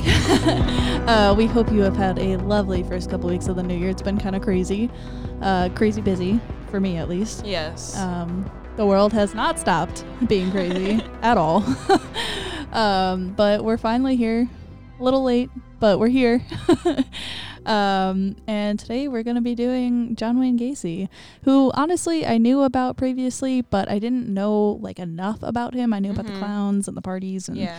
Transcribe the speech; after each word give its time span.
uh, 1.05 1.35
we 1.37 1.45
hope 1.45 1.71
you 1.71 1.81
have 1.81 1.95
had 1.95 2.17
a 2.17 2.37
lovely 2.37 2.81
first 2.81 3.11
couple 3.11 3.29
weeks 3.29 3.47
of 3.47 3.57
the 3.57 3.61
new 3.61 3.77
year. 3.77 3.91
It's 3.91 4.01
been 4.01 4.17
kind 4.17 4.35
of 4.35 4.41
crazy, 4.41 4.89
uh, 5.43 5.69
crazy 5.75 6.01
busy 6.01 6.39
for 6.71 6.79
me 6.79 6.97
at 6.97 7.07
least. 7.07 7.45
Yes. 7.45 7.95
Um, 7.95 8.49
the 8.77 8.85
world 8.85 9.11
has 9.13 9.33
not 9.35 9.59
stopped 9.59 10.05
being 10.27 10.51
crazy 10.51 11.01
at 11.21 11.37
all. 11.37 11.63
um, 12.71 13.33
but 13.33 13.63
we're 13.63 13.77
finally 13.77 14.15
here. 14.15 14.47
A 14.99 15.03
little 15.03 15.23
late, 15.23 15.49
but 15.79 15.99
we're 15.99 16.07
here. 16.07 16.41
um, 17.65 18.35
and 18.47 18.79
today 18.79 19.07
we're 19.07 19.21
going 19.23 19.35
to 19.35 19.41
be 19.41 19.53
doing 19.55 20.15
John 20.15 20.39
Wayne 20.39 20.57
Gacy, 20.57 21.07
who 21.43 21.71
honestly 21.75 22.25
I 22.25 22.37
knew 22.39 22.61
about 22.63 22.97
previously, 22.97 23.61
but 23.61 23.89
I 23.91 23.99
didn't 23.99 24.27
know 24.33 24.79
like 24.81 24.97
enough 24.99 25.39
about 25.43 25.73
him. 25.75 25.93
I 25.93 25.99
knew 25.99 26.11
about 26.11 26.25
the 26.25 26.31
Mhm. 26.33 26.39
clowns 26.39 26.87
and 26.87 26.97
the 26.97 27.01
parties 27.01 27.47
and 27.47 27.57
yeah. 27.57 27.77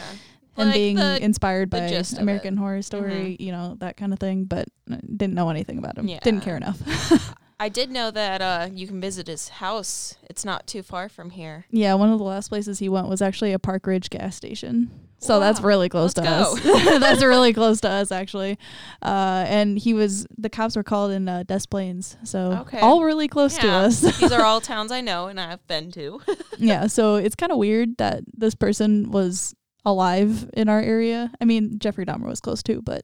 and 0.56 0.69
Like 0.69 0.74
being 0.74 0.96
the- 0.96 1.22
inspired 1.22 1.70
by 1.70 1.78
of 1.78 2.19
American. 2.19 2.55
Mm-hmm. 2.55 2.62
Horror 2.62 2.83
Story, 2.83 3.36
you 3.41 3.50
know, 3.50 3.77
that 3.80 3.96
kind 3.96 4.12
of 4.12 4.19
thing, 4.20 4.44
but 4.44 4.69
didn't 4.88 5.34
know 5.34 5.48
anything 5.50 5.78
about 5.78 5.96
him. 5.98 6.06
Didn't 6.06 6.42
care 6.42 6.56
enough. 6.56 7.34
I 7.60 7.68
did 7.68 7.90
know 7.90 8.10
that 8.12 8.40
uh, 8.40 8.68
you 8.72 8.86
can 8.86 9.00
visit 9.00 9.26
his 9.26 9.48
house. 9.48 10.14
It's 10.30 10.44
not 10.44 10.66
too 10.66 10.82
far 10.82 11.08
from 11.08 11.30
here. 11.30 11.64
Yeah, 11.70 11.94
one 11.94 12.10
of 12.12 12.18
the 12.18 12.24
last 12.24 12.48
places 12.48 12.78
he 12.78 12.88
went 12.88 13.08
was 13.08 13.20
actually 13.20 13.52
a 13.52 13.58
Park 13.58 13.86
Ridge 13.86 14.10
gas 14.10 14.36
station. 14.36 14.90
So 15.20 15.40
that's 15.40 15.60
really 15.60 15.88
close 15.88 16.16
Let's 16.16 16.54
to 16.62 16.68
us. 16.70 17.00
that's 17.00 17.24
really 17.24 17.52
close 17.52 17.80
to 17.80 17.88
us, 17.88 18.12
actually. 18.12 18.56
Uh, 19.02 19.44
and 19.48 19.77
he 19.77 19.92
was 19.92 20.28
the 20.36 20.48
cops 20.48 20.77
were 20.77 20.84
called 20.84 21.10
in 21.10 21.28
uh, 21.28 21.42
Des 21.42 21.62
Plaines, 21.68 22.16
so 22.22 22.52
Okay. 22.60 22.78
all 22.78 23.02
really 23.02 23.27
close 23.27 23.58
to 23.58 23.68
us. 23.68 24.00
These 24.20 24.30
are 24.30 24.44
all 24.44 24.61
towns 24.61 24.92
I 24.92 25.00
know 25.00 25.27
and 25.27 25.40
I've 25.40 25.66
been 25.66 25.90
to. 25.92 26.20
yeah, 26.58 26.86
so 26.86 27.16
it's 27.16 27.34
kind 27.34 27.50
of 27.50 27.58
weird 27.58 27.96
that 27.98 28.22
this 28.33 28.55
person 28.55 29.11
was 29.11 29.56
alive 29.84 30.48
in 30.52 30.68
our 30.68 30.80
area. 30.80 31.33
I 31.40 31.44
mean, 31.44 31.80
Jeffrey 31.80 32.06
Dahmer 32.06 32.27
was 32.28 32.40
close 32.40 32.62
too, 32.62 32.80
but 32.83 33.02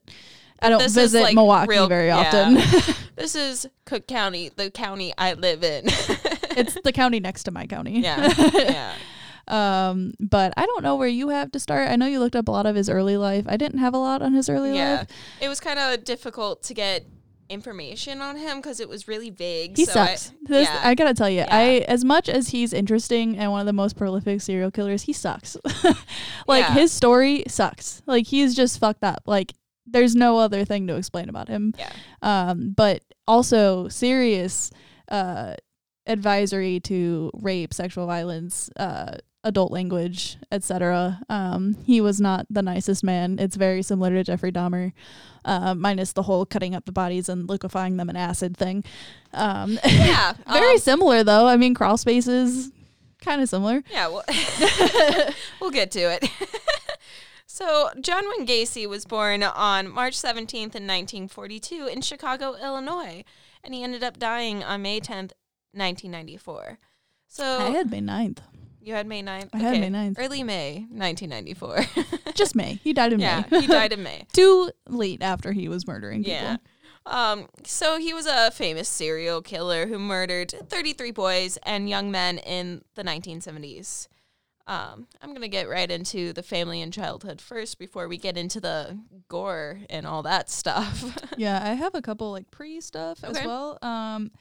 I 0.61 0.69
don't 0.69 0.79
This 0.79 0.93
visit 0.95 1.21
like, 1.21 1.35
Milwaukee 1.35 1.69
real- 1.69 1.87
very 1.87 2.07
yeah. 2.07 2.17
often. 2.19 2.55
this 3.15 3.35
is 3.35 3.67
Cook 3.85 4.07
County, 4.07 4.49
the 4.55 4.71
county 4.71 5.13
I 5.17 5.33
live 5.33 5.63
in. 5.63 5.83
it's 6.57 6.77
the 6.83 6.91
county 6.93 7.19
next 7.19 7.43
to 7.43 7.51
my 7.51 7.65
county. 7.67 7.99
yeah. 7.99 8.33
Yeah. 8.53 8.93
Um, 9.47 10.15
but 10.19 10.53
I 10.57 10.65
don't 10.65 10.81
know 10.81 10.95
where 10.95 11.07
you 11.07 11.29
have 11.29 11.51
to 11.51 11.59
start. 11.59 11.89
I 11.89 11.95
know 11.97 12.07
you 12.07 12.19
looked 12.19 12.35
up 12.35 12.47
a 12.47 12.51
lot 12.51 12.65
of 12.65 12.75
his 12.75 12.89
early 12.89 13.15
life. 13.15 13.45
I 13.47 13.57
didn't 13.57 13.77
have 13.77 13.93
a 13.93 13.97
lot 13.97 14.23
on 14.23 14.33
his 14.33 14.49
early 14.49 14.75
Yeah. 14.75 14.95
life. 15.01 15.07
It 15.39 15.49
was 15.49 15.59
kind 15.59 15.77
of 15.77 16.03
difficult 16.03 16.63
to 16.63 16.73
get 16.73 17.05
information 17.47 18.21
on 18.21 18.37
him 18.37 18.57
because 18.57 18.79
it 18.79 18.89
was 18.89 19.07
really 19.07 19.29
vague. 19.29 19.77
He 19.77 19.85
so 19.85 19.99
I- 19.99 20.15
sucks. 20.15 20.33
This, 20.45 20.67
yeah. 20.67 20.81
I 20.83 20.95
gotta 20.95 21.13
tell 21.13 21.29
you, 21.29 21.41
Yeah. 21.41 21.47
I 21.55 21.85
as 21.87 22.03
much 22.03 22.27
as 22.27 22.47
he's 22.49 22.73
interesting 22.73 23.37
and 23.37 23.51
one 23.51 23.59
of 23.59 23.67
the 23.67 23.73
most 23.73 23.95
prolific 23.95 24.41
serial 24.41 24.71
killers, 24.71 25.03
he 25.03 25.13
sucks. 25.13 25.55
like 26.47 26.63
Yeah. 26.63 26.73
his 26.73 26.91
story 26.91 27.43
sucks. 27.47 28.01
Like 28.07 28.25
he's 28.25 28.55
just 28.55 28.79
fucked 28.79 29.03
up. 29.03 29.21
Like 29.27 29.53
there's 29.85 30.15
no 30.15 30.37
other 30.37 30.65
thing 30.65 30.87
to 30.87 30.95
explain 30.95 31.29
about 31.29 31.47
him. 31.47 31.73
Yeah. 31.77 31.91
Um, 32.21 32.71
but 32.75 33.03
also 33.27 33.87
serious 33.87 34.71
uh 35.09 35.55
advisory 36.07 36.79
to 36.81 37.31
rape, 37.33 37.73
sexual 37.73 38.05
violence, 38.05 38.69
uh 38.77 39.17
adult 39.43 39.71
language, 39.71 40.37
etc. 40.51 41.21
Um, 41.29 41.77
he 41.85 42.01
was 42.01 42.19
not 42.19 42.47
the 42.49 42.63
nicest 42.63 43.03
man. 43.03 43.37
It's 43.39 43.55
very 43.55 43.83
similar 43.83 44.09
to 44.09 44.23
Jeffrey 44.23 44.51
Dahmer, 44.51 44.91
uh, 45.45 45.75
minus 45.75 46.13
the 46.13 46.23
whole 46.23 46.45
cutting 46.47 46.73
up 46.73 46.85
the 46.85 46.91
bodies 46.91 47.29
and 47.29 47.47
liquefying 47.47 47.97
them 47.97 48.09
in 48.09 48.15
acid 48.15 48.57
thing. 48.57 48.83
Um, 49.33 49.79
Yeah. 49.85 50.33
very 50.51 50.73
um, 50.73 50.79
similar 50.79 51.23
though. 51.23 51.47
I 51.47 51.57
mean, 51.57 51.75
crawl 51.75 51.97
spaces, 51.97 52.71
kind 53.21 53.39
of 53.41 53.47
similar. 53.47 53.83
Yeah, 53.91 54.07
well, 54.07 54.23
we'll 55.61 55.71
get 55.71 55.91
to 55.91 55.99
it. 55.99 56.27
So, 57.55 57.89
John 58.01 58.25
Wayne 58.27 58.45
Gacy 58.45 58.85
was 58.85 59.05
born 59.05 59.41
on 59.41 59.87
March 59.87 60.15
17th 60.15 60.75
in 60.75 60.85
1942 60.85 61.87
in 61.87 62.01
Chicago, 62.01 62.55
Illinois, 62.61 63.23
and 63.63 63.73
he 63.73 63.81
ended 63.81 64.03
up 64.03 64.19
dying 64.19 64.61
on 64.61 64.81
May 64.81 64.99
10th, 64.99 65.31
1994. 65.71 66.79
So, 67.27 67.45
I 67.45 67.69
had 67.69 67.89
May 67.89 68.01
9th. 68.01 68.39
you 68.81 68.93
had 68.93 69.07
May 69.07 69.23
9th? 69.23 69.51
I 69.53 69.57
had 69.57 69.79
May 69.79 69.89
9th. 69.89 70.15
Early 70.19 70.43
May 70.43 70.85
1994. 70.89 71.85
Just 72.35 72.57
May. 72.57 72.81
He 72.83 72.91
died 72.91 73.13
in 73.13 73.21
yeah, 73.21 73.45
May. 73.49 73.61
he 73.61 73.67
died 73.67 73.93
in 73.93 74.03
May. 74.03 74.27
Too 74.33 74.71
late 74.89 75.21
after 75.21 75.53
he 75.53 75.69
was 75.69 75.87
murdering 75.87 76.25
people. 76.25 76.33
Yeah. 76.33 76.57
Um, 77.05 77.47
so 77.63 77.99
he 77.99 78.13
was 78.13 78.25
a 78.25 78.51
famous 78.51 78.89
serial 78.89 79.41
killer 79.41 79.87
who 79.87 79.97
murdered 79.97 80.51
33 80.51 81.11
boys 81.11 81.57
and 81.63 81.87
young 81.87 82.11
men 82.11 82.39
in 82.39 82.81
the 82.95 83.03
1970s. 83.03 84.09
Um, 84.67 85.07
I'm 85.21 85.29
going 85.29 85.41
to 85.41 85.47
get 85.47 85.69
right 85.69 85.89
into 85.91 86.33
the 86.33 86.41
family 86.41 86.81
and 86.81 86.91
childhood 86.91 87.39
first 87.39 87.77
before 87.77 88.07
we 88.07 88.17
get 88.17 88.35
into 88.37 88.59
the 88.59 88.97
gore 89.27 89.79
and 89.89 90.07
all 90.07 90.23
that 90.23 90.49
stuff. 90.49 91.15
yeah, 91.37 91.61
I 91.63 91.73
have 91.75 91.93
a 91.93 92.01
couple 92.01 92.31
like 92.31 92.49
pre 92.49 92.81
stuff 92.81 93.23
as 93.23 93.35
well. 93.45 93.77
Um, 93.83 94.31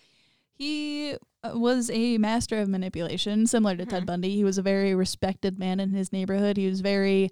he 0.57 1.15
uh, 1.43 1.51
was 1.59 1.91
a 1.91 2.17
master 2.19 2.59
of 2.61 2.69
manipulation, 2.69 3.47
similar 3.47 3.77
to 3.77 3.85
Ted 3.85 4.05
Mhm. 4.05 4.07
Bundy. 4.07 4.35
He 4.37 4.45
was 4.45 4.57
a 4.57 4.63
very 4.63 4.95
respected 4.95 5.59
man 5.59 5.79
in 5.81 5.91
his 5.91 6.13
neighborhood. 6.13 6.57
He 6.57 6.69
was 6.69 6.81
very 6.81 7.31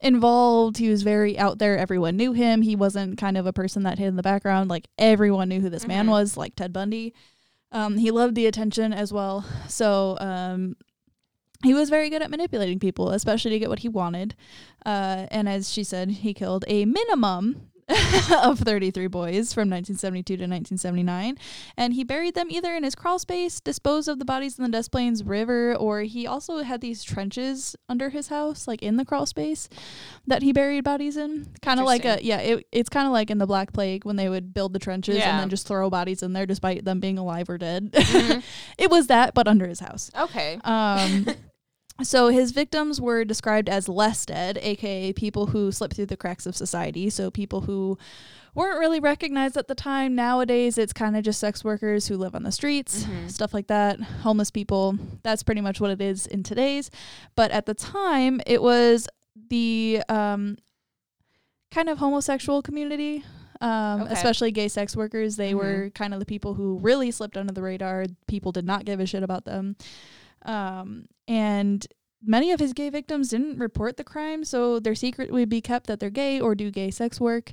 involved. 0.00 0.76
He 0.78 0.88
was 0.90 1.02
very 1.02 1.38
out 1.38 1.58
there. 1.58 1.78
Everyone 1.78 2.16
knew 2.16 2.32
him. 2.32 2.62
He 2.62 2.76
wasn't 2.76 3.16
kind 3.16 3.36
of 3.38 3.46
a 3.46 3.52
person 3.52 3.84
that 3.84 3.98
hid 3.98 4.08
in 4.08 4.16
the 4.16 4.22
background. 4.22 4.68
Like 4.70 4.88
everyone 4.98 5.48
knew 5.48 5.60
who 5.60 5.70
this 5.70 5.86
man 5.86 6.06
Mhm. 6.06 6.10
was, 6.10 6.36
like 6.36 6.56
Ted 6.56 6.72
Bundy. 6.72 7.14
Um, 7.72 7.96
he 7.96 8.10
loved 8.10 8.34
the 8.34 8.46
attention 8.46 8.92
as 8.92 9.12
well. 9.12 9.44
So 9.68 10.18
um, 10.20 10.76
he 11.64 11.74
was 11.74 11.90
very 11.90 12.10
good 12.10 12.22
at 12.22 12.30
manipulating 12.30 12.78
people, 12.78 13.10
especially 13.10 13.50
to 13.52 13.58
get 13.58 13.68
what 13.68 13.80
he 13.80 13.88
wanted. 13.88 14.34
Uh, 14.84 15.26
and 15.30 15.48
as 15.48 15.70
she 15.72 15.82
said, 15.84 16.10
he 16.10 16.34
killed 16.34 16.64
a 16.68 16.84
minimum 16.84 17.68
of 18.42 18.58
33 18.60 19.08
boys 19.08 19.52
from 19.52 19.68
1972 19.68 20.36
to 20.38 20.42
1979. 20.44 21.36
And 21.76 21.92
he 21.92 22.02
buried 22.02 22.34
them 22.34 22.46
either 22.50 22.74
in 22.74 22.82
his 22.82 22.94
crawl 22.94 23.18
space, 23.18 23.60
disposed 23.60 24.08
of 24.08 24.18
the 24.18 24.24
bodies 24.24 24.58
in 24.58 24.64
the 24.64 24.70
Des 24.70 24.88
Plaines 24.90 25.22
River, 25.22 25.74
or 25.74 26.00
he 26.00 26.26
also 26.26 26.62
had 26.62 26.80
these 26.80 27.04
trenches 27.04 27.76
under 27.86 28.08
his 28.08 28.28
house, 28.28 28.66
like 28.66 28.82
in 28.82 28.96
the 28.96 29.04
crawl 29.04 29.26
space, 29.26 29.68
that 30.26 30.42
he 30.42 30.50
buried 30.52 30.82
bodies 30.82 31.18
in. 31.18 31.46
Kind 31.60 31.78
of 31.78 31.84
like 31.84 32.06
a, 32.06 32.18
yeah, 32.24 32.38
it, 32.38 32.66
it's 32.72 32.88
kind 32.88 33.06
of 33.06 33.12
like 33.12 33.30
in 33.30 33.36
the 33.36 33.46
Black 33.46 33.74
Plague 33.74 34.06
when 34.06 34.16
they 34.16 34.30
would 34.30 34.54
build 34.54 34.72
the 34.72 34.78
trenches 34.78 35.16
and 35.16 35.38
then 35.40 35.50
just 35.50 35.66
throw 35.66 35.90
bodies 35.90 36.22
in 36.22 36.32
there 36.32 36.46
despite 36.46 36.86
them 36.86 37.00
being 37.00 37.18
alive 37.18 37.50
or 37.50 37.58
dead. 37.58 37.92
Mhm. 37.92 38.42
it 38.78 38.90
was 38.90 39.08
that, 39.08 39.34
but 39.34 39.46
under 39.46 39.66
his 39.66 39.80
house. 39.80 40.10
Okay. 40.18 40.58
Um, 40.64 41.26
so 42.02 42.28
his 42.28 42.50
victims 42.52 43.00
were 43.00 43.24
described 43.24 43.68
as 43.68 43.88
less 43.88 44.26
dead, 44.26 44.58
aka 44.60 45.12
people 45.12 45.46
who 45.46 45.70
slipped 45.70 45.94
through 45.96 46.06
the 46.06 46.16
cracks 46.16 46.46
of 46.46 46.56
society. 46.56 47.08
So 47.10 47.30
people 47.30 47.62
who 47.62 47.96
weren't 48.54 48.78
really 48.78 49.00
recognized 49.00 49.56
at 49.56 49.66
the 49.68 49.74
time. 49.74 50.14
Nowadays, 50.14 50.78
it's 50.78 50.92
kind 50.92 51.16
of 51.16 51.24
just 51.24 51.40
sex 51.40 51.64
workers 51.64 52.06
who 52.06 52.16
live 52.16 52.34
on 52.36 52.44
the 52.44 52.52
streets, 52.52 53.04
Mhm. 53.04 53.30
stuff 53.30 53.52
like 53.52 53.66
that, 53.66 54.00
homeless 54.00 54.50
people. 54.52 54.96
That's 55.24 55.42
pretty 55.42 55.60
much 55.60 55.80
what 55.80 55.90
it 55.90 56.00
is 56.00 56.26
in 56.26 56.42
today's. 56.44 56.88
But 57.34 57.50
at 57.50 57.66
the 57.66 57.74
time, 57.74 58.40
it 58.46 58.62
was 58.62 59.08
the 59.50 60.02
um, 60.08 60.56
kind 61.72 61.88
of 61.88 61.98
homosexual 61.98 62.62
community. 62.62 63.24
Um, 63.60 64.02
Okay. 64.02 64.12
especially 64.12 64.50
gay 64.52 64.68
sex 64.68 64.96
workers, 64.96 65.36
they 65.36 65.52
Mhm. 65.52 65.56
were 65.56 65.90
kind 65.94 66.12
of 66.12 66.20
the 66.20 66.26
people 66.26 66.54
who 66.54 66.78
really 66.78 67.10
slipped 67.10 67.36
under 67.36 67.52
the 67.52 67.62
radar. 67.62 68.06
People 68.28 68.52
did 68.52 68.64
not 68.66 68.84
give 68.84 69.00
a 69.00 69.06
shit 69.06 69.22
about 69.22 69.44
them. 69.46 69.76
Um, 70.44 71.06
and 71.26 71.86
many 72.26 72.52
of 72.52 72.60
his 72.60 72.72
gay 72.72 72.90
victims 72.90 73.30
didn't 73.30 73.58
report 73.58 73.96
the 73.96 74.04
crime, 74.04 74.44
so 74.44 74.80
their 74.80 74.94
secret 74.94 75.30
would 75.30 75.48
be 75.48 75.60
kept 75.60 75.86
that 75.86 76.00
they're 76.00 76.10
gay 76.10 76.40
or 76.40 76.54
do 76.54 76.70
gay 76.70 76.90
sex 76.90 77.20
work. 77.20 77.52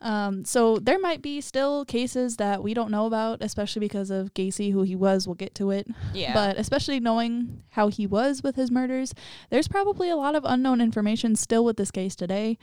Um, 0.00 0.44
so 0.44 0.78
there 0.78 0.98
might 0.98 1.22
be 1.22 1.40
still 1.40 1.84
cases 1.84 2.36
that 2.36 2.62
we 2.62 2.74
don't 2.74 2.90
know 2.90 3.06
about, 3.06 3.42
especially 3.42 3.80
because 3.80 4.10
of 4.10 4.34
Gacy, 4.34 4.72
who 4.72 4.82
he 4.82 4.96
was. 4.96 5.26
We'll 5.26 5.34
get 5.34 5.54
to 5.56 5.70
it. 5.70 5.86
Yeah. 6.12 6.32
But 6.42 6.58
especially 6.58 6.98
knowing 6.98 7.62
how 7.70 7.88
he 7.88 8.06
was 8.06 8.42
with 8.42 8.56
his 8.56 8.70
murders, 8.70 9.14
there's 9.50 9.68
probably 9.68 10.08
a 10.08 10.16
lot 10.16 10.34
of 10.34 10.44
unknown 10.44 10.80
information 10.80 11.36
still 11.36 11.64
with 11.64 11.76
this 11.76 11.90
case 11.90 12.16
today. 12.16 12.58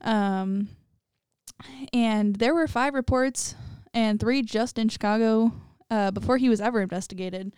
Um, 0.00 0.68
and 1.92 2.36
there 2.36 2.54
were 2.54 2.68
five 2.68 2.94
reports 2.94 3.54
and 3.92 4.20
three 4.20 4.42
just 4.42 4.78
in 4.78 4.88
Chicago 4.88 5.52
uh, 5.90 6.10
before 6.10 6.38
he 6.38 6.48
was 6.48 6.60
ever 6.60 6.80
investigated. 6.80 7.52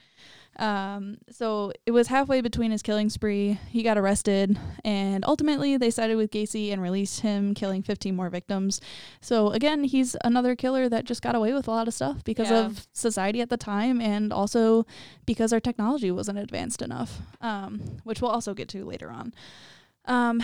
Um, 0.60 1.16
so 1.30 1.72
it 1.86 1.90
was 1.92 2.08
halfway 2.08 2.42
between 2.42 2.70
his 2.70 2.82
killing 2.82 3.08
spree. 3.08 3.58
He 3.70 3.82
got 3.82 3.96
arrested, 3.96 4.58
and 4.84 5.24
ultimately 5.24 5.78
they 5.78 5.90
sided 5.90 6.16
with 6.16 6.30
Gacy 6.30 6.70
and 6.70 6.82
released 6.82 7.20
him, 7.22 7.54
killing 7.54 7.82
15 7.82 8.14
more 8.14 8.28
victims. 8.28 8.78
So 9.22 9.48
again, 9.52 9.84
he's 9.84 10.16
another 10.22 10.54
killer 10.54 10.88
that 10.90 11.06
just 11.06 11.22
got 11.22 11.34
away 11.34 11.54
with 11.54 11.66
a 11.66 11.70
lot 11.70 11.88
of 11.88 11.94
stuff 11.94 12.22
because 12.24 12.50
Yeah. 12.50 12.66
of 12.66 12.86
society 12.92 13.40
at 13.40 13.48
the 13.48 13.56
time, 13.56 14.02
and 14.02 14.32
also 14.34 14.84
because 15.24 15.50
our 15.54 15.60
technology 15.60 16.10
wasn't 16.10 16.38
advanced 16.38 16.82
enough, 16.82 17.20
um, 17.40 17.80
which 18.04 18.20
we'll 18.20 18.30
also 18.30 18.52
get 18.52 18.68
to 18.68 18.84
later 18.84 19.10
on. 19.10 19.32
Um, 20.04 20.42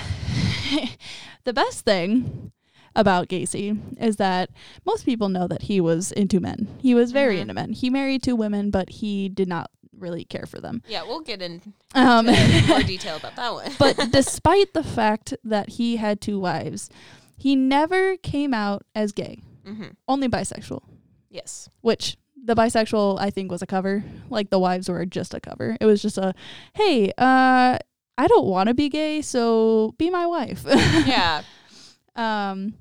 the 1.45 1.53
best 1.53 1.85
thing 1.85 2.53
about 2.95 3.29
Gacy 3.29 3.79
is 4.01 4.17
that 4.17 4.49
most 4.87 5.05
people 5.05 5.29
know 5.29 5.47
that 5.47 5.63
he 5.63 5.81
was 5.81 6.11
into 6.13 6.41
men. 6.41 6.69
He 6.81 6.95
was 6.95 7.13
very 7.13 7.37
Mhm. 7.37 7.41
into 7.43 7.55
men. 7.55 7.73
He 7.75 7.91
married 7.91 8.23
two 8.23 8.35
women, 8.37 8.71
but 8.71 8.89
he 8.89 9.29
did 9.29 9.49
not 9.49 9.71
really 9.99 10.25
care 10.25 10.47
for 10.47 10.61
them. 10.61 10.83
Yeah, 10.89 11.03
we'll 11.05 11.21
get 11.21 11.41
into 11.43 11.73
Um, 11.95 12.27
more 12.69 12.83
detail 12.87 13.17
about 13.17 13.37
that 13.37 13.53
one. 13.53 13.71
but 13.79 13.97
despite 14.13 14.73
the 14.75 14.83
fact 14.85 15.35
that 15.45 15.71
he 15.71 15.97
had 15.97 16.21
two 16.21 16.39
wives, 16.41 16.91
he 17.37 17.55
never 17.57 18.17
came 18.19 18.53
out 18.55 18.85
as 18.95 19.13
gay, 19.13 19.41
hmm 19.65 19.89
only 20.09 20.29
bisexual, 20.29 20.83
yes, 21.31 21.69
which 21.81 22.17
the 22.43 22.55
bisexual 22.55 23.19
I 23.21 23.31
think 23.31 23.51
was 23.51 23.63
a 23.63 23.67
cover. 23.67 24.05
Like 24.31 24.51
the 24.51 24.59
wives 24.59 24.89
were 24.89 25.05
just 25.07 25.35
a 25.35 25.41
cover. 25.41 25.77
It 25.81 25.87
was 25.87 26.01
just 26.01 26.17
a, 26.19 26.33
hey, 26.75 27.11
uh, 27.19 27.79
I 28.19 28.27
don't 28.29 28.47
want 28.47 28.69
to 28.69 28.75
be 28.75 28.89
gay, 28.89 29.21
so 29.23 29.95
be 29.99 30.09
my 30.11 30.27
wife. 30.27 30.63
yeah, 30.67 31.43
Um, 32.15 32.75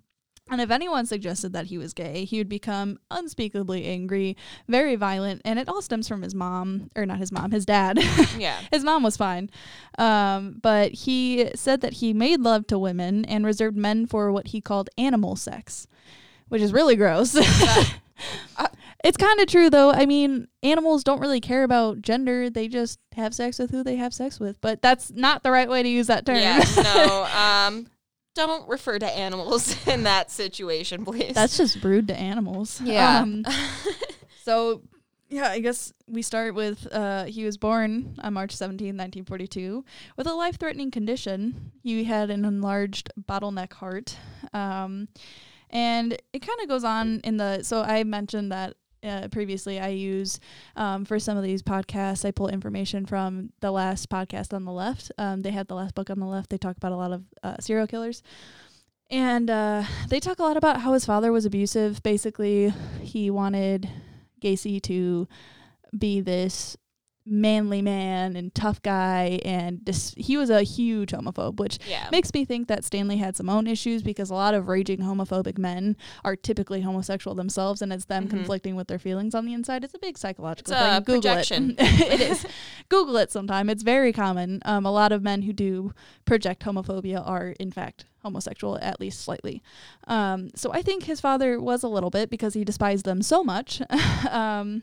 and 0.50 0.62
if 0.62 0.70
anyone 0.70 1.08
suggested 1.08 1.54
that 1.54 1.66
he 1.66 1.78
was 1.80 1.94
gay, 1.94 2.24
he 2.24 2.38
would 2.38 2.50
become 2.50 3.00
unspeakably 3.10 3.86
angry, 3.86 4.38
very 4.68 4.96
violent, 4.96 5.42
and 5.44 5.58
it 5.58 5.68
all 5.68 5.82
stems 5.82 6.08
from 6.08 6.22
his 6.22 6.36
mom, 6.36 6.92
or 6.96 7.06
not 7.08 7.18
his 7.18 7.32
mom, 7.32 7.50
his 7.50 7.66
dad. 7.66 7.98
yeah. 8.38 8.60
his 8.72 8.84
mom 8.84 9.02
was 9.02 9.18
fine. 9.18 9.50
Um, 9.98 10.60
but 10.62 10.92
he 10.92 11.50
said 11.56 11.82
that 11.82 11.94
he 11.94 12.14
made 12.14 12.42
love 12.42 12.68
to 12.68 12.78
women 12.78 13.26
and 13.26 13.44
reserved 13.44 13.76
men 13.76 14.06
for 14.06 14.32
what 14.32 14.50
he 14.50 14.62
called 14.62 14.88
animal 15.00 15.36
sex, 15.36 15.88
which 16.50 16.62
is 16.62 16.72
really 16.72 16.96
gross. 16.96 17.36
Uh, 17.36 18.68
it's 19.04 19.18
kind 19.18 19.40
of 19.40 19.48
true, 19.48 19.72
though. 19.72 19.92
I 19.92 20.06
mean, 20.06 20.48
animals 20.62 21.04
don't 21.04 21.22
really 21.22 21.42
care 21.42 21.64
about 21.64 22.04
gender, 22.04 22.52
they 22.52 22.68
just 22.68 23.00
have 23.14 23.34
sex 23.34 23.58
with 23.58 23.72
who 23.72 23.84
they 23.84 23.96
have 23.96 24.14
sex 24.14 24.40
with. 24.40 24.62
But 24.62 24.84
that's 24.84 25.10
not 25.10 25.42
the 25.42 25.50
right 25.50 25.68
way 25.68 25.82
to 25.82 25.90
use 25.90 26.06
that 26.06 26.24
term. 26.24 26.38
Yeah, 26.38 26.64
no. 26.84 27.28
Um, 27.36 27.88
don't 28.36 28.68
refer 28.70 29.00
to 29.00 29.06
animals 29.06 29.76
in 29.88 30.04
that 30.04 30.30
situation, 30.30 31.04
please. 31.04 31.34
That's 31.34 31.58
just 31.58 31.84
rude 31.84 32.08
to 32.10 32.16
animals. 32.16 32.80
yeah. 32.82 33.22
Um, 33.22 33.44
so, 34.44 34.84
yeah, 35.30 35.50
I 35.50 35.60
guess 35.60 35.92
we 36.08 36.22
start 36.22 36.54
with 36.54 36.88
uh, 36.92 37.24
he 37.26 37.46
was 37.46 37.58
born 37.58 38.16
on 38.20 38.34
March 38.34 38.56
17, 38.56 38.88
1942, 38.90 39.84
with 40.18 40.28
a 40.28 40.34
life 40.34 40.60
threatening 40.60 40.92
condition. 40.92 41.72
He 41.82 42.04
had 42.04 42.30
an 42.30 42.46
enlarged 42.46 43.10
bottleneck 43.20 43.74
heart. 43.74 44.18
Um, 44.54 45.08
and 45.72 46.14
it 46.32 46.40
kind 46.40 46.60
of 46.62 46.68
goes 46.68 46.84
on 46.84 47.22
in 47.24 47.38
the. 47.38 47.64
So, 47.64 47.82
I 47.82 48.04
mentioned 48.04 48.52
that. 48.52 48.76
Uh, 49.06 49.28
previously, 49.28 49.80
I 49.80 49.90
use 49.90 50.40
um, 50.76 51.06
for 51.06 51.20
some 51.20 51.38
of 51.38 51.44
these 51.44 51.62
podcasts. 51.62 52.26
I 52.26 52.32
pull 52.32 52.48
information 52.48 53.06
from 53.06 53.52
the 53.60 53.72
last 53.72 54.10
podcast 54.10 54.54
on 54.54 54.66
the 54.66 54.72
left. 54.72 55.12
Um, 55.18 55.42
they 55.42 55.52
had 55.52 55.68
the 55.68 55.76
last 55.76 55.96
book 55.96 56.10
on 56.10 56.20
the 56.20 56.26
left. 56.26 56.50
They 56.50 56.58
talk 56.58 56.78
about 56.78 56.92
a 56.92 56.96
lot 56.96 57.12
of 57.12 57.24
uh, 57.44 57.56
serial 57.60 57.88
killers. 57.88 58.24
And 59.12 59.50
uh, 59.50 59.84
they 60.10 60.20
talk 60.20 60.40
a 60.40 60.44
lot 60.44 60.58
about 60.58 60.82
how 60.82 60.94
his 60.94 61.06
father 61.06 61.32
was 61.32 61.46
abusive. 61.46 62.02
Basically, 62.02 62.74
he 63.02 63.30
wanted 63.30 63.90
Gacy 64.42 64.82
to 64.84 65.28
be 65.98 66.22
this 66.22 66.76
manly 67.26 67.82
man 67.82 68.36
and 68.36 68.54
tough 68.54 68.82
guy, 68.84 69.40
and 69.44 69.84
dis- 69.84 70.14
he 70.16 70.38
was 70.38 70.50
a 70.50 70.62
huge 70.62 71.12
homophobe, 71.12 71.60
which 71.60 71.80
yeah. 71.90 72.08
makes 72.12 72.34
me 72.34 72.46
think 72.46 72.68
that 72.68 72.84
Stanley 72.84 73.18
had 73.18 73.36
some 73.36 73.50
own 73.50 73.66
issues 73.66 74.04
because 74.04 74.30
a 74.30 74.34
lot 74.36 74.54
of 74.54 74.68
raging 74.68 75.00
homophobic 75.00 75.58
men 75.58 75.98
are 76.24 76.36
typically 76.36 76.82
homosexual 76.82 77.34
themselves, 77.36 77.82
and 77.82 77.92
it's 77.92 78.06
them 78.06 78.26
Mhm. 78.28 78.30
conflicting 78.30 78.76
with 78.76 78.88
their 78.88 79.00
feelings 79.00 79.34
on 79.34 79.46
the 79.46 79.54
inside. 79.54 79.84
It's 79.84 79.94
a 79.96 80.00
big 80.00 80.18
psychological 80.18 80.72
It's 80.74 80.82
thing. 80.82 81.00
Google 81.00 81.22
projection. 81.22 81.76
it. 81.80 82.20
it 82.20 82.22
is. 82.22 82.46
Google 82.90 83.18
it 83.18 83.32
sometime. 83.32 83.70
It's 83.70 83.84
very 83.84 84.14
common. 84.14 84.60
Um, 84.66 84.86
a 84.86 84.92
lot 84.92 85.12
of 85.12 85.24
men 85.24 85.42
who 85.42 85.54
do 85.54 85.94
project 86.26 86.64
homophobia 86.64 87.28
are, 87.28 87.56
in 87.60 87.72
fact, 87.72 88.06
homosexual, 88.22 88.78
at 88.82 89.00
least 89.00 89.22
slightly. 89.22 89.64
Um, 90.08 90.50
so 90.56 90.72
I 90.72 90.82
think 90.82 91.04
his 91.04 91.20
father 91.22 91.60
was 91.60 91.84
a 91.84 91.88
little 91.88 92.10
bit 92.10 92.30
because 92.30 92.54
he 92.54 92.64
despised 92.64 93.06
them 93.06 93.22
so 93.22 93.44
much. 93.44 93.82
um, 94.30 94.82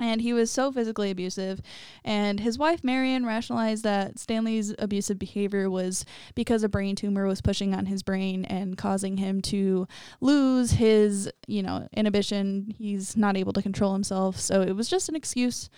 and 0.00 0.20
he 0.20 0.32
was 0.32 0.50
so 0.50 0.70
physically 0.72 1.10
abusive. 1.10 1.60
And 2.04 2.40
his 2.40 2.58
wife, 2.58 2.84
Marion, 2.84 3.26
rationalized 3.26 3.84
that 3.84 4.18
Stanley's 4.18 4.74
abusive 4.78 5.18
behavior 5.18 5.70
was 5.70 6.04
because 6.34 6.62
a 6.62 6.68
brain 6.68 6.96
tumor 6.96 7.26
was 7.26 7.40
pushing 7.40 7.74
on 7.74 7.86
his 7.86 8.02
brain 8.02 8.44
and 8.44 8.76
causing 8.76 9.16
him 9.16 9.40
to 9.42 9.86
lose 10.20 10.72
his, 10.72 11.30
you 11.46 11.62
know, 11.62 11.88
inhibition. 11.92 12.74
He's 12.78 13.16
not 13.16 13.36
able 13.36 13.52
to 13.52 13.62
control 13.62 13.92
himself. 13.92 14.38
So 14.38 14.62
it 14.62 14.72
was 14.72 14.88
just 14.88 15.08
an 15.08 15.16
excuse 15.16 15.70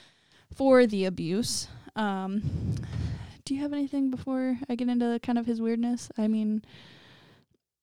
for 0.54 0.86
the 0.86 1.04
abuse. 1.04 1.68
Um, 1.96 2.42
do 3.44 3.54
you 3.54 3.62
have 3.62 3.72
anything 3.72 4.10
before 4.10 4.58
I 4.68 4.74
get 4.74 4.88
into 4.88 5.18
kind 5.22 5.38
of 5.38 5.46
his 5.46 5.60
weirdness? 5.60 6.10
I 6.16 6.28
mean, 6.28 6.62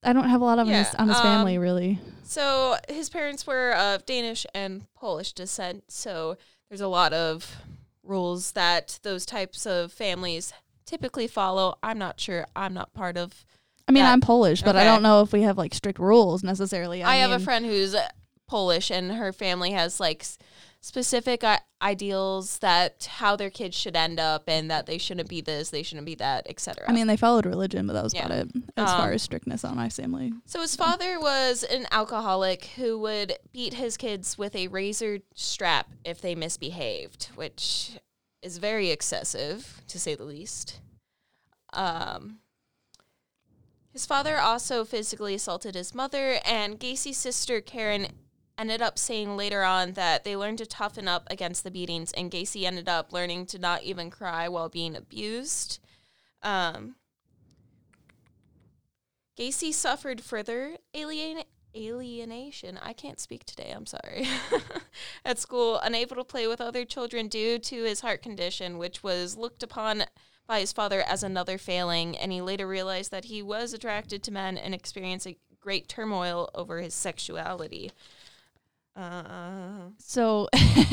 I 0.04 0.14
don't 0.14 0.30
have 0.30 0.42
a 0.42 0.46
lot 0.46 0.60
of 0.60 0.68
on 0.68 0.74
his, 0.74 0.88
Yeah, 0.94 1.02
on 1.02 1.08
his 1.10 1.20
family, 1.20 1.58
um, 1.58 1.62
really. 1.62 2.00
So 2.24 2.78
his 2.90 3.10
parents 3.10 3.48
were 3.48 3.74
of 3.74 4.06
Danish 4.06 4.46
and 4.54 4.86
Polish 4.96 5.34
descent. 5.34 5.86
So 5.88 6.38
there's 6.70 6.82
a 6.82 6.88
lot 6.88 7.14
of 7.14 7.56
rules 8.04 8.52
that 8.54 9.00
those 9.04 9.26
types 9.26 9.66
of 9.66 9.92
families 9.92 10.54
typically 10.86 11.28
follow. 11.28 11.78
I'm 11.84 11.98
not 11.98 12.20
sure. 12.20 12.46
I'm 12.56 12.74
not 12.74 12.94
part 12.94 13.18
of. 13.18 13.46
I 13.88 13.92
mean, 13.92 14.04
that- 14.04 14.12
I'm 14.12 14.22
Polish, 14.22 14.62
but 14.62 14.76
I 14.76 14.84
don't 14.84 15.04
know 15.04 15.22
if 15.22 15.32
we 15.32 15.44
have 15.44 15.58
like 15.58 15.74
strict 15.74 16.00
rules 16.00 16.44
necessarily. 16.44 17.04
I, 17.04 17.14
I, 17.14 17.16
have 17.18 17.32
a 17.32 17.40
friend 17.40 17.66
who's 17.66 17.96
Polish, 18.48 18.92
and 18.92 19.12
her 19.14 19.32
family 19.32 19.72
has 19.72 20.00
like 20.00 20.26
specific 20.82 21.44
I- 21.44 21.60
ideals 21.82 22.60
that 22.60 23.06
how 23.18 23.36
their 23.36 23.50
kids 23.50 23.76
should 23.76 23.96
end 23.96 24.20
up, 24.20 24.44
and 24.48 24.70
that 24.72 24.86
they 24.86 24.98
shouldn't 24.98 25.28
be 25.30 25.42
this, 25.42 25.70
they 25.70 25.84
shouldn't 25.84 26.06
be 26.06 26.16
that, 26.16 26.48
etc. 26.50 26.86
I 26.88 26.94
mean, 26.94 27.08
they 27.08 27.18
followed 27.18 27.46
religion, 27.46 27.88
but 27.88 27.94
that 27.94 28.04
was 28.04 28.14
Yeah. 28.14 28.26
about 28.26 28.38
it 28.40 28.52
as 28.78 28.90
far 28.92 29.08
Um, 29.10 29.14
as 29.14 29.22
strictness 29.24 29.64
on 29.64 29.76
my 29.76 29.90
family. 29.90 30.34
So 30.46 30.62
his 30.62 30.76
father 30.76 31.20
was 31.20 31.64
an 31.64 31.88
alcoholic 31.92 32.66
who 32.78 32.98
would 33.00 33.38
beat 33.52 33.74
his 33.76 33.98
kids 33.98 34.38
with 34.38 34.56
a 34.56 34.68
razor 34.70 35.20
strap 35.36 35.90
if 36.06 36.22
they 36.22 36.36
misbehaved, 36.36 37.26
which 37.36 37.92
is 38.42 38.58
very 38.60 38.90
excessive 38.92 39.82
to 39.88 40.00
say 40.00 40.16
the 40.16 40.24
least. 40.24 40.80
Um, 41.74 42.40
his 43.92 44.06
father 44.06 44.38
also 44.38 44.86
physically 44.86 45.34
assaulted 45.36 45.76
his 45.76 45.94
mother, 45.94 46.40
and 46.46 46.80
Gacy's 46.80 47.18
sister 47.18 47.62
Karen 47.62 48.08
ended 48.58 48.82
up 48.82 48.98
saying 48.98 49.38
later 49.38 49.64
on 49.64 49.94
that 49.94 50.24
they 50.24 50.36
learned 50.36 50.58
to 50.60 50.66
toughen 50.66 51.08
up 51.08 51.28
against 51.30 51.64
the 51.64 51.72
beatings, 51.72 52.12
and 52.14 52.32
Gacy 52.32 52.64
ended 52.64 52.90
up 52.90 53.14
learning 53.14 53.46
to 53.48 53.60
not 53.60 53.84
even 53.84 54.10
cry 54.10 54.48
while 54.48 54.70
being 54.70 54.96
abused. 54.96 55.80
Um, 56.42 56.96
Gacy 59.38 59.74
suffered 59.74 60.22
further 60.22 60.78
alien- 60.94 61.44
alienation. 61.76 62.80
I 62.82 62.94
can't 62.94 63.20
speak 63.20 63.46
today, 63.46 63.72
I'm 63.76 63.86
sorry. 63.86 64.28
At 65.26 65.38
school, 65.38 65.80
unable 65.84 66.16
to 66.16 66.24
play 66.24 66.48
with 66.48 66.60
other 66.60 66.86
children 66.86 67.28
due 67.28 67.60
to 67.60 67.84
his 67.84 68.02
heart 68.02 68.22
condition, 68.22 68.78
which 68.78 69.04
was 69.04 69.38
looked 69.38 69.62
upon 69.62 70.06
by 70.48 70.62
his 70.62 70.74
father 70.74 71.02
as 71.02 71.24
another 71.24 71.58
failing, 71.58 72.18
and 72.18 72.32
he 72.32 72.42
later 72.42 72.68
realized 72.68 73.12
that 73.12 73.26
he 73.26 73.44
was 73.44 73.74
attracted 73.74 74.24
to 74.24 74.32
men 74.32 74.58
and 74.58 74.74
experienced 74.74 75.28
a 75.28 75.38
great 75.60 75.88
turmoil 75.88 76.50
over 76.56 76.80
his 76.80 76.94
sexuality. 76.96 77.92
Uh, 78.98 79.90
So, 80.00 80.48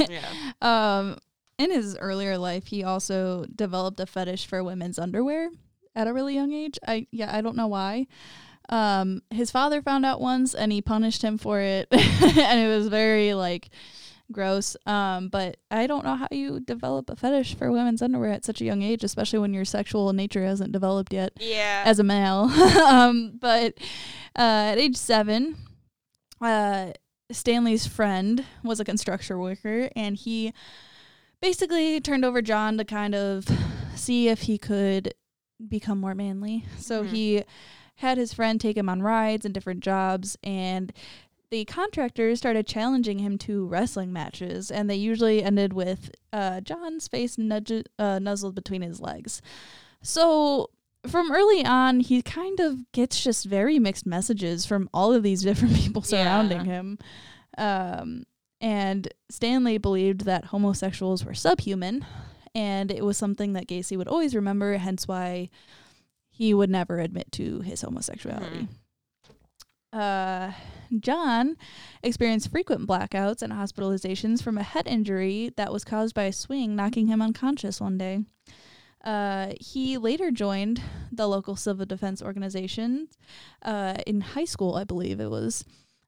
yeah. 0.09 0.29
um, 0.63 1.17
in 1.59 1.71
his 1.71 1.97
earlier 1.99 2.37
life, 2.37 2.67
he 2.67 2.83
also 2.85 3.47
developed 3.55 4.01
a 4.01 4.07
fetish 4.07 4.47
for 4.47 4.63
women's 4.63 4.99
underwear 4.99 5.51
at 5.95 6.07
a 6.07 6.13
really 6.13 6.35
young 6.35 6.53
age. 6.53 6.79
I 6.87 7.07
yeah, 7.11 7.35
I 7.35 7.41
don't 7.41 7.57
know 7.57 7.69
why. 7.69 8.07
Um, 8.69 9.23
his 9.31 9.51
father 9.51 9.83
found 9.83 10.05
out 10.05 10.21
once, 10.21 10.55
and 10.55 10.73
he 10.73 10.83
punished 10.83 11.23
him 11.23 11.39
for 11.39 11.61
it, 11.61 11.89
and 11.93 12.61
it 12.61 12.69
was 12.69 12.89
very 12.89 13.35
like 13.35 13.71
gross. 14.33 14.77
Um, 14.87 15.29
but 15.29 15.59
I 15.71 15.87
don't 15.87 16.05
know 16.05 16.17
how 16.17 16.29
you 16.31 16.61
develop 16.61 17.11
a 17.11 17.17
fetish 17.17 17.55
for 17.57 17.71
women's 17.71 18.03
underwear 18.03 18.31
at 18.31 18.45
such 18.45 18.61
a 18.61 18.65
young 18.65 18.83
age, 18.83 19.05
especially 19.05 19.39
when 19.39 19.55
your 19.55 19.65
sexual 19.67 20.13
nature 20.13 20.45
hasn't 20.45 20.73
developed 20.73 21.13
yet. 21.13 21.33
Yeah. 21.39 21.83
as 21.87 21.99
a 21.99 22.05
male. 22.05 22.45
um, 22.89 23.39
but 23.39 23.75
uh, 24.37 24.73
at 24.73 24.79
age 24.79 24.97
seven, 24.97 25.57
uh, 26.41 26.93
Stanley's 27.35 27.87
friend 27.87 28.45
was 28.63 28.81
a 28.81 28.85
construction 28.85 29.39
worker, 29.39 29.91
and 29.97 30.17
he 30.17 30.53
basically 31.41 32.01
turned 32.01 32.25
over 32.25 32.41
John 32.41 32.79
to 32.79 32.85
kind 32.85 33.15
of 33.15 33.47
see 33.95 34.29
if 34.29 34.43
he 34.43 34.57
could 34.57 35.13
become 35.69 35.99
more 35.99 36.15
manly. 36.15 36.65
So 36.79 37.05
Mhm. 37.05 37.09
he 37.11 37.45
had 37.97 38.19
his 38.19 38.33
friend 38.33 38.61
take 38.61 38.77
him 38.77 38.89
on 38.89 39.03
rides 39.03 39.45
and 39.45 39.53
different 39.55 39.81
jobs, 39.81 40.37
and 40.43 40.93
the 41.51 41.65
contractors 41.67 42.39
started 42.39 42.67
challenging 42.67 43.21
him 43.21 43.39
to 43.39 43.67
wrestling 43.67 44.13
matches, 44.13 44.71
and 44.71 44.91
they 44.91 44.97
usually 44.97 45.43
ended 45.43 45.73
with 45.73 46.11
uh, 46.33 46.61
John's 46.61 47.07
face 47.07 47.39
nudge- 47.39 47.85
uh, 47.99 48.19
nuzzled 48.19 48.55
between 48.57 48.83
his 48.83 49.01
legs. 49.01 49.41
So 50.03 50.71
from 51.07 51.33
early 51.33 51.65
on, 51.65 52.01
he 52.01 52.23
kind 52.23 52.61
of 52.61 52.91
gets 52.93 53.23
just 53.23 53.45
very 53.47 53.79
mixed 53.79 54.07
messages 54.07 54.65
from 54.67 54.89
all 54.95 55.13
of 55.13 55.23
these 55.23 55.43
different 55.49 55.75
people 55.77 56.03
surrounding 56.03 56.65
Yeah. 56.67 56.73
him. 56.73 56.99
Um, 57.59 58.25
and 58.61 59.09
Stanley 59.31 59.79
believed 59.79 60.23
that 60.23 60.47
homosexuals 60.47 61.25
were 61.25 61.35
subhuman, 61.35 62.05
and 62.55 62.91
it 62.91 63.05
was 63.05 63.17
something 63.19 63.53
that 63.53 63.67
Gacy 63.69 63.97
would 63.97 64.09
always 64.09 64.35
remember, 64.35 64.77
hence 64.79 65.07
why 65.07 65.51
he 66.31 66.55
would 66.55 66.71
never 66.71 66.99
admit 66.99 67.31
to 67.33 67.61
his 67.61 67.83
homosexuality. 67.83 68.69
Uh, 69.93 70.51
John 70.99 71.57
experienced 72.03 72.51
frequent 72.51 72.89
blackouts 72.89 73.43
and 73.43 73.53
hospitalizations 73.53 74.43
from 74.43 74.59
a 74.59 74.63
head 74.65 74.89
injury 74.89 75.53
that 75.57 75.73
was 75.73 75.85
caused 75.85 76.15
by 76.15 76.25
a 76.25 76.33
swing 76.33 76.75
knocking 76.75 77.07
him 77.07 77.23
unconscious 77.23 77.81
one 77.81 77.97
day. 77.99 78.25
Uh, 79.05 79.53
he 79.61 79.99
later 79.99 80.31
joined 80.31 80.81
the 81.13 81.29
local 81.29 81.57
civil 81.57 81.85
defense 81.85 82.23
organization 82.23 83.09
uh, 83.63 83.99
in 84.07 84.23
high 84.23 84.47
school, 84.47 84.77
I 84.77 84.85
believe 84.85 85.21
it 85.21 85.31
was, 85.31 85.65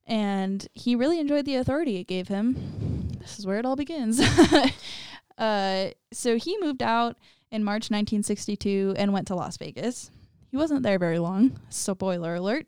and 0.06 0.66
he 0.72 0.96
really 0.96 1.20
enjoyed 1.20 1.44
the 1.44 1.56
authority 1.56 1.96
it 1.98 2.06
gave 2.06 2.28
him. 2.28 3.10
This 3.20 3.38
is 3.38 3.46
where 3.46 3.58
it 3.58 3.66
all 3.66 3.76
begins. 3.76 4.20
uh, 5.38 5.88
so 6.10 6.36
he 6.38 6.56
moved 6.58 6.82
out 6.82 7.16
in 7.50 7.62
March 7.62 7.90
1962 7.90 8.94
and 8.96 9.12
went 9.12 9.26
to 9.26 9.34
Las 9.34 9.58
Vegas. 9.58 10.10
He 10.50 10.56
wasn't 10.56 10.82
there 10.82 10.98
very 10.98 11.18
long, 11.18 11.60
spoiler 11.68 12.36
alert. 12.36 12.66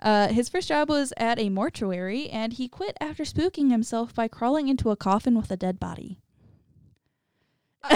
Uh, 0.00 0.28
his 0.28 0.48
first 0.48 0.66
job 0.68 0.88
was 0.88 1.12
at 1.16 1.38
a 1.38 1.50
mortuary, 1.50 2.28
and 2.30 2.54
he 2.54 2.68
quit 2.68 2.96
after 3.00 3.22
spooking 3.22 3.70
himself 3.70 4.12
by 4.14 4.26
crawling 4.26 4.66
into 4.66 4.90
a 4.90 4.96
coffin 4.96 5.36
with 5.36 5.50
a 5.52 5.56
dead 5.56 5.78
body. 5.78 6.18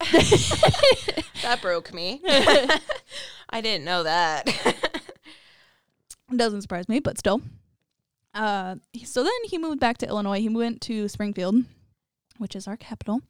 That 1.42 1.60
broke 1.60 1.92
me. 1.92 2.20
I 3.50 3.60
didn't 3.60 3.84
know 3.84 4.04
that. 4.04 4.46
Doesn't 6.36 6.62
surprise 6.62 6.88
me, 6.88 7.00
but 7.00 7.18
still. 7.18 7.42
Uh, 8.32 8.76
so 9.04 9.22
then 9.24 9.32
he 9.44 9.58
moved 9.58 9.80
back 9.80 9.98
to 9.98 10.06
Illinois. 10.06 10.40
He 10.40 10.48
went 10.48 10.80
to 10.82 11.08
Springfield, 11.08 11.64
which 12.38 12.54
is 12.56 12.66
our 12.68 12.76
capital, 12.76 13.20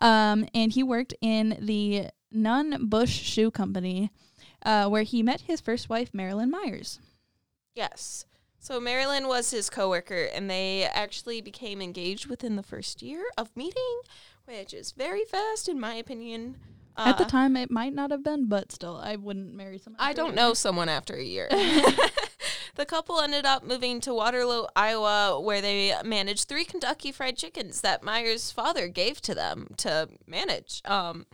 um, 0.00 0.46
and 0.54 0.72
he 0.72 0.82
worked 0.82 1.14
in 1.20 1.56
the 1.60 2.06
Nunn 2.32 2.88
Bush 2.88 3.10
Shoe 3.12 3.50
Company, 3.50 4.10
uh, 4.64 4.88
where 4.88 5.02
he 5.04 5.22
met 5.22 5.42
his 5.42 5.60
first 5.60 5.88
wife, 5.88 6.10
Marilyn 6.12 6.50
Myers. 6.50 6.98
yes. 7.74 8.24
So 8.62 8.78
Marilyn 8.78 9.26
was 9.26 9.50
his 9.52 9.70
coworker, 9.70 10.24
and 10.24 10.50
they 10.50 10.84
actually 10.84 11.40
became 11.40 11.80
engaged 11.80 12.26
within 12.26 12.56
the 12.56 12.62
first 12.62 13.00
year 13.00 13.22
of 13.38 13.56
meeting, 13.56 14.00
which 14.50 14.74
is 14.74 14.92
very 14.92 15.24
fast 15.24 15.68
in 15.68 15.78
my 15.78 15.94
opinion. 15.94 16.56
At 16.96 17.18
the 17.18 17.24
Uh, 17.24 17.28
time, 17.28 17.56
it 17.56 17.70
might 17.70 17.94
not 17.94 18.10
have 18.10 18.24
been, 18.24 18.46
but 18.48 18.72
still, 18.72 18.96
I 18.96 19.16
wouldn't 19.16 19.54
marry 19.54 19.78
someone. 19.78 20.00
I 20.00 20.12
don't 20.12 20.34
know 20.34 20.54
someone 20.66 20.88
after 20.88 21.14
a 21.14 21.22
year. 21.22 21.48
the 22.74 22.84
couple 22.84 23.20
ended 23.20 23.46
up 23.46 23.62
moving 23.64 24.00
to 24.00 24.12
Waterloo, 24.12 24.64
Iowa, 24.74 25.40
where 25.40 25.60
they 25.60 25.94
managed 26.04 26.48
three 26.48 26.64
Kentucky 26.64 27.12
Fried 27.12 27.36
Chickens 27.36 27.80
that 27.82 28.02
Myers' 28.02 28.50
father 28.50 28.88
gave 28.88 29.20
to 29.22 29.34
them 29.34 29.68
to 29.78 30.08
manage. 30.26 30.82
Um, 30.84 31.26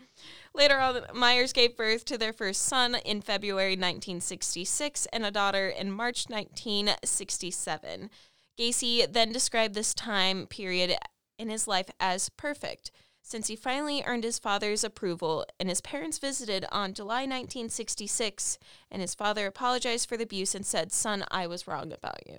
later 0.54 0.78
on, 0.78 1.02
Myers 1.14 1.52
gave 1.52 1.76
birth 1.76 2.04
to 2.04 2.18
their 2.18 2.35
first 2.35 2.62
son 2.62 2.96
in 3.04 3.23
February 3.23 3.73
1966 3.73 5.06
and 5.06 5.25
a 5.25 5.30
daughter 5.30 5.68
in 5.68 5.90
March 5.90 6.26
1967. 6.28 8.11
Gacy 8.58 9.11
then 9.11 9.32
described 9.32 9.75
this 9.75 9.94
time 9.94 10.46
period 10.46 10.96
in 11.38 11.49
his 11.49 11.66
life 11.66 11.90
as 11.99 12.28
perfect 12.30 12.90
since 13.26 13.49
he 13.49 13.56
finally 13.56 14.04
earned 14.06 14.23
his 14.23 14.38
father's 14.38 14.85
approval 14.85 15.45
and 15.59 15.68
his 15.68 15.80
parents 15.80 16.16
visited 16.16 16.64
on 16.71 16.95
July 16.95 17.23
1966 17.23 18.56
and 18.88 19.02
his 19.02 19.16
father 19.16 19.47
apologized 19.47 20.09
for 20.09 20.16
the 20.16 20.23
abuse 20.23 20.54
and 20.54 20.64
said, 20.64 20.92
"Son, 20.92 21.25
I 21.28 21.49
was 21.49 21.66
wrong 21.66 21.92
about 21.92 22.21
you." 22.25 22.38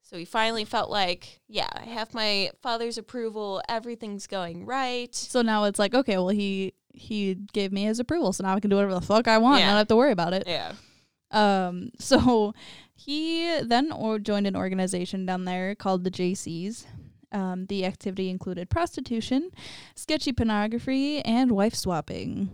So 0.00 0.16
he 0.16 0.24
finally 0.24 0.64
felt 0.64 0.90
like, 0.90 1.40
yeah, 1.48 1.66
I 1.72 1.86
have 1.86 2.14
my 2.14 2.52
father's 2.62 2.98
approval, 2.98 3.60
everything's 3.68 4.28
going 4.28 4.64
right. 4.64 5.12
So 5.12 5.42
now 5.42 5.64
it's 5.64 5.80
like, 5.80 5.92
okay, 5.92 6.18
well, 6.18 6.28
he 6.28 6.74
he 6.94 7.34
gave 7.52 7.72
me 7.72 7.82
his 7.82 7.98
approval, 7.98 8.32
so 8.32 8.44
now 8.44 8.54
I 8.54 8.60
can 8.60 8.70
do 8.70 8.76
whatever 8.76 8.94
the 8.94 9.00
fuck 9.00 9.26
I 9.26 9.38
want. 9.38 9.60
and 9.62 9.64
I 9.64 9.72
don't 9.72 9.78
have 9.78 9.88
to 9.88 9.96
worry 9.96 10.12
about 10.12 10.34
it. 10.34 10.44
Yeah. 10.46 10.74
Um, 11.32 11.90
so 11.98 12.54
he 12.94 13.60
then 13.60 13.90
or 13.90 14.20
joined 14.20 14.46
an 14.46 14.54
organization 14.54 15.26
down 15.26 15.46
there 15.46 15.74
called 15.74 16.04
the 16.04 16.12
Jaycees. 16.12 16.86
Um, 17.32 17.66
the 17.66 17.84
activity 17.86 18.28
included 18.28 18.68
prostitution, 18.70 19.50
sketchy 19.94 20.32
pornography, 20.32 21.20
and 21.24 21.50
wife 21.52 21.74
swapping. 21.74 22.50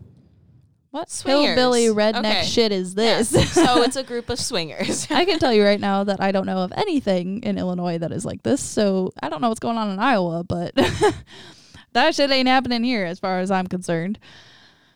What 0.90 1.10
Swingers. 1.10 1.54
hillbilly 1.56 1.86
redneck 1.88 2.18
Okay. 2.38 2.44
shit 2.46 2.72
is 2.72 2.94
this? 2.94 3.32
Yes. 3.32 3.52
so 3.52 3.82
it's 3.82 3.96
a 3.96 4.02
group 4.02 4.30
of 4.30 4.38
swingers. 4.38 5.06
I 5.10 5.24
can 5.26 5.38
tell 5.38 5.52
you 5.52 5.62
right 5.62 5.78
now 5.80 6.04
that 6.04 6.20
I 6.20 6.32
don't 6.32 6.46
know 6.46 6.58
of 6.58 6.72
anything 6.76 7.42
in 7.42 7.58
Illinois 7.58 7.98
that 7.98 8.10
is 8.12 8.24
like 8.24 8.42
this. 8.42 8.62
So 8.62 9.10
I 9.22 9.28
don't 9.28 9.42
know 9.42 9.48
what's 9.48 9.60
going 9.60 9.76
on 9.76 9.90
in 9.90 9.98
Iowa, 9.98 10.44
but 10.44 10.74
that 11.92 12.14
shit 12.14 12.30
ain't 12.30 12.48
happening 12.48 12.84
here 12.84 13.04
as 13.04 13.18
far 13.18 13.40
as 13.40 13.50
I'm 13.50 13.66
concerned. 13.66 14.18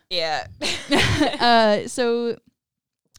yeah. 0.09 0.47
uh, 1.39 1.87
so 1.87 2.37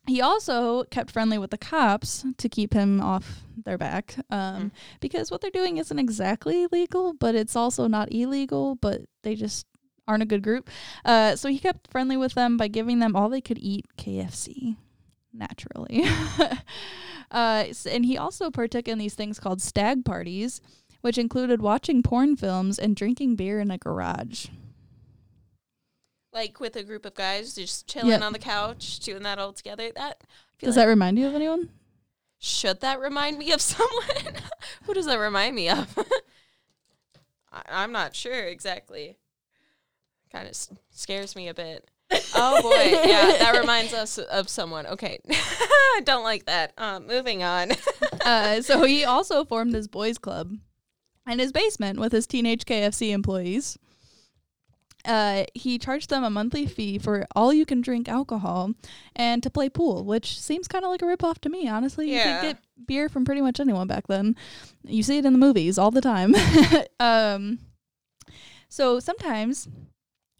he 0.06 0.20
also 0.20 0.84
kept 0.84 1.10
friendly 1.10 1.38
with 1.38 1.50
the 1.50 1.58
cops 1.58 2.24
to 2.38 2.48
keep 2.48 2.74
him 2.74 3.00
off 3.00 3.40
their 3.64 3.78
back 3.78 4.16
um, 4.30 4.64
Mm. 4.64 4.70
because 5.00 5.30
what 5.30 5.40
they're 5.40 5.50
doing 5.50 5.78
isn't 5.78 5.98
exactly 5.98 6.66
legal, 6.70 7.14
but 7.14 7.34
it's 7.34 7.56
also 7.56 7.86
not 7.86 8.12
illegal, 8.12 8.74
but 8.76 9.02
they 9.22 9.34
just 9.34 9.66
aren't 10.06 10.22
a 10.22 10.26
good 10.26 10.42
group. 10.42 10.68
Uh, 11.04 11.34
so 11.36 11.48
he 11.48 11.58
kept 11.58 11.90
friendly 11.90 12.16
with 12.16 12.34
them 12.34 12.56
by 12.56 12.68
giving 12.68 12.98
them 12.98 13.16
all 13.16 13.28
they 13.28 13.40
could 13.40 13.58
eat 13.58 13.86
KFC. 13.96 14.76
Naturally. 15.32 16.04
uh, 17.30 17.64
and 17.90 18.04
he 18.04 18.18
also 18.18 18.50
partook 18.50 18.86
in 18.88 18.98
these 18.98 19.14
things 19.14 19.40
called 19.40 19.62
stag 19.62 20.04
parties, 20.04 20.60
which 21.00 21.18
included 21.18 21.62
watching 21.62 22.02
porn 22.02 22.36
films 22.36 22.78
and 22.78 22.94
drinking 22.96 23.36
beer 23.36 23.60
in 23.60 23.70
a 23.70 23.78
garage. 23.78 24.46
Like 26.34 26.58
with 26.60 26.76
a 26.76 26.82
group 26.82 27.06
of 27.06 27.14
guys 27.14 27.54
just 27.54 27.86
chilling 27.86 28.08
Yep. 28.10 28.22
on 28.22 28.32
the 28.32 28.38
couch, 28.38 28.98
doing 29.00 29.22
that 29.22 29.38
all 29.38 29.52
together. 29.52 29.90
That 29.94 30.20
Does 30.58 30.76
like- 30.76 30.84
that 30.84 30.88
remind 30.90 31.18
you 31.18 31.26
of 31.28 31.34
anyone? 31.34 31.70
Should 32.40 32.80
that 32.80 33.00
remind 33.00 33.38
me 33.38 33.52
of 33.52 33.60
someone? 33.62 34.34
Who 34.82 34.92
does 34.94 35.06
that 35.06 35.18
remind 35.18 35.54
me 35.56 35.70
of? 35.70 35.96
I, 37.52 37.62
I'm 37.70 37.92
not 37.92 38.14
sure 38.14 38.44
exactly. 38.46 39.16
Kind 40.32 40.44
of 40.46 40.50
s- 40.50 40.70
scares 40.90 41.36
me 41.36 41.48
a 41.48 41.54
bit. 41.54 41.88
Oh 42.34 42.60
boy, 42.62 42.90
yeah, 43.08 43.38
that 43.38 43.56
reminds 43.60 43.92
us 43.94 44.18
of 44.18 44.48
someone. 44.48 44.86
Okay, 44.86 45.18
I 45.30 46.00
don't 46.04 46.22
like 46.24 46.44
that. 46.46 46.72
Um, 46.76 47.06
moving 47.06 47.42
on. 47.42 47.72
uh, 48.24 48.60
so 48.60 48.84
he 48.84 49.04
also 49.04 49.44
formed 49.44 49.74
his 49.74 49.88
boys 49.88 50.18
club 50.18 50.52
in 51.28 51.38
his 51.38 51.50
basement 51.50 51.98
with 51.98 52.12
his 52.12 52.26
teenage 52.26 52.66
KFC 52.66 53.10
employees. 53.12 53.78
Uh, 55.04 55.44
he 55.54 55.78
charged 55.78 56.08
them 56.10 56.24
a 56.24 56.30
monthly 56.30 56.66
fee 56.66 56.98
for 56.98 57.26
all 57.36 57.52
you 57.52 57.66
can 57.66 57.80
drink 57.82 58.08
alcohol 58.08 58.72
and 59.14 59.42
to 59.42 59.50
play 59.50 59.68
pool, 59.68 60.04
which 60.04 60.40
seems 60.40 60.66
kind 60.66 60.84
of 60.84 60.90
like 60.90 61.02
a 61.02 61.04
ripoff 61.04 61.38
to 61.40 61.48
me, 61.50 61.68
honestly. 61.68 62.08
You 62.08 62.14
Yeah. 62.16 62.40
could 62.40 62.46
get 62.46 62.86
beer 62.86 63.08
from 63.10 63.24
pretty 63.24 63.40
much 63.42 63.60
anyone 63.60 63.86
back 63.86 64.06
then. 64.06 64.34
You 64.82 65.02
see 65.02 65.18
it 65.18 65.24
in 65.26 65.32
the 65.34 65.38
movies 65.38 65.76
all 65.78 65.90
the 65.90 66.00
time. 66.00 66.34
um, 67.00 67.58
so 68.68 68.98
sometimes 69.00 69.68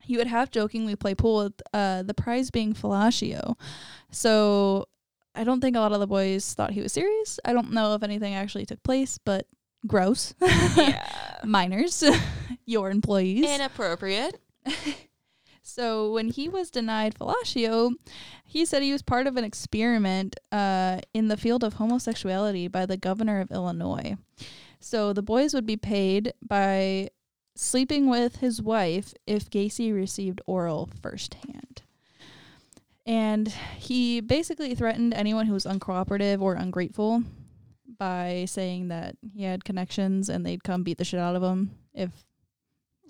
he 0.03 0.17
would 0.17 0.27
half 0.27 0.51
jokingly 0.51 0.97
play 0.97 1.15
pool 1.15 1.45
with 1.45 1.63
uh, 1.73 2.03
the 2.03 2.15
prize 2.15 2.51
being 2.51 2.75
fellatio. 2.75 3.57
So 4.11 4.87
I 5.35 5.45
don't 5.45 5.61
think 5.61 5.77
a 5.77 5.81
lot 5.81 5.93
of 5.93 6.01
the 6.01 6.07
boys 6.07 6.55
thought 6.55 6.73
he 6.73 6.81
was 6.81 6.93
serious. 6.93 7.39
I 7.45 7.53
don't 7.53 7.73
know 7.73 7.95
if 7.95 8.03
anything 8.03 8.35
actually 8.35 8.67
took 8.67 8.83
place, 8.83 9.19
but 9.19 9.47
gross. 9.87 10.35
yeah, 10.77 11.07
Minors, 11.45 12.03
your 12.67 12.91
employees. 12.91 13.45
inappropriate. 13.49 14.41
so 15.63 16.13
when 16.13 16.29
he 16.29 16.49
was 16.49 16.71
denied 16.71 17.15
fellatio, 17.15 17.93
he 18.45 18.65
said 18.65 18.83
he 18.83 18.93
was 18.93 19.03
part 19.03 19.27
of 19.27 19.37
an 19.37 19.45
experiment 19.45 20.37
uh, 20.53 21.01
in 21.13 21.29
the 21.29 21.37
field 21.37 21.65
of 21.65 21.75
homosexuality 21.75 22.69
by 22.69 22.87
the 22.87 22.97
governor 22.97 23.41
of 23.41 23.51
Illinois. 23.51 24.17
So 24.81 25.13
the 25.13 25.23
boys 25.23 25.55
would 25.55 25.67
be 25.67 25.77
paid 25.77 26.35
by 26.43 27.09
sleeping 27.57 28.09
with 28.09 28.37
his 28.37 28.61
wife 28.61 29.15
if 29.27 29.49
Gacy 29.49 29.95
received 29.95 30.41
oral 30.47 30.91
firsthand. 31.03 31.83
And 33.07 33.49
he 33.79 34.21
basically 34.21 34.75
threatened 34.75 35.15
anyone 35.15 35.47
who 35.47 35.53
was 35.53 35.67
uncooperative 35.67 36.41
or 36.41 36.55
ungrateful 36.55 37.23
by 37.99 38.47
saying 38.49 38.89
that 38.89 39.17
he 39.35 39.45
had 39.45 39.65
connections 39.65 40.29
and 40.29 40.45
they'd 40.45 40.65
come 40.65 40.83
beat 40.83 40.99
the 40.99 41.05
shit 41.05 41.21
out 41.21 41.37
of 41.37 41.43
him 41.43 41.73
if 41.93 42.11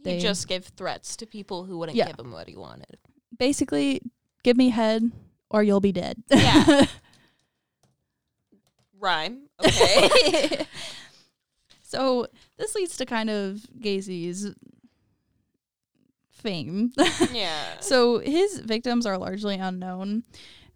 He 0.05 0.11
They- 0.11 0.19
just 0.21 0.47
gave 0.49 0.65
threats 0.67 1.17
to 1.17 1.27
people 1.27 1.65
who 1.65 1.79
wouldn't 1.79 1.97
Yeah. 1.97 2.07
give 2.09 2.19
him 2.21 2.31
what 2.33 2.49
he 2.49 2.57
wanted. 2.57 2.99
basically 3.37 4.01
give 4.45 4.57
me 4.57 4.69
head 4.69 5.11
or 5.51 5.63
you'll 5.65 5.81
be 5.81 5.91
dead. 5.93 6.23
Yeah. 6.31 6.87
rhyme. 8.99 9.49
Okay. 9.65 10.67
so 11.83 12.27
this 12.57 12.75
leads 12.75 12.97
to 12.99 13.07
kind 13.07 13.31
of 13.31 13.67
Gacy's 13.79 14.53
fame. 16.31 16.93
yeah. 17.33 17.79
so 17.81 18.19
his 18.19 18.59
victims 18.61 19.07
are 19.07 19.19
largely 19.19 19.57
unknown, 19.57 20.25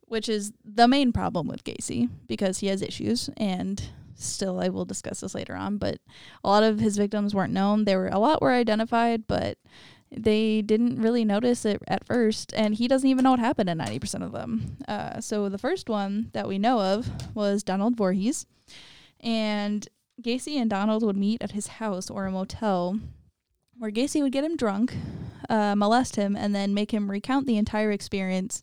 which 0.06 0.28
is 0.28 0.52
the 0.64 0.88
main 0.88 1.12
problem 1.12 1.46
with 1.46 1.64
Gacy 1.64 2.08
because 2.26 2.58
he 2.58 2.66
has 2.68 2.82
issues 2.82 3.28
and 3.36 3.90
still 4.18 4.60
I 4.60 4.68
will 4.68 4.84
discuss 4.84 5.20
this 5.20 5.34
later 5.34 5.54
on, 5.54 5.78
but 5.78 5.98
a 6.44 6.48
lot 6.48 6.62
of 6.62 6.80
his 6.80 6.96
victims 6.96 7.34
weren't 7.34 7.52
known. 7.52 7.84
There 7.84 7.98
were 7.98 8.08
a 8.08 8.18
lot 8.18 8.42
were 8.42 8.52
identified, 8.52 9.26
but 9.26 9.58
they 10.10 10.62
didn't 10.62 11.00
really 11.00 11.24
notice 11.24 11.64
it 11.64 11.82
at 11.86 12.06
first, 12.06 12.52
and 12.54 12.74
he 12.74 12.88
doesn't 12.88 13.08
even 13.08 13.24
know 13.24 13.32
what 13.32 13.40
happened 13.40 13.68
to 13.68 13.74
90% 13.74 14.24
of 14.24 14.32
them. 14.32 14.78
Uh, 14.86 15.20
so 15.20 15.48
the 15.48 15.58
first 15.58 15.88
one 15.88 16.30
that 16.32 16.48
we 16.48 16.58
know 16.58 16.80
of 16.80 17.10
was 17.34 17.62
Donald 17.62 17.96
Voorhees, 17.96 18.46
and 19.20 19.86
Gacy 20.22 20.56
and 20.56 20.70
Donald 20.70 21.02
would 21.02 21.16
meet 21.16 21.42
at 21.42 21.52
his 21.52 21.66
house 21.66 22.10
or 22.10 22.26
a 22.26 22.32
motel 22.32 22.98
where 23.78 23.90
Gacy 23.90 24.22
would 24.22 24.32
get 24.32 24.44
him 24.44 24.56
drunk, 24.56 24.96
uh, 25.48 25.74
molest 25.76 26.16
him, 26.16 26.34
and 26.34 26.54
then 26.54 26.74
make 26.74 26.92
him 26.92 27.10
recount 27.10 27.46
the 27.46 27.56
entire 27.56 27.92
experience, 27.92 28.62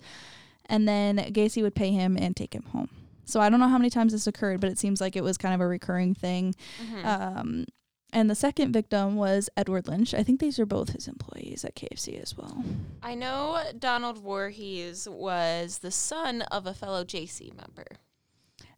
and 0.65 0.87
then 0.87 1.17
Gacy 1.17 1.61
would 1.61 1.75
pay 1.75 1.91
him 1.91 2.17
and 2.17 2.35
take 2.35 2.53
him 2.53 2.63
home. 2.73 2.89
So 3.25 3.39
I 3.39 3.49
don't 3.49 3.59
know 3.59 3.67
how 3.67 3.77
many 3.77 3.89
times 3.89 4.13
this 4.13 4.27
occurred, 4.27 4.61
but 4.61 4.69
it 4.69 4.77
seems 4.77 5.01
like 5.01 5.15
it 5.15 5.23
was 5.23 5.37
kind 5.37 5.53
of 5.53 5.61
a 5.61 5.67
recurring 5.67 6.13
thing. 6.13 6.55
Mhm. 6.81 7.05
Um, 7.05 7.65
and 8.13 8.29
the 8.29 8.35
second 8.35 8.71
victim 8.71 9.15
was 9.17 9.49
Edward 9.57 9.87
Lynch. 9.87 10.13
I 10.13 10.23
think 10.23 10.39
these 10.39 10.57
are 10.59 10.65
both 10.65 10.89
his 10.91 11.07
employees 11.07 11.65
at 11.65 11.75
KFC 11.75 12.21
as 12.21 12.37
well. 12.37 12.63
I 13.03 13.13
know 13.15 13.61
Donald 13.77 14.19
Voorhees 14.19 15.07
was 15.09 15.79
the 15.79 15.91
son 15.91 16.43
of 16.43 16.65
a 16.65 16.73
fellow 16.73 17.03
Jaycee 17.03 17.53
member. 17.55 17.85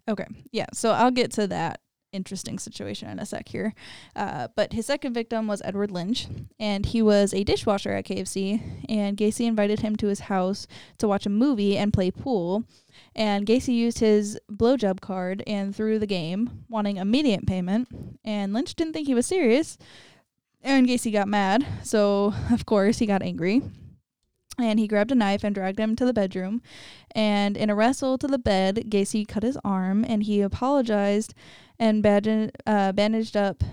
Okay. 0.09 0.25
Yeah. 0.51 0.67
So 0.73 0.91
I'll 0.91 1.11
get 1.11 1.31
to 1.33 1.45
that 1.47 1.81
interesting 2.11 2.59
situation 2.59 3.09
in 3.09 3.19
a 3.19 3.25
sec 3.25 3.49
here. 3.49 3.73
Uh, 4.15 4.47
but 4.55 4.73
his 4.73 4.85
second 4.85 5.13
victim 5.13 5.47
was 5.47 5.61
Edward 5.63 5.91
Lynch, 5.91 6.27
and 6.59 6.85
he 6.85 7.01
was 7.01 7.33
a 7.33 7.43
dishwasher 7.43 7.91
at 7.91 8.05
KFC. 8.05 8.85
And 8.89 9.17
Gacy 9.17 9.45
invited 9.45 9.79
him 9.81 9.95
to 9.97 10.07
his 10.07 10.21
house 10.21 10.67
to 10.97 11.07
watch 11.07 11.25
a 11.25 11.29
movie 11.29 11.77
and 11.77 11.93
play 11.93 12.11
pool. 12.11 12.63
And 13.15 13.45
Gacy 13.45 13.75
used 13.75 13.99
his 13.99 14.39
blowjob 14.51 15.01
card 15.01 15.43
and 15.47 15.75
threw 15.75 15.99
the 15.99 16.07
game, 16.07 16.63
wanting 16.69 16.97
immediate 16.97 17.45
payment. 17.45 17.87
And 18.23 18.53
Lynch 18.53 18.75
didn't 18.75 18.93
think 18.93 19.07
he 19.07 19.15
was 19.15 19.25
serious. 19.25 19.77
And 20.63 20.87
Gacy 20.87 21.13
got 21.13 21.27
mad, 21.27 21.65
so 21.83 22.33
of 22.51 22.65
course 22.65 22.97
he 22.97 23.05
got 23.05 23.21
angry. 23.21 23.61
And 24.59 24.79
he 24.79 24.87
grabbed 24.87 25.11
a 25.11 25.15
knife 25.15 25.43
and 25.43 25.53
dragged 25.53 25.79
him 25.79 25.95
to 25.95 26.05
the 26.05 26.13
bedroom. 26.13 26.61
And 27.11 27.55
in 27.55 27.69
a 27.69 27.75
wrestle 27.75 28.17
to 28.17 28.27
the 28.27 28.39
bed, 28.39 28.85
Gacy 28.89 29.27
cut 29.27 29.43
his 29.43 29.57
arm 29.63 30.03
and 30.07 30.23
he 30.23 30.41
apologized 30.41 31.33
and 31.79 32.01
bandaged, 32.01 32.55
uh, 32.65 32.91
bandaged 32.91 33.37
up 33.37 33.63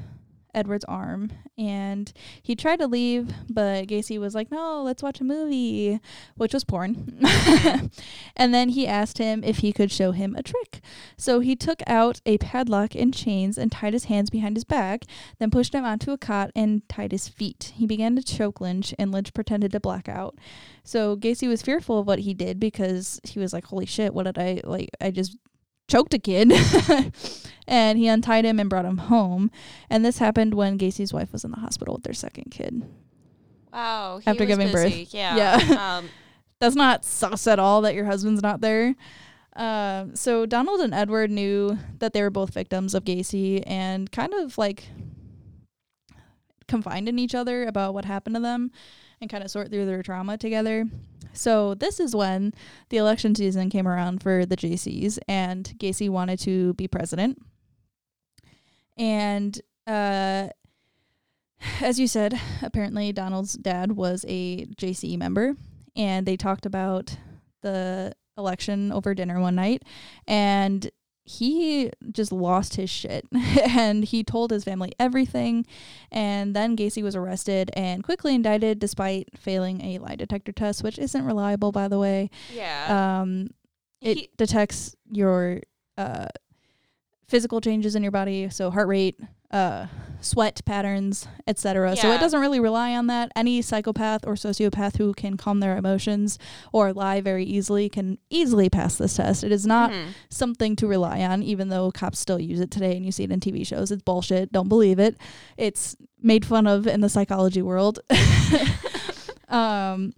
Edward's 0.54 0.84
arm. 0.84 1.30
And 1.56 2.12
he 2.42 2.54
tried 2.54 2.78
to 2.80 2.86
leave, 2.86 3.32
but 3.48 3.86
Gacy 3.86 4.18
was 4.18 4.34
like, 4.34 4.50
no, 4.50 4.82
let's 4.82 5.02
watch 5.02 5.20
a 5.20 5.24
movie, 5.24 6.00
which 6.36 6.54
was 6.54 6.64
porn. 6.64 7.18
and 8.36 8.54
then 8.54 8.70
he 8.70 8.86
asked 8.86 9.18
him 9.18 9.42
if 9.44 9.58
he 9.58 9.72
could 9.72 9.90
show 9.90 10.12
him 10.12 10.34
a 10.34 10.42
trick. 10.42 10.80
So 11.16 11.40
he 11.40 11.56
took 11.56 11.82
out 11.86 12.20
a 12.26 12.38
padlock 12.38 12.94
and 12.94 13.12
chains 13.12 13.58
and 13.58 13.70
tied 13.70 13.92
his 13.92 14.04
hands 14.04 14.30
behind 14.30 14.56
his 14.56 14.64
back, 14.64 15.04
then 15.38 15.50
pushed 15.50 15.74
him 15.74 15.84
onto 15.84 16.12
a 16.12 16.18
cot 16.18 16.50
and 16.54 16.86
tied 16.88 17.12
his 17.12 17.28
feet. 17.28 17.72
He 17.74 17.86
began 17.86 18.16
to 18.16 18.22
choke 18.22 18.60
Lynch, 18.60 18.94
and 18.98 19.12
Lynch 19.12 19.32
pretended 19.32 19.72
to 19.72 19.80
black 19.80 20.08
out. 20.08 20.36
So 20.82 21.16
Gacy 21.16 21.48
was 21.48 21.62
fearful 21.62 21.98
of 21.98 22.06
what 22.06 22.20
he 22.20 22.34
did 22.34 22.60
because 22.60 23.20
he 23.24 23.38
was 23.38 23.52
like, 23.52 23.66
holy 23.66 23.86
shit, 23.86 24.14
what 24.14 24.24
did 24.24 24.38
I, 24.38 24.60
like, 24.64 24.90
I 25.00 25.10
just 25.10 25.36
choked 25.88 26.14
a 26.14 26.18
kid. 26.18 26.52
and 27.66 27.98
he 27.98 28.08
untied 28.08 28.44
him 28.44 28.60
and 28.60 28.68
brought 28.68 28.84
him 28.84 28.98
home. 28.98 29.50
And 29.88 30.04
this 30.04 30.18
happened 30.18 30.54
when 30.54 30.78
Gacy's 30.78 31.12
wife 31.12 31.32
was 31.32 31.44
in 31.44 31.50
the 31.50 31.60
hospital 31.60 31.94
with 31.94 32.04
their 32.04 32.14
second 32.14 32.50
kid. 32.50 32.82
Wow. 33.72 34.20
After 34.26 34.44
giving 34.44 34.70
birth. 34.70 35.12
Yeah. 35.12 35.36
Yeah. 35.36 35.98
um, 35.98 36.08
That's 36.60 36.76
not 36.76 37.04
sus 37.04 37.46
at 37.46 37.58
all 37.58 37.82
that 37.82 37.94
your 37.94 38.04
husband's 38.04 38.42
not 38.42 38.60
there. 38.60 38.94
Um, 39.56 40.16
so 40.16 40.46
Donald 40.46 40.80
and 40.80 40.94
Edward 40.94 41.30
knew 41.30 41.78
that 41.98 42.12
they 42.12 42.22
were 42.22 42.30
both 42.30 42.54
victims 42.54 42.94
of 42.94 43.04
Gacy 43.04 43.62
and 43.66 44.10
kind 44.10 44.32
of 44.34 44.56
like 44.58 44.88
confided 46.66 47.08
in 47.08 47.18
each 47.18 47.34
other 47.34 47.64
about 47.64 47.94
what 47.94 48.04
happened 48.04 48.36
to 48.36 48.40
them 48.40 48.70
and 49.20 49.30
kind 49.30 49.44
of 49.44 49.50
sort 49.50 49.70
through 49.70 49.86
their 49.86 50.02
trauma 50.02 50.38
together. 50.38 50.86
So 51.34 51.74
this 51.74 52.00
is 52.00 52.14
when 52.14 52.52
the 52.88 52.96
election 52.96 53.34
season 53.34 53.68
came 53.70 53.86
around 53.86 54.22
for 54.22 54.46
the 54.46 54.56
Jaycees 54.56 55.18
and 55.28 55.74
Gacy 55.78 56.08
wanted 56.08 56.38
to 56.40 56.74
be 56.74 56.88
president. 56.88 57.38
And 58.96 59.60
uh 59.86 60.48
as 61.80 61.98
you 61.98 62.06
said, 62.06 62.38
apparently 62.62 63.12
Donald's 63.12 63.54
dad 63.54 63.92
was 63.92 64.24
a 64.28 64.66
Jaycee 64.66 65.18
member 65.18 65.54
and 65.96 66.26
they 66.26 66.36
talked 66.36 66.66
about 66.66 67.16
the 67.62 68.14
election 68.36 68.92
over 68.92 69.14
dinner 69.14 69.40
one 69.40 69.54
night 69.54 69.82
and 70.26 70.90
he 71.24 71.90
just 72.12 72.30
lost 72.32 72.76
his 72.76 72.90
shit 72.90 73.26
and 73.32 74.04
he 74.04 74.22
told 74.22 74.50
his 74.50 74.62
family 74.62 74.92
everything 75.00 75.64
and 76.12 76.54
then 76.54 76.76
Gacy 76.76 77.02
was 77.02 77.16
arrested 77.16 77.70
and 77.74 78.04
quickly 78.04 78.34
indicted 78.34 78.78
despite 78.78 79.28
failing 79.36 79.80
a 79.80 79.98
lie 79.98 80.16
detector 80.16 80.52
test 80.52 80.82
which 80.82 80.98
isn't 80.98 81.24
reliable 81.24 81.72
by 81.72 81.88
the 81.88 81.98
way 81.98 82.28
yeah. 82.52 83.20
um 83.20 83.48
it 84.02 84.18
He- 84.18 84.30
detects 84.36 84.94
your 85.10 85.60
uh 85.96 86.26
physical 87.26 87.60
changes 87.60 87.96
in 87.96 88.02
your 88.02 88.12
body 88.12 88.50
so 88.50 88.70
heart 88.70 88.88
rate 88.88 89.18
uh 89.50 89.86
sweat 90.24 90.60
patterns 90.64 91.28
etc 91.46 91.94
so 91.96 92.10
it 92.10 92.18
doesn't 92.18 92.40
really 92.40 92.58
rely 92.60 92.94
on 92.94 93.06
that. 93.08 93.30
Any 93.36 93.60
psychopath 93.62 94.26
or 94.26 94.34
sociopath 94.34 94.96
who 94.96 95.12
can 95.14 95.36
calm 95.36 95.60
their 95.60 95.76
emotions 95.76 96.38
or 96.72 96.92
lie 96.92 97.20
very 97.20 97.44
easily 97.44 97.88
can 97.88 98.18
easily 98.30 98.68
pass 98.70 98.96
this 98.96 99.16
test. 99.16 99.44
It 99.44 99.52
is 99.52 99.66
not 99.66 99.90
Mhm. 99.90 100.08
something 100.30 100.76
to 100.76 100.86
rely 100.86 101.20
on 101.20 101.42
even 101.42 101.68
though 101.68 101.90
cops 101.90 102.18
still 102.18 102.40
use 102.40 102.60
it 102.60 102.70
today 102.70 102.96
and 102.96 103.04
you 103.04 103.12
see 103.12 103.24
it 103.24 103.30
in 103.30 103.40
tv 103.40 103.66
shows. 103.66 103.90
It's 103.90 104.02
bullshit. 104.02 104.50
Don't 104.50 104.68
believe 104.68 104.98
it. 104.98 105.16
It's 105.56 105.94
made 106.22 106.44
fun 106.46 106.66
of 106.66 106.86
in 106.86 107.00
the 107.02 107.08
psychology 107.08 107.62
world. 107.62 108.00
Um 109.48 110.14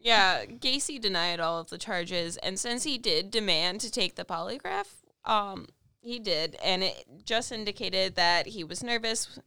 Yeah, 0.00 0.44
Gacy 0.44 1.00
denied 1.00 1.40
all 1.40 1.58
of 1.60 1.70
the 1.70 1.78
charges, 1.78 2.36
and 2.38 2.58
since 2.58 2.84
he 2.84 2.98
did 2.98 3.30
demand 3.30 3.80
to 3.80 3.90
take 3.90 4.14
the 4.16 4.24
polygraph, 4.24 4.86
um, 5.24 5.66
he 6.06 6.18
did, 6.18 6.56
and 6.62 6.84
it 6.84 7.04
just 7.24 7.52
indicated 7.52 8.14
that 8.14 8.46
he 8.46 8.64
was 8.64 8.82
nervous 8.82 9.38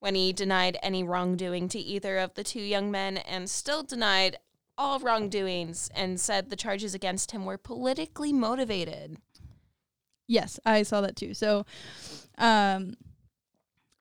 when 0.00 0.14
he 0.14 0.32
denied 0.32 0.78
any 0.82 1.02
wrongdoing 1.02 1.68
to 1.68 1.78
either 1.78 2.18
of 2.18 2.34
the 2.34 2.44
two 2.44 2.60
young 2.60 2.90
men, 2.90 3.18
and 3.18 3.48
still 3.48 3.82
denied 3.82 4.36
all 4.76 4.98
wrongdoings, 4.98 5.90
and 5.94 6.20
said 6.20 6.50
the 6.50 6.56
charges 6.56 6.94
against 6.94 7.30
him 7.30 7.44
were 7.44 7.58
politically 7.58 8.32
motivated. 8.32 9.18
Yes, 10.26 10.60
I 10.64 10.82
saw 10.82 11.00
that 11.00 11.16
too. 11.16 11.34
So, 11.34 11.64
um, 12.36 12.96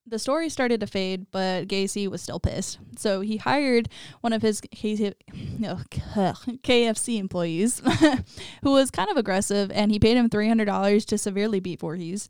the 0.07 0.19
story 0.19 0.49
started 0.49 0.79
to 0.79 0.87
fade, 0.87 1.27
but 1.31 1.67
Gacy 1.67 2.07
was 2.07 2.21
still 2.21 2.39
pissed. 2.39 2.79
So 2.97 3.21
he 3.21 3.37
hired 3.37 3.89
one 4.21 4.33
of 4.33 4.41
his 4.41 4.61
KFC 4.61 5.17
employees, 7.19 7.81
who 8.63 8.71
was 8.71 8.91
kind 8.91 9.09
of 9.09 9.17
aggressive, 9.17 9.71
and 9.71 9.91
he 9.91 9.99
paid 9.99 10.17
him 10.17 10.29
three 10.29 10.47
hundred 10.47 10.65
dollars 10.65 11.05
to 11.05 11.17
severely 11.17 11.59
beat 11.59 11.81
Voorhees. 11.81 12.29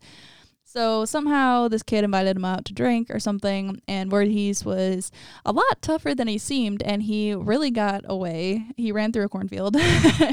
So 0.64 1.06
somehow 1.06 1.68
this 1.68 1.82
kid 1.82 2.04
invited 2.04 2.36
him 2.36 2.44
out 2.44 2.66
to 2.66 2.74
drink 2.74 3.08
or 3.10 3.18
something, 3.18 3.80
and 3.88 4.10
Voorhees 4.10 4.66
was 4.66 5.10
a 5.46 5.52
lot 5.52 5.80
tougher 5.80 6.14
than 6.14 6.28
he 6.28 6.36
seemed, 6.36 6.82
and 6.82 7.02
he 7.02 7.34
really 7.34 7.70
got 7.70 8.02
away. 8.04 8.66
He 8.76 8.92
ran 8.92 9.12
through 9.12 9.24
a 9.24 9.28
cornfield, 9.30 9.76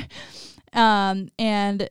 um, 0.74 1.30
and 1.40 1.90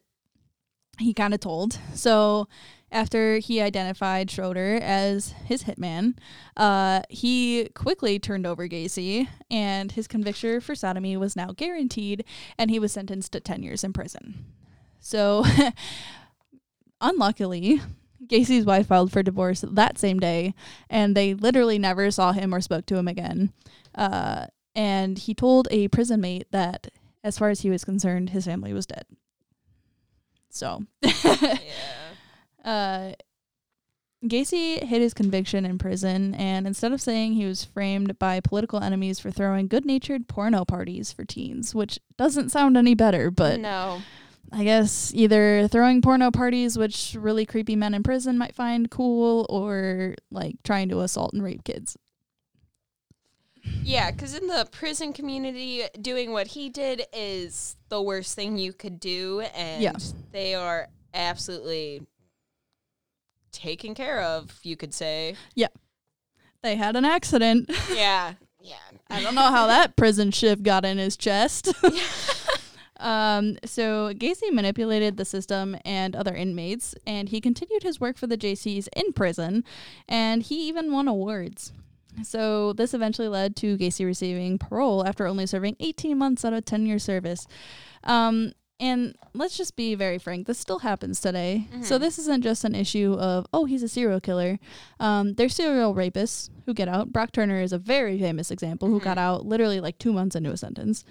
he 0.99 1.15
kind 1.15 1.33
of 1.33 1.41
told. 1.41 1.79
So 1.95 2.49
after 2.95 3.39
he 3.39 3.61
identified 3.61 4.31
Schroeder 4.31 4.79
as 4.81 5.35
his 5.45 5.65
hitman, 5.65 6.17
uh, 6.57 7.03
he 7.11 7.69
quickly 7.75 8.21
turned 8.21 8.47
over 8.47 8.69
Gacy, 8.69 9.29
and 9.51 9.93
his 9.93 10.07
conviction 10.07 10.61
for 10.61 10.77
sodomy 10.77 11.17
was 11.17 11.35
now 11.35 11.51
guaranteed, 11.51 12.25
and 12.57 12.71
he 12.71 12.79
was 12.79 12.93
sentenced 12.93 13.33
to 13.33 13.41
10 13.41 13.65
years 13.65 13.83
in 13.83 13.93
prison. 13.93 14.45
So, 15.01 15.45
unluckily, 17.01 17.83
Gacy's 18.27 18.65
wife 18.65 18.87
filed 18.87 19.11
for 19.11 19.25
divorce 19.25 19.65
that 19.67 19.99
same 19.99 20.21
day, 20.21 20.55
and 20.89 21.17
they 21.17 21.35
literally 21.35 21.81
never 21.81 22.13
saw 22.13 22.31
him 22.31 22.55
or 22.55 22.61
spoke 22.61 22.87
to 22.87 22.97
him 22.97 23.09
again. 23.09 23.53
Uh, 23.97 24.47
and 24.77 25.19
he 25.19 25.35
told 25.35 25.67
a 25.73 25.89
prison 25.89 26.21
mate 26.21 26.47
that, 26.53 26.89
as 27.25 27.39
far 27.39 27.51
as 27.51 27.63
he 27.63 27.71
was 27.71 27.85
concerned, 27.85 28.31
his 28.31 28.45
family 28.45 28.73
was 28.73 28.87
dead. 28.87 29.05
So, 30.49 30.85
yeah. 31.03 31.59
Uh, 32.65 33.13
Gacy 34.25 34.83
hid 34.83 35.03
his 35.03 35.13
conviction 35.13 35.67
in 35.67 35.77
prison, 35.77 36.35
and 36.35 36.67
instead 36.67 36.93
of 36.93 37.01
saying 37.01 37.35
he 37.35 37.45
was 37.45 37.63
framed 37.65 38.19
by 38.19 38.41
political 38.41 38.83
enemies 38.83 39.21
for 39.21 39.31
throwing 39.31 39.69
good 39.69 39.85
natured 39.85 40.29
porno 40.29 40.65
parties 40.65 41.13
for 41.13 41.25
teens, 41.27 41.75
which 41.75 41.99
doesn't 42.17 42.49
sound 42.51 42.77
any 42.77 42.95
better, 42.95 43.31
but 43.31 43.61
no. 43.61 44.01
I 44.51 44.65
guess 44.65 45.13
either 45.15 45.69
throwing 45.69 46.01
porno 46.01 46.31
parties, 46.31 46.79
which 46.79 47.17
really 47.19 47.45
creepy 47.45 47.77
men 47.77 47.93
in 47.93 48.03
prison 48.03 48.39
might 48.39 48.55
find 48.55 48.91
cool, 48.91 49.45
or 49.51 50.15
like 50.31 50.57
trying 50.65 50.89
to 50.89 51.01
assault 51.01 51.35
and 51.35 51.43
rape 51.43 51.65
kids. 51.65 51.97
Yeah, 53.83 54.11
because 54.11 54.35
in 54.35 54.47
the 54.47 54.67
prison 54.71 55.13
community, 55.13 55.83
doing 56.01 56.33
what 56.33 56.49
he 56.49 56.69
did 56.71 57.03
is 57.13 57.77
the 57.89 58.01
worst 58.01 58.35
thing 58.35 58.57
you 58.57 58.73
could 58.73 59.01
do, 59.01 59.41
and 59.55 59.83
Yeah. 59.83 59.93
they 60.33 60.55
are 60.55 60.89
absolutely 61.13 62.03
taken 63.55 63.95
care 63.95 64.21
of. 64.21 64.61
You 64.63 64.77
could 64.77 64.93
say, 64.93 65.37
Yeah. 65.55 65.69
They 66.63 66.77
had 66.77 66.97
an 66.97 67.05
accident. 67.05 67.71
yeah, 67.95 68.35
yeah. 68.59 68.77
I 69.11 69.23
don't 69.23 69.35
know 69.35 69.51
how 69.51 69.67
that 69.67 69.97
prison 69.97 70.31
shift 70.31 70.63
got 70.63 70.87
in 70.87 70.97
his 70.97 71.15
chest. 71.15 71.69
um, 72.99 73.59
so 73.67 74.15
Gacy 74.15 74.51
manipulated 74.51 75.19
the 75.19 75.27
system 75.27 75.77
and 75.85 76.17
other 76.17 76.35
inmates, 76.35 76.95
and 77.07 77.29
he 77.29 77.39
continued 77.43 77.83
his 77.83 78.01
work 78.01 78.17
for 78.17 78.27
the 78.27 78.39
Jaycees 78.39 78.89
in 78.97 79.13
prison, 79.13 79.63
and 80.09 80.43
he 80.43 80.67
even 80.67 80.91
won 80.91 81.07
awards. 81.07 81.71
So 82.23 82.73
this 82.73 82.95
eventually 82.95 83.29
led 83.29 83.57
to 83.57 83.77
Gacy 83.77 84.07
receiving 84.07 84.57
parole 84.57 85.07
after 85.07 85.27
only 85.27 85.47
serving 85.47 85.77
18 85.81 86.17
months 86.17 86.47
out 86.47 86.55
of 86.55 86.65
10 86.65 86.87
year 86.87 86.99
service. 86.99 87.47
Um, 88.05 88.53
and 88.81 89.15
let's 89.35 89.57
just 89.57 89.77
be 89.77 89.95
very 89.95 90.19
frank, 90.19 90.47
this 90.47 90.59
still 90.59 90.81
happens 90.81 91.21
today. 91.21 91.69
So 91.83 91.97
Mhm. 91.97 92.01
this 92.01 92.19
isn't 92.19 92.43
just 92.43 92.65
an 92.65 92.75
issue 92.75 93.15
of, 93.15 93.47
oh, 93.53 93.65
he's 93.67 93.83
a 93.83 93.89
serial 93.89 94.21
killer. 94.21 94.59
Um, 95.01 95.35
there's 95.35 95.55
serial 95.55 95.95
rapists 95.95 96.51
who 96.67 96.75
get 96.75 96.89
out. 96.89 97.13
Brock 97.13 97.33
Turner 97.33 97.61
is 97.61 97.73
a 97.73 97.79
very 97.79 98.19
famous 98.19 98.51
example 98.51 98.89
who 98.89 99.01
got 99.01 99.17
Mhm. 99.17 99.21
out 99.21 99.47
literally 99.47 99.81
like 99.81 99.99
two 99.99 100.13
months 100.13 100.35
into 100.37 100.51
a 100.51 100.57
sentence. 100.57 101.05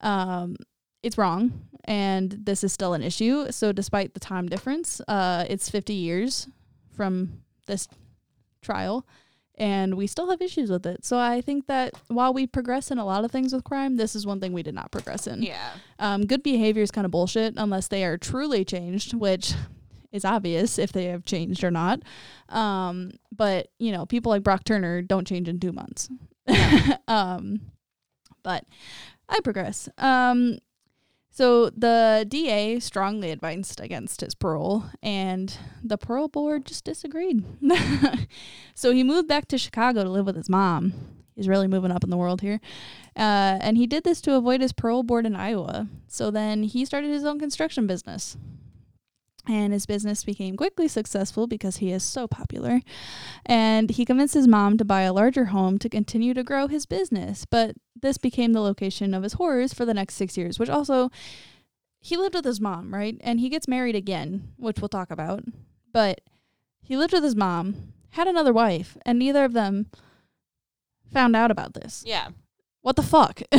Um, 0.00 0.56
it's 1.02 1.18
wrong, 1.18 1.68
and 1.84 2.30
this 2.32 2.62
is 2.64 2.72
still 2.72 2.94
an 2.94 3.02
issue. 3.02 3.50
So 3.50 3.72
despite 3.72 4.14
the 4.14 4.20
time 4.20 4.48
difference, 4.48 5.00
uh, 5.08 5.44
it's 5.48 5.68
50 5.68 5.94
years 5.94 6.48
from 6.92 7.42
this 7.66 7.88
trial 8.62 9.06
and 9.56 9.94
we 9.94 10.06
still 10.06 10.30
have 10.30 10.42
issues 10.42 10.70
with 10.70 10.84
it. 10.86 11.04
So 11.04 11.18
I 11.18 11.40
think 11.40 11.66
that 11.66 11.94
while 12.08 12.34
we 12.34 12.46
progress 12.46 12.90
in 12.90 12.98
a 12.98 13.04
lot 13.04 13.24
of 13.24 13.30
things 13.30 13.52
with 13.52 13.64
crime, 13.64 13.96
this 13.96 14.16
is 14.16 14.26
one 14.26 14.40
thing 14.40 14.52
we 14.52 14.62
did 14.62 14.74
not 14.74 14.90
progress 14.90 15.26
in. 15.26 15.42
Yeah. 15.42 15.70
Um, 15.98 16.26
good 16.26 16.42
behavior 16.42 16.82
is 16.82 16.90
kind 16.90 17.04
of 17.04 17.10
bullshit 17.10 17.54
unless 17.56 17.88
they 17.88 18.04
are 18.04 18.18
truly 18.18 18.64
changed, 18.64 19.14
which 19.14 19.54
is 20.10 20.24
obvious 20.24 20.78
if 20.78 20.92
they 20.92 21.04
have 21.06 21.24
changed 21.24 21.62
or 21.62 21.70
not. 21.70 22.00
Um, 22.48 23.12
but 23.32 23.68
you 23.78 23.92
know, 23.92 24.06
people 24.06 24.30
like 24.30 24.42
Brock 24.42 24.64
Turner 24.64 25.02
don't 25.02 25.26
change 25.26 25.48
in 25.48 25.60
two 25.60 25.72
months. 25.72 26.08
um, 27.08 27.60
but 28.42 28.64
I 29.28 29.40
progress. 29.40 29.88
Um, 29.98 30.58
so 31.34 31.68
the 31.70 32.24
DA 32.28 32.78
strongly 32.78 33.32
advised 33.32 33.80
against 33.80 34.20
his 34.20 34.36
parole, 34.36 34.84
and 35.02 35.58
the 35.82 35.98
parole 35.98 36.28
board 36.28 36.64
just 36.64 36.84
disagreed. 36.84 37.42
so 38.76 38.92
he 38.92 39.02
moved 39.02 39.26
back 39.26 39.48
to 39.48 39.58
Chicago 39.58 40.04
to 40.04 40.10
live 40.10 40.26
with 40.26 40.36
his 40.36 40.48
mom. 40.48 40.92
He's 41.34 41.48
really 41.48 41.66
moving 41.66 41.90
up 41.90 42.04
in 42.04 42.10
the 42.10 42.16
world 42.16 42.40
here. 42.40 42.60
Uh, 43.16 43.58
and 43.60 43.76
he 43.76 43.88
did 43.88 44.04
this 44.04 44.20
to 44.20 44.36
avoid 44.36 44.60
his 44.60 44.72
parole 44.72 45.02
board 45.02 45.26
in 45.26 45.34
Iowa. 45.34 45.88
So 46.06 46.30
then 46.30 46.62
he 46.62 46.84
started 46.84 47.10
his 47.10 47.24
own 47.24 47.40
construction 47.40 47.88
business. 47.88 48.36
And 49.46 49.74
his 49.74 49.84
business 49.84 50.24
became 50.24 50.56
quickly 50.56 50.88
successful 50.88 51.46
because 51.46 51.76
he 51.76 51.92
is 51.92 52.02
so 52.02 52.26
popular. 52.26 52.80
And 53.44 53.90
he 53.90 54.06
convinced 54.06 54.32
his 54.32 54.48
mom 54.48 54.78
to 54.78 54.84
buy 54.86 55.02
a 55.02 55.12
larger 55.12 55.46
home 55.46 55.78
to 55.80 55.88
continue 55.90 56.32
to 56.32 56.42
grow 56.42 56.66
his 56.66 56.86
business. 56.86 57.44
But 57.44 57.76
this 58.00 58.16
became 58.16 58.54
the 58.54 58.62
location 58.62 59.12
of 59.12 59.22
his 59.22 59.34
horrors 59.34 59.74
for 59.74 59.84
the 59.84 59.92
next 59.92 60.14
six 60.14 60.38
years, 60.38 60.58
which 60.58 60.70
also, 60.70 61.10
he 62.00 62.16
lived 62.16 62.34
with 62.34 62.46
his 62.46 62.60
mom, 62.60 62.94
right? 62.94 63.18
And 63.20 63.38
he 63.38 63.50
gets 63.50 63.68
married 63.68 63.94
again, 63.94 64.52
which 64.56 64.80
we'll 64.80 64.88
talk 64.88 65.10
about. 65.10 65.44
But 65.92 66.22
he 66.82 66.96
lived 66.96 67.12
with 67.12 67.22
his 67.22 67.36
mom, 67.36 67.92
had 68.10 68.26
another 68.26 68.52
wife, 68.52 68.96
and 69.04 69.18
neither 69.18 69.44
of 69.44 69.52
them 69.52 69.90
found 71.12 71.36
out 71.36 71.50
about 71.50 71.74
this. 71.74 72.02
Yeah. 72.06 72.28
What 72.80 72.96
the 72.96 73.02
fuck? 73.02 73.42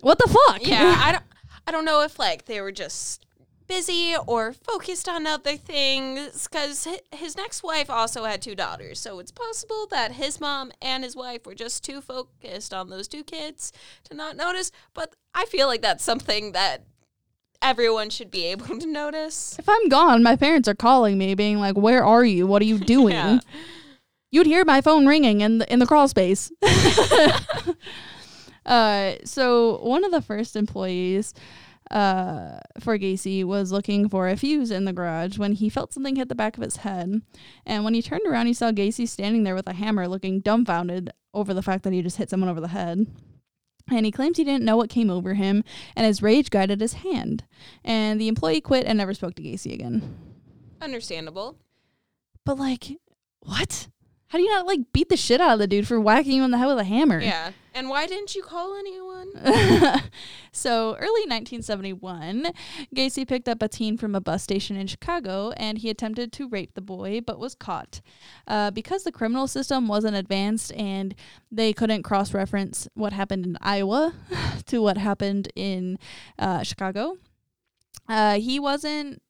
what 0.00 0.18
the 0.18 0.28
fuck? 0.28 0.66
Yeah. 0.66 0.94
I 0.98 1.12
don't. 1.12 1.24
I 1.66 1.70
don't 1.70 1.84
know 1.84 2.02
if 2.02 2.18
like 2.18 2.44
they 2.44 2.60
were 2.60 2.72
just 2.72 3.24
busy 3.66 4.14
or 4.26 4.52
focused 4.52 5.08
on 5.08 5.26
other 5.26 5.56
things 5.56 6.46
because 6.46 6.86
his 7.12 7.36
next 7.36 7.62
wife 7.62 7.88
also 7.88 8.24
had 8.24 8.42
two 8.42 8.54
daughters 8.54 9.00
so 9.00 9.18
it's 9.18 9.32
possible 9.32 9.86
that 9.90 10.12
his 10.12 10.40
mom 10.40 10.70
and 10.82 11.02
his 11.02 11.16
wife 11.16 11.46
were 11.46 11.54
just 11.54 11.84
too 11.84 12.00
focused 12.00 12.74
on 12.74 12.90
those 12.90 13.08
two 13.08 13.24
kids 13.24 13.72
to 14.04 14.14
not 14.14 14.36
notice 14.36 14.70
but 14.92 15.14
i 15.34 15.44
feel 15.46 15.66
like 15.66 15.82
that's 15.82 16.04
something 16.04 16.52
that 16.52 16.84
everyone 17.64 18.10
should 18.10 18.30
be 18.30 18.44
able 18.44 18.78
to 18.78 18.86
notice 18.86 19.58
if 19.58 19.68
I'm 19.68 19.88
gone, 19.88 20.22
my 20.22 20.36
parents 20.36 20.68
are 20.68 20.74
calling 20.74 21.18
me, 21.18 21.34
being 21.34 21.58
like, 21.58 21.76
"Where 21.76 22.04
are 22.04 22.24
you? 22.24 22.46
What 22.46 22.62
are 22.62 22.66
you 22.66 22.78
doing?" 22.94 23.14
Yeah. 23.14 23.40
You'd 24.30 24.46
hear 24.46 24.64
my 24.64 24.80
phone 24.80 25.06
ringing 25.06 25.40
in 25.40 25.58
the 25.58 25.72
in 25.72 25.78
the 25.78 25.86
crawl 25.86 26.08
space. 26.08 26.52
uh, 28.66 29.14
so 29.24 29.78
one 29.82 30.04
of 30.04 30.12
the 30.12 30.22
first 30.22 30.56
employees 30.56 31.34
uh, 31.90 32.58
for 32.80 32.98
Gacy 32.98 33.44
was 33.44 33.72
looking 33.72 34.08
for 34.08 34.28
a 34.28 34.36
fuse 34.36 34.70
in 34.70 34.84
the 34.84 34.92
garage 34.92 35.38
when 35.38 35.52
he 35.52 35.68
felt 35.68 35.92
something 35.92 36.16
hit 36.16 36.28
the 36.28 36.34
back 36.34 36.56
of 36.56 36.62
his 36.62 36.78
head. 36.78 37.22
And 37.66 37.84
when 37.84 37.94
he 37.94 38.02
turned 38.02 38.26
around, 38.26 38.46
he 38.46 38.54
saw 38.54 38.72
Gacy 38.72 39.08
standing 39.08 39.44
there 39.44 39.54
with 39.54 39.68
a 39.68 39.74
hammer, 39.74 40.08
looking 40.08 40.40
dumbfounded 40.40 41.10
over 41.32 41.52
the 41.52 41.62
fact 41.62 41.84
that 41.84 41.92
he 41.92 42.02
just 42.02 42.16
hit 42.16 42.30
someone 42.30 42.50
over 42.50 42.60
the 42.60 42.68
head. 42.68 43.06
And 43.90 44.06
he 44.06 44.12
claims 44.12 44.38
he 44.38 44.44
didn't 44.44 44.64
know 44.64 44.78
what 44.78 44.88
came 44.88 45.10
over 45.10 45.34
him, 45.34 45.62
and 45.94 46.06
his 46.06 46.22
rage 46.22 46.48
guided 46.48 46.80
his 46.80 46.94
hand. 46.94 47.44
And 47.84 48.18
the 48.18 48.28
employee 48.28 48.62
quit 48.62 48.86
and 48.86 48.96
never 48.96 49.12
spoke 49.12 49.34
to 49.34 49.42
Gacy 49.42 49.74
again. 49.74 50.16
understandable 50.80 51.56
But 52.46 52.58
like, 52.58 52.98
what? 53.40 53.88
How 54.34 54.38
do 54.38 54.42
you 54.42 54.50
not 54.50 54.66
like 54.66 54.80
beat 54.92 55.10
the 55.10 55.16
shit 55.16 55.40
out 55.40 55.52
of 55.52 55.58
the 55.60 55.68
dude 55.68 55.86
for 55.86 56.00
whacking 56.00 56.32
you 56.32 56.42
in 56.42 56.50
the 56.50 56.58
head 56.58 56.66
with 56.66 56.80
a 56.80 56.82
hammer? 56.84 57.20
yeah 57.20 57.52
and 57.72 57.88
why 57.88 58.04
didn't 58.08 58.34
you 58.34 58.42
call 58.42 58.76
anyone 58.76 59.30
so 60.52 60.96
early 60.96 61.22
1971, 61.22 62.52
Gacy 62.94 63.28
picked 63.28 63.48
up 63.48 63.62
a 63.62 63.68
teen 63.68 63.96
from 63.96 64.16
a 64.16 64.20
bus 64.20 64.42
station 64.42 64.74
in 64.76 64.88
Chicago, 64.88 65.52
and 65.56 65.78
he 65.78 65.88
attempted 65.88 66.32
to 66.32 66.48
rape 66.48 66.74
the 66.74 66.80
boy, 66.80 67.20
but 67.20 67.38
was 67.38 67.54
caught. 67.54 68.00
Uh, 68.48 68.72
because 68.72 69.04
the 69.04 69.12
criminal 69.12 69.46
system 69.46 69.86
wasn't 69.86 70.16
advanced 70.16 70.72
and 70.74 71.14
they 71.50 71.72
couldn't 71.72 72.02
cross-reference 72.02 72.88
what 72.94 73.12
happened 73.12 73.46
in 73.46 73.56
Iowa 73.60 74.14
to 74.66 74.80
what 74.80 74.96
happened 74.96 75.52
in 75.54 75.96
uh, 76.40 76.62
Chicago, 76.62 77.18
uh, 78.08 78.38
he 78.38 78.58
wasn't 78.58 79.20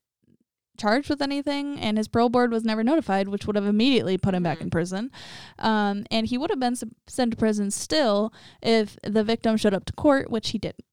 charged 0.77 1.09
with 1.11 1.23
anything, 1.23 1.79
and 1.79 1.97
his 1.99 2.09
parole 2.09 2.29
board 2.29 2.51
was 2.53 2.65
never 2.65 2.83
notified, 2.83 3.29
which 3.29 3.47
would 3.47 3.57
have 3.57 3.67
immediately 3.67 4.19
put 4.19 4.35
him 4.35 4.43
back 4.43 4.59
Mhm. 4.59 4.63
in 4.63 4.71
prison. 4.71 5.11
Um, 5.59 6.05
and 6.11 6.27
he 6.27 6.37
would 6.39 6.51
have 6.51 6.61
been 6.61 6.77
sent 7.07 7.31
to 7.31 7.37
prison 7.37 7.71
still 7.71 8.33
if 8.63 8.97
the 9.03 9.25
victim 9.25 9.57
showed 9.57 9.75
up 9.75 9.85
to 9.87 9.93
court, 9.93 10.31
which 10.31 10.51
he 10.51 10.59
didn't. 10.59 10.85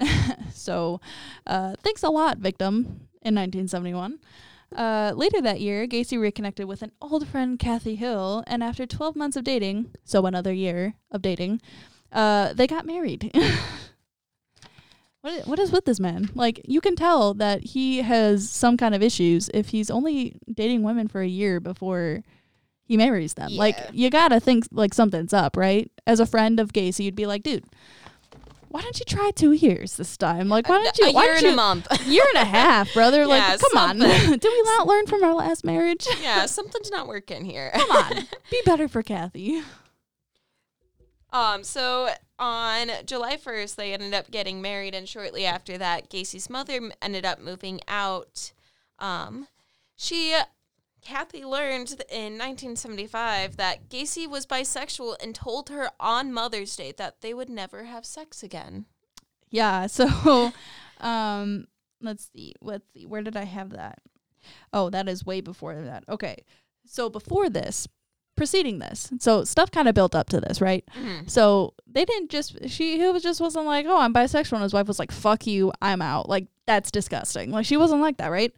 so, 0.52 1.00
uh, 1.46 1.74
thanks 1.82 2.02
a 2.02 2.10
lot, 2.10 2.38
victim, 2.38 3.08
in 3.22 3.34
1971. 3.34 4.18
Uh, 4.74 5.12
later 5.14 5.40
that 5.40 5.60
year, 5.60 5.86
Gacy 5.86 6.20
reconnected 6.20 6.66
with 6.66 6.82
an 6.82 6.90
old 7.00 7.28
friend, 7.28 7.58
Kathy 7.58 7.94
Hill, 7.94 8.42
and 8.46 8.62
after 8.62 8.86
12 8.86 9.14
months 9.14 9.36
of 9.36 9.44
dating, 9.44 9.94
so 10.04 10.26
another 10.26 10.52
year 10.52 10.94
of 11.12 11.22
dating, 11.22 11.60
uh, 12.12 12.52
they 12.54 12.66
got 12.66 12.84
married. 12.86 13.30
what, 15.24 15.32
i- 15.32 15.48
what 15.48 15.58
is 15.58 15.72
with 15.72 15.86
this 15.86 15.98
man? 15.98 16.28
Like, 16.34 16.60
you 16.66 16.80
can 16.82 16.96
tell 16.96 17.32
that 17.34 17.64
he 17.64 17.98
has 18.02 18.48
some 18.50 18.76
kind 18.76 18.94
of 18.94 19.02
issues 19.02 19.48
if 19.54 19.68
he's 19.68 19.90
only 19.90 20.36
dating 20.52 20.82
women 20.82 21.08
for 21.08 21.22
a 21.22 21.26
year 21.26 21.60
before 21.60 22.22
he 22.84 22.98
marries 22.98 23.32
them. 23.34 23.56
Like, 23.56 23.78
you 23.92 24.10
gotta 24.10 24.38
think, 24.38 24.66
like, 24.70 24.92
something's 24.92 25.32
up, 25.32 25.56
right? 25.56 25.90
As 26.06 26.20
a 26.20 26.26
friend 26.26 26.60
of 26.60 26.74
Gacy, 26.74 27.04
you'd 27.06 27.16
be 27.16 27.24
like, 27.26 27.42
dude, 27.42 27.64
why 28.68 28.82
don't 28.82 28.98
you 28.98 29.04
try 29.06 29.30
two 29.34 29.52
years 29.52 29.96
this 29.96 30.16
time? 30.18 30.48
Like, 30.50 30.68
why 30.68 30.82
don't 30.82 30.98
you? 30.98 31.06
a 31.06 31.12
why 31.12 31.22
year 31.24 31.34
don't 31.34 31.38
and 31.38 31.46
you, 31.46 31.52
a 31.52 31.56
month 31.56 32.06
year 32.06 32.24
and 32.34 32.42
a 32.42 32.44
half, 32.44 32.92
brother. 32.92 33.26
Like, 33.26 33.40
Yeah, 33.40 33.56
come 33.56 33.78
on. 33.78 33.98
Did 34.38 34.44
we 34.44 34.62
not 34.64 34.86
learn 34.86 35.06
from 35.06 35.22
our 35.24 35.32
last 35.34 35.64
marriage? 35.64 36.06
yeah 36.20 36.44
something's 36.46 36.90
not 36.90 37.06
working 37.08 37.44
here 37.46 37.70
Come 37.74 37.90
on. 37.90 38.12
Be 38.50 38.60
better 38.66 38.88
for 38.88 39.02
Kathy. 39.02 39.62
Um, 41.32 41.64
so 41.64 42.10
on 42.38 42.90
July 43.06 43.36
1st, 43.36 43.76
they 43.76 43.92
ended 43.92 44.14
up 44.14 44.30
getting 44.30 44.60
married, 44.60 44.94
and 44.94 45.08
shortly 45.08 45.46
after 45.46 45.78
that, 45.78 46.10
Gacy's 46.10 46.50
mother 46.50 46.80
ended 47.00 47.24
up 47.24 47.40
moving 47.40 47.80
out. 47.86 48.52
Um, 48.98 49.48
she, 49.96 50.36
Kathy, 51.02 51.44
learned 51.44 51.90
in 52.10 52.38
1975 52.38 53.56
that 53.56 53.88
Gacy 53.88 54.28
was 54.28 54.46
bisexual 54.46 55.16
and 55.22 55.34
told 55.34 55.68
her 55.70 55.90
on 56.00 56.32
Mother's 56.32 56.74
Day 56.74 56.92
that 56.98 57.20
they 57.20 57.34
would 57.34 57.50
never 57.50 57.84
have 57.84 58.04
sex 58.04 58.42
again. 58.42 58.86
Yeah. 59.50 59.86
So, 59.88 60.52
um, 61.00 61.66
let's 62.00 62.30
see. 62.32 62.54
Let's 62.60 62.86
see. 62.92 63.06
Where 63.06 63.22
did 63.22 63.36
I 63.36 63.44
have 63.44 63.70
that? 63.70 64.00
Oh, 64.72 64.90
that 64.90 65.08
is 65.08 65.24
way 65.24 65.40
before 65.40 65.74
that. 65.80 66.04
Okay. 66.08 66.44
So 66.86 67.08
before 67.08 67.48
this, 67.48 67.88
preceding 68.36 68.78
this, 68.78 69.10
so 69.18 69.44
stuff 69.44 69.70
kind 69.70 69.88
of 69.88 69.94
built 69.94 70.14
up 70.14 70.28
to 70.30 70.40
this, 70.40 70.60
right? 70.60 70.84
So 71.26 71.74
they 71.86 72.04
didn't 72.04 72.30
just 72.30 72.68
she 72.68 72.98
he 72.98 73.06
was 73.08 73.22
just 73.22 73.40
wasn't 73.40 73.66
like, 73.66 73.86
oh, 73.88 73.98
I'm 73.98 74.12
bisexual, 74.12 74.54
and 74.54 74.62
his 74.62 74.72
wife 74.72 74.88
was 74.88 74.98
like, 74.98 75.12
fuck 75.12 75.46
you, 75.46 75.72
I'm 75.80 76.02
out. 76.02 76.28
Like 76.28 76.46
that's 76.66 76.90
disgusting. 76.90 77.50
Like 77.50 77.66
she 77.66 77.76
wasn't 77.76 78.00
like 78.00 78.16
that, 78.18 78.28
right? 78.28 78.52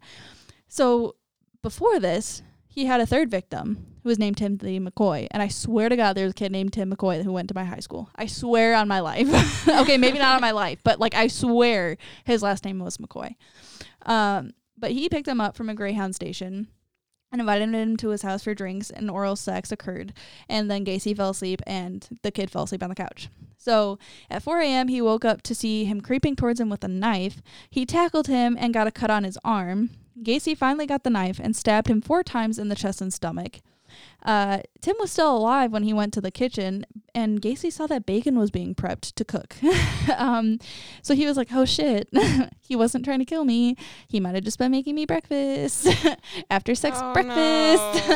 So 0.67 1.15
before 1.61 1.99
this, 1.99 2.41
he 2.67 2.85
had 2.85 3.01
a 3.01 3.05
third 3.05 3.31
victim 3.31 3.87
who 4.03 4.09
was 4.09 4.19
named 4.19 4.37
Timothy 4.37 4.79
McCoy. 4.79 5.27
And 5.31 5.41
I 5.41 5.47
swear 5.47 5.89
to 5.89 5.95
God, 5.95 6.13
there's 6.13 6.31
a 6.31 6.35
kid 6.35 6.51
named 6.51 6.73
Tim 6.73 6.91
McCoy 6.91 7.23
who 7.23 7.33
went 7.33 7.47
to 7.49 7.55
my 7.55 7.63
high 7.63 7.79
school. 7.79 8.09
I 8.15 8.27
swear 8.27 8.75
on 8.75 8.87
my 8.87 8.99
life. 8.99 9.67
okay, 9.81 9.97
maybe 9.97 10.19
not 10.19 10.35
on 10.35 10.41
my 10.41 10.51
life, 10.51 10.79
but 10.83 10.99
like 10.99 11.15
I 11.15 11.27
swear 11.27 11.97
his 12.23 12.43
last 12.43 12.65
name 12.65 12.79
was 12.79 12.97
McCoy. 12.97 13.35
Um, 14.05 14.51
but 14.77 14.91
he 14.91 15.09
picked 15.09 15.27
him 15.27 15.41
up 15.41 15.55
from 15.55 15.69
a 15.69 15.73
Greyhound 15.73 16.15
station 16.15 16.67
and 17.31 17.41
invited 17.41 17.73
him 17.73 17.97
to 17.97 18.09
his 18.09 18.21
house 18.21 18.43
for 18.43 18.53
drinks, 18.53 18.89
and 18.89 19.09
oral 19.09 19.35
sex 19.35 19.71
occurred. 19.71 20.13
And 20.47 20.69
then 20.69 20.85
Gacy 20.85 21.15
fell 21.15 21.31
asleep, 21.31 21.61
and 21.67 22.07
the 22.23 22.31
kid 22.31 22.49
fell 22.49 22.63
asleep 22.63 22.83
on 22.83 22.89
the 22.89 22.95
couch. 22.95 23.29
So 23.57 23.99
at 24.29 24.43
4 24.43 24.61
a.m., 24.61 24.87
he 24.87 25.01
woke 25.01 25.25
up 25.25 25.41
to 25.43 25.55
see 25.55 25.85
him 25.85 26.01
creeping 26.01 26.35
towards 26.35 26.59
him 26.59 26.69
with 26.69 26.83
a 26.83 26.87
knife. 26.87 27.41
He 27.69 27.85
tackled 27.85 28.27
him 28.27 28.55
and 28.59 28.73
got 28.73 28.87
a 28.87 28.91
cut 28.91 29.11
on 29.11 29.23
his 29.23 29.37
arm. 29.43 29.89
Gacy 30.23 30.57
finally 30.57 30.87
got 30.87 31.03
the 31.03 31.09
knife 31.09 31.39
and 31.39 31.55
stabbed 31.55 31.87
him 31.89 32.01
four 32.01 32.23
times 32.23 32.57
in 32.57 32.69
the 32.69 32.75
chest 32.75 33.01
and 33.01 33.13
stomach. 33.13 33.59
Uh, 34.25 34.59
Tim 34.81 34.95
was 34.99 35.11
still 35.11 35.35
alive 35.37 35.71
when 35.71 35.83
he 35.83 35.93
went 35.93 36.13
to 36.15 36.21
the 36.21 36.31
kitchen, 36.31 36.85
and 37.15 37.41
Gacy 37.41 37.71
saw 37.71 37.87
that 37.87 38.05
bacon 38.05 38.37
was 38.37 38.51
being 38.51 38.75
prepped 38.75 39.13
to 39.15 39.23
cook. 39.23 39.55
um, 40.17 40.59
so 41.01 41.13
he 41.15 41.25
was 41.25 41.37
like, 41.37 41.49
"Oh 41.53 41.65
shit, 41.65 42.09
he 42.61 42.75
wasn't 42.75 43.05
trying 43.05 43.19
to 43.19 43.25
kill 43.25 43.45
me. 43.45 43.75
He 44.07 44.19
might 44.19 44.35
have 44.35 44.43
just 44.43 44.59
been 44.59 44.71
making 44.71 44.95
me 44.95 45.05
breakfast 45.05 45.87
after 46.49 46.75
sex 46.75 46.97
Oh, 47.01 47.13
breakfast." 47.13 48.09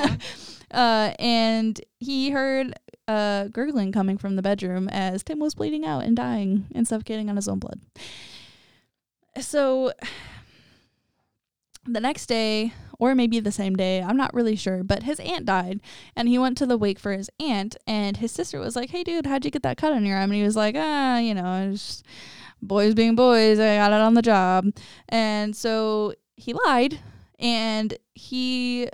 no. 0.73 0.77
uh, 0.77 1.13
and 1.19 1.79
he 1.99 2.31
heard 2.31 2.73
uh, 3.07 3.45
gurgling 3.49 3.91
coming 3.91 4.17
from 4.17 4.35
the 4.35 4.41
bedroom 4.41 4.89
as 4.89 5.23
Tim 5.23 5.39
was 5.39 5.55
bleeding 5.55 5.85
out 5.85 6.03
and 6.03 6.15
dying 6.17 6.65
and 6.75 6.87
suffocating 6.87 7.29
on 7.29 7.35
his 7.37 7.47
own 7.47 7.59
blood. 7.59 7.79
So 9.39 9.93
the 11.85 11.99
next 11.99 12.27
day, 12.27 12.73
or 12.99 13.15
maybe 13.15 13.39
the 13.39 13.51
same 13.51 13.75
day, 13.75 14.01
I'm 14.01 14.17
not 14.17 14.33
really 14.33 14.55
sure, 14.55 14.83
but 14.83 15.03
his 15.03 15.19
aunt 15.19 15.45
died 15.45 15.81
and 16.15 16.27
he 16.27 16.37
went 16.37 16.57
to 16.59 16.65
the 16.67 16.77
wake 16.77 16.99
for 16.99 17.11
his 17.13 17.29
aunt 17.39 17.75
and 17.87 18.17
his 18.17 18.31
sister 18.31 18.59
was 18.59 18.75
like, 18.75 18.91
Hey 18.91 19.03
dude, 19.03 19.25
how'd 19.25 19.43
you 19.45 19.51
get 19.51 19.63
that 19.63 19.77
cut 19.77 19.91
on 19.91 20.05
your 20.05 20.17
arm? 20.17 20.29
And 20.31 20.37
he 20.37 20.43
was 20.43 20.55
like, 20.55 20.75
Ah, 20.77 21.17
you 21.17 21.33
know, 21.33 21.69
it's 21.71 21.85
just 21.87 22.05
boys 22.61 22.93
being 22.93 23.15
boys, 23.15 23.59
I 23.59 23.77
got 23.77 23.91
it 23.91 24.01
on 24.01 24.13
the 24.13 24.21
job. 24.21 24.67
And 25.09 25.55
so 25.55 26.13
he 26.35 26.53
lied 26.67 26.99
and 27.39 27.97
he 28.13 28.87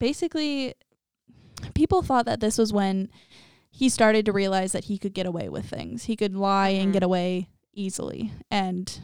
basically 0.00 0.74
people 1.74 2.02
thought 2.02 2.26
that 2.26 2.40
this 2.40 2.58
was 2.58 2.72
when 2.72 3.08
he 3.70 3.88
started 3.88 4.26
to 4.26 4.32
realize 4.32 4.72
that 4.72 4.84
he 4.84 4.98
could 4.98 5.14
get 5.14 5.26
away 5.26 5.48
with 5.48 5.66
things. 5.66 6.04
He 6.04 6.16
could 6.16 6.34
lie 6.34 6.68
and 6.70 6.90
Mhm. 6.90 6.92
get 6.94 7.02
away 7.04 7.48
easily 7.72 8.32
and 8.50 9.00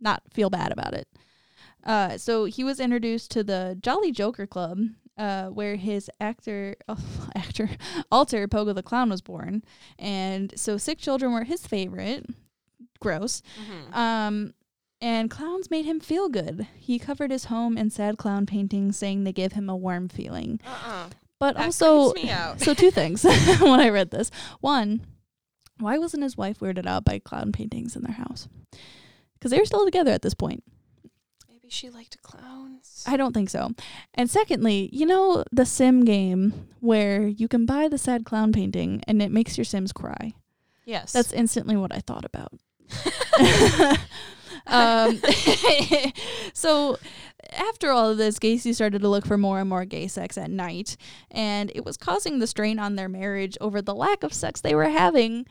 not 0.00 0.22
feel 0.32 0.48
bad 0.50 0.72
about 0.72 0.94
it. 0.94 1.08
Uh, 1.84 2.18
so 2.18 2.44
he 2.44 2.62
was 2.64 2.80
introduced 2.80 3.30
to 3.32 3.42
the 3.42 3.78
Jolly 3.80 4.12
Joker 4.12 4.46
Club, 4.46 4.78
uh, 5.16 5.46
where 5.46 5.76
his 5.76 6.10
actor, 6.20 6.76
actor, 7.34 7.70
alter 8.10 8.46
Pogo 8.48 8.74
the 8.74 8.82
Clown 8.82 9.10
was 9.10 9.20
born, 9.20 9.62
and 9.98 10.52
so 10.56 10.76
sick 10.76 10.98
children 10.98 11.32
were 11.32 11.44
his 11.44 11.66
favorite. 11.66 12.26
Gross. 13.00 13.42
Mhm. 13.58 13.96
Um, 13.96 14.54
and 15.00 15.30
clowns 15.30 15.70
made 15.70 15.86
him 15.86 15.98
feel 16.00 16.28
good. 16.28 16.66
He 16.76 16.98
covered 16.98 17.30
his 17.30 17.46
home 17.46 17.78
in 17.78 17.88
sad 17.88 18.18
clown 18.18 18.44
paintings, 18.44 18.98
saying 18.98 19.24
they 19.24 19.32
give 19.32 19.52
him 19.52 19.70
a 19.70 19.76
warm 19.76 20.08
feeling. 20.10 20.60
Uh-uh. 20.66 21.08
But 21.38 21.56
That 21.56 21.64
also, 21.64 22.12
me 22.12 22.28
out. 22.28 22.60
so 22.64 22.74
two 22.74 22.90
things 22.90 23.24
when 23.60 23.80
I 23.80 23.88
read 23.88 24.10
this. 24.10 24.30
One, 24.60 25.00
why 25.78 25.96
wasn't 25.96 26.22
his 26.22 26.36
wife 26.36 26.58
weirded 26.58 26.86
out 26.86 27.06
by 27.06 27.18
clown 27.18 27.50
paintings 27.52 27.96
in 27.96 28.02
their 28.02 28.12
house? 28.12 28.46
Because 29.38 29.50
they 29.50 29.58
were 29.58 29.64
still 29.64 29.86
together 29.86 30.10
at 30.10 30.20
this 30.20 30.34
point. 30.34 30.62
She 31.70 31.88
liked 31.90 32.20
clowns. 32.22 33.04
I 33.06 33.16
don't 33.16 33.32
think 33.32 33.50
so. 33.50 33.70
And 34.14 34.28
secondly, 34.28 34.90
you 34.92 35.06
know 35.06 35.44
the 35.52 35.64
sim 35.64 36.04
game 36.04 36.68
where 36.80 37.26
you 37.26 37.48
can 37.48 37.64
buy 37.66 37.88
the 37.88 37.98
sad 37.98 38.24
clown 38.24 38.52
painting 38.52 39.02
and 39.06 39.22
it 39.22 39.30
makes 39.30 39.56
your 39.56 39.64
sims 39.64 39.92
cry. 39.92 40.34
yes. 40.84 41.12
That's 41.12 41.32
instantly 41.32 41.76
what 41.76 41.94
I 41.94 42.00
thought 42.00 42.24
about. 42.24 42.52
um, 44.66 45.20
so 46.52 46.98
after 47.52 47.90
all 47.90 48.10
of 48.10 48.18
this, 48.18 48.38
Gacy 48.38 48.74
started 48.74 49.02
to 49.02 49.08
look 49.08 49.26
for 49.26 49.38
more 49.38 49.60
and 49.60 49.68
more 49.68 49.84
gay 49.84 50.08
sex 50.08 50.36
at 50.36 50.50
night, 50.50 50.96
and 51.30 51.70
it 51.74 51.84
was 51.84 51.96
causing 51.96 52.38
the 52.38 52.46
strain 52.46 52.78
on 52.78 52.96
their 52.96 53.08
marriage 53.08 53.56
over 53.60 53.80
the 53.80 53.94
lack 53.94 54.22
of 54.22 54.32
sex 54.32 54.60
they 54.60 54.74
were 54.74 54.88
having 54.88 55.46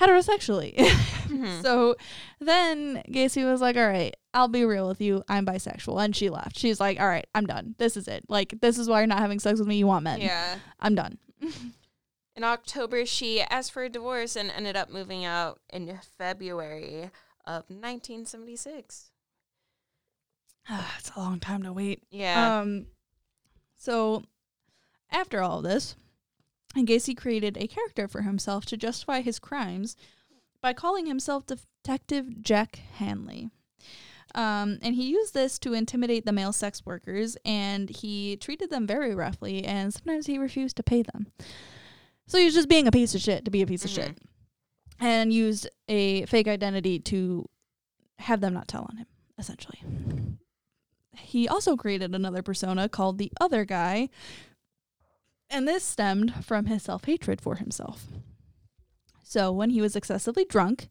heterosexually. 0.00 0.74
Mhm. 1.24 1.62
So 1.62 1.96
then 2.38 3.02
Gacy 3.08 3.50
was 3.50 3.60
like, 3.62 3.76
All 3.78 3.88
right, 3.88 4.14
I'll 4.34 4.46
be 4.46 4.64
real 4.64 4.86
with 4.86 5.00
you. 5.00 5.24
I'm 5.28 5.46
bisexual. 5.46 6.04
And 6.04 6.14
she 6.14 6.28
left. 6.28 6.58
She's 6.58 6.78
like, 6.78 7.00
All 7.00 7.06
right, 7.08 7.26
I'm 7.34 7.46
done. 7.46 7.74
This 7.78 7.96
is 7.96 8.06
it. 8.08 8.24
Like, 8.28 8.54
this 8.60 8.78
is 8.78 8.88
why 8.88 9.00
you're 9.00 9.06
not 9.06 9.18
having 9.20 9.40
sex 9.40 9.58
with 9.58 9.66
me. 9.66 9.76
You 9.76 9.86
want 9.86 10.04
men. 10.04 10.20
yeah. 10.20 10.58
I'm 10.78 10.94
done. 10.94 11.18
In 12.36 12.44
October, 12.44 13.06
she 13.06 13.40
asked 13.40 13.72
for 13.72 13.82
a 13.84 13.88
divorce 13.88 14.36
and 14.36 14.50
ended 14.50 14.76
up 14.76 14.90
moving 14.90 15.24
out 15.24 15.60
in 15.72 15.98
February 16.18 17.10
of 17.46 17.64
1976. 17.68 19.10
it's 20.98 21.10
a 21.16 21.18
long 21.18 21.38
time 21.40 21.62
to 21.62 21.72
wait. 21.72 22.02
Yeah. 22.10 22.58
Um, 22.60 22.86
so 23.76 24.24
after 25.10 25.40
all 25.42 25.62
this, 25.62 25.94
Gacy 26.76 27.16
created 27.16 27.56
a 27.56 27.66
character 27.66 28.08
for 28.08 28.22
himself 28.22 28.66
to 28.66 28.76
justify 28.76 29.20
his 29.20 29.38
crimes 29.38 29.96
by 30.60 30.72
calling 30.72 31.06
himself 31.06 31.44
Detective 31.46 32.42
Jack 32.42 32.80
Hanley. 32.94 33.50
Um, 34.34 34.78
and 34.82 34.96
he 34.96 35.08
used 35.10 35.34
this 35.34 35.58
to 35.60 35.74
intimidate 35.74 36.26
the 36.26 36.32
male 36.32 36.52
sex 36.52 36.84
workers, 36.84 37.36
and 37.44 37.88
he 37.88 38.36
treated 38.36 38.70
them 38.70 38.86
very 38.86 39.14
roughly, 39.14 39.64
and 39.64 39.94
sometimes 39.94 40.26
he 40.26 40.38
refused 40.38 40.76
to 40.76 40.82
pay 40.82 41.02
them. 41.02 41.28
So 42.26 42.38
he 42.38 42.44
was 42.44 42.54
just 42.54 42.68
being 42.68 42.88
a 42.88 42.92
piece 42.92 43.14
of 43.14 43.20
shit 43.20 43.44
to 43.44 43.50
be 43.50 43.62
a 43.62 43.66
piece 43.66 43.84
of 43.84 43.90
Mhm. 43.90 43.94
shit, 43.94 44.18
and 44.98 45.32
used 45.32 45.68
a 45.88 46.26
fake 46.26 46.48
identity 46.48 46.98
to 47.00 47.48
have 48.18 48.40
them 48.40 48.54
not 48.54 48.66
tell 48.66 48.86
on 48.90 48.96
him, 48.96 49.06
essentially 49.38 49.78
he 51.16 51.48
also 51.48 51.76
created 51.76 52.14
another 52.14 52.42
persona 52.42 52.88
called 52.88 53.18
the 53.18 53.32
other 53.40 53.64
guy, 53.64 54.08
and 55.50 55.66
this 55.66 55.84
stemmed 55.84 56.44
from 56.44 56.66
his 56.66 56.82
self 56.82 57.04
hatred 57.04 57.40
for 57.40 57.56
himself. 57.56 58.06
So, 59.26 59.50
when 59.50 59.70
he 59.70 59.80
was 59.80 59.96
excessively 59.96 60.44
drunk, 60.44 60.88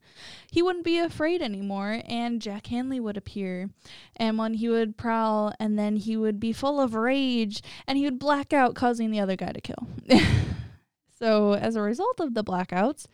he 0.51 0.61
wouldn't 0.61 0.83
be 0.83 0.97
afraid 0.97 1.41
anymore, 1.41 2.01
and 2.05 2.41
Jack 2.41 2.67
Hanley 2.67 2.99
would 2.99 3.15
appear. 3.15 3.69
And 4.15 4.37
when 4.37 4.55
he 4.55 4.67
would 4.67 4.97
prowl, 4.97 5.53
and 5.59 5.77
then 5.77 5.95
he 5.97 6.17
would 6.17 6.39
be 6.39 6.51
full 6.51 6.81
of 6.81 6.95
rage, 6.95 7.61
and 7.87 7.97
he 7.97 8.03
would 8.05 8.19
black 8.19 8.51
out, 8.51 8.75
causing 8.75 9.11
the 9.11 9.19
other 9.19 9.35
guy 9.35 9.51
to 9.51 9.61
kill. 9.61 9.87
so, 11.19 11.53
as 11.53 11.75
a 11.75 11.81
result 11.81 12.19
of 12.19 12.33
the 12.33 12.43
blackouts, 12.43 13.05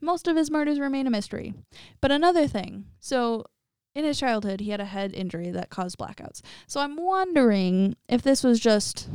most 0.00 0.28
of 0.28 0.36
his 0.36 0.50
murders 0.50 0.80
remain 0.80 1.06
a 1.06 1.10
mystery. 1.10 1.54
But 2.00 2.10
another 2.10 2.46
thing 2.46 2.86
so, 3.00 3.46
in 3.94 4.04
his 4.04 4.18
childhood, 4.18 4.60
he 4.60 4.70
had 4.70 4.80
a 4.80 4.84
head 4.84 5.14
injury 5.14 5.50
that 5.52 5.70
caused 5.70 5.96
blackouts. 5.96 6.42
So 6.66 6.80
I'm 6.80 6.96
wondering 6.96 7.96
if 8.10 8.20
this 8.20 8.44
was 8.44 8.60
just 8.60 9.08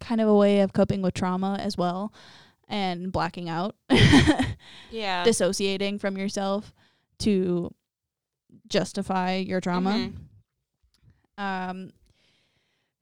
kind 0.00 0.20
of 0.20 0.28
a 0.28 0.34
way 0.34 0.60
of 0.60 0.72
coping 0.72 1.02
with 1.02 1.14
trauma 1.14 1.56
as 1.60 1.76
well 1.76 2.12
and 2.68 3.10
blacking 3.10 3.48
out, 3.48 3.74
yeah. 4.90 5.24
dissociating 5.24 5.98
from 5.98 6.18
yourself 6.18 6.72
to 7.20 7.74
justify 8.68 9.36
your 9.36 9.60
trauma. 9.60 10.10
Mhm. 11.38 11.42
Um 11.42 11.92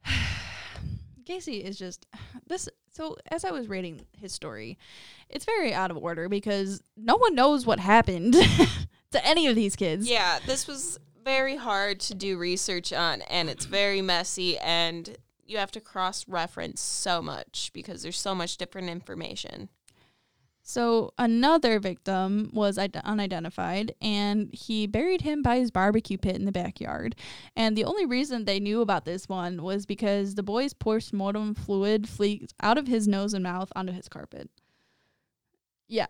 Gacy 1.24 1.60
is 1.62 1.78
just 1.78 2.06
this 2.46 2.68
so 2.92 3.16
as 3.30 3.44
I 3.44 3.50
was 3.50 3.68
reading 3.68 4.06
his 4.16 4.32
story, 4.32 4.78
it's 5.28 5.44
very 5.44 5.74
out 5.74 5.90
of 5.90 5.96
order 5.98 6.28
because 6.28 6.80
no 6.96 7.16
one 7.16 7.34
knows 7.34 7.66
what 7.66 7.78
happened 7.80 8.32
to 9.10 9.26
any 9.26 9.46
of 9.48 9.54
these 9.54 9.76
kids. 9.76 10.08
Yeah, 10.08 10.38
this 10.46 10.66
was 10.66 10.98
very 11.22 11.56
hard 11.56 12.00
to 12.00 12.14
do 12.14 12.38
research 12.38 12.92
on, 12.92 13.20
and 13.22 13.50
it's 13.50 13.64
very 13.66 14.00
messy, 14.00 14.56
and 14.58 15.16
you 15.46 15.58
have 15.58 15.70
to 15.72 15.80
cross 15.80 16.26
reference 16.28 16.80
so 16.80 17.22
much 17.22 17.70
because 17.72 18.02
there's 18.02 18.18
so 18.18 18.34
much 18.34 18.56
different 18.56 18.88
information. 18.88 19.68
So 20.68 21.12
another 21.16 21.78
victim 21.78 22.50
was 22.52 22.76
unidentified, 22.76 23.94
and 24.00 24.52
he 24.52 24.88
buried 24.88 25.20
him 25.20 25.40
by 25.40 25.58
his 25.58 25.70
barbecue 25.70 26.18
pit 26.18 26.34
in 26.34 26.44
the 26.44 26.50
backyard. 26.50 27.14
And 27.54 27.76
the 27.76 27.84
only 27.84 28.04
reason 28.04 28.44
they 28.44 28.58
knew 28.58 28.80
about 28.80 29.04
this 29.04 29.28
one 29.28 29.62
was 29.62 29.86
because 29.86 30.34
the 30.34 30.42
boy's 30.42 30.72
post-mortem 30.72 31.54
fluid 31.54 32.08
leaked 32.18 32.52
out 32.60 32.78
of 32.78 32.88
his 32.88 33.06
nose 33.06 33.32
and 33.32 33.44
mouth 33.44 33.70
onto 33.76 33.92
his 33.92 34.08
carpet. 34.08 34.50
Yeah, 35.86 36.08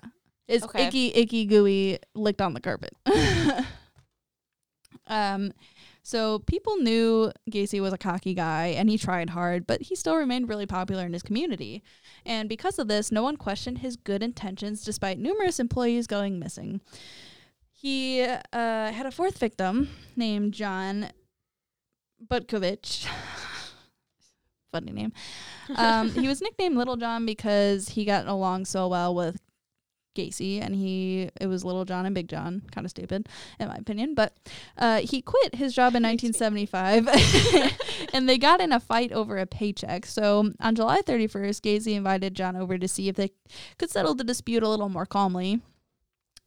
his 0.49 0.63
Okay. 0.63 0.87
icky, 0.87 1.09
icky, 1.15 1.45
gooey 1.45 1.99
licked 2.15 2.41
on 2.41 2.55
the 2.55 2.61
carpet. 2.63 2.95
um, 5.07 5.53
so 6.07 6.39
people 6.39 6.77
knew 6.77 7.33
Gacy 7.51 7.81
was 7.81 7.93
a 7.93 7.99
cocky 7.99 8.33
guy, 8.33 8.67
and 8.67 8.89
he 8.89 8.97
tried 8.97 9.31
hard, 9.31 9.67
but 9.67 9.83
he 9.83 9.97
still 9.97 10.15
remained 10.15 10.49
really 10.49 10.65
popular 10.65 11.05
in 11.05 11.13
his 11.13 11.25
community. 11.25 11.83
And 12.25 12.49
because 12.49 12.79
of 12.79 12.87
this, 12.87 13.11
no 13.11 13.25
one 13.25 13.37
questioned 13.37 13.79
his 13.79 13.97
good 13.97 14.23
intentions 14.23 14.85
despite 14.85 15.19
numerous 15.19 15.59
employees 15.59 16.07
going 16.07 16.39
missing. 16.39 16.81
He 17.73 18.23
uh, 18.23 18.37
had 18.53 19.07
a 19.07 19.11
fourth 19.11 19.39
victim 19.39 19.89
named 20.15 20.55
John 20.55 21.11
Butkovich. 22.25 23.09
Funny 24.71 24.93
name. 24.93 25.13
Um, 25.75 26.11
he 26.11 26.29
was 26.29 26.41
nicknamed 26.41 26.77
Little 26.77 26.97
John 26.97 27.27
because 27.27 27.89
he 27.89 28.05
got 28.05 28.29
along 28.29 28.67
so 28.67 28.87
well 28.87 29.13
with 29.13 29.41
Gacy, 30.17 30.61
and 30.61 30.75
he 30.75 31.31
it 31.41 31.47
was 31.47 31.65
Little 31.65 31.85
John 31.85 32.07
and 32.07 32.15
Big 32.15 32.29
John. 32.29 32.63
Kind 32.73 32.85
of 32.85 32.91
stupid, 32.91 33.29
in 33.61 33.69
my 33.69 33.77
opinion. 33.77 34.15
But 34.15 34.37
uh, 34.79 35.01
he 35.01 35.23
quit 35.23 35.55
his 35.55 35.75
job 35.75 35.95
in 35.95 36.03
1975, 36.03 37.09
and 38.13 38.29
they 38.29 38.39
got 38.39 38.61
in 38.61 38.73
a 38.73 38.81
fight 38.81 39.13
over 39.13 39.39
a 39.39 39.47
paycheck. 39.47 40.07
So 40.07 40.53
on 40.61 40.75
July 40.75 41.03
31st, 41.03 41.61
Gacy 41.61 41.95
invited 41.95 42.35
John 42.35 42.57
over 42.57 42.79
to 42.79 42.89
see 42.89 43.09
if 43.09 43.17
they 43.17 43.31
could 43.79 43.91
settle 43.91 44.15
the 44.15 44.25
dispute 44.25 44.63
a 44.63 44.69
little 44.69 44.89
more 44.89 45.07
calmly. 45.07 45.61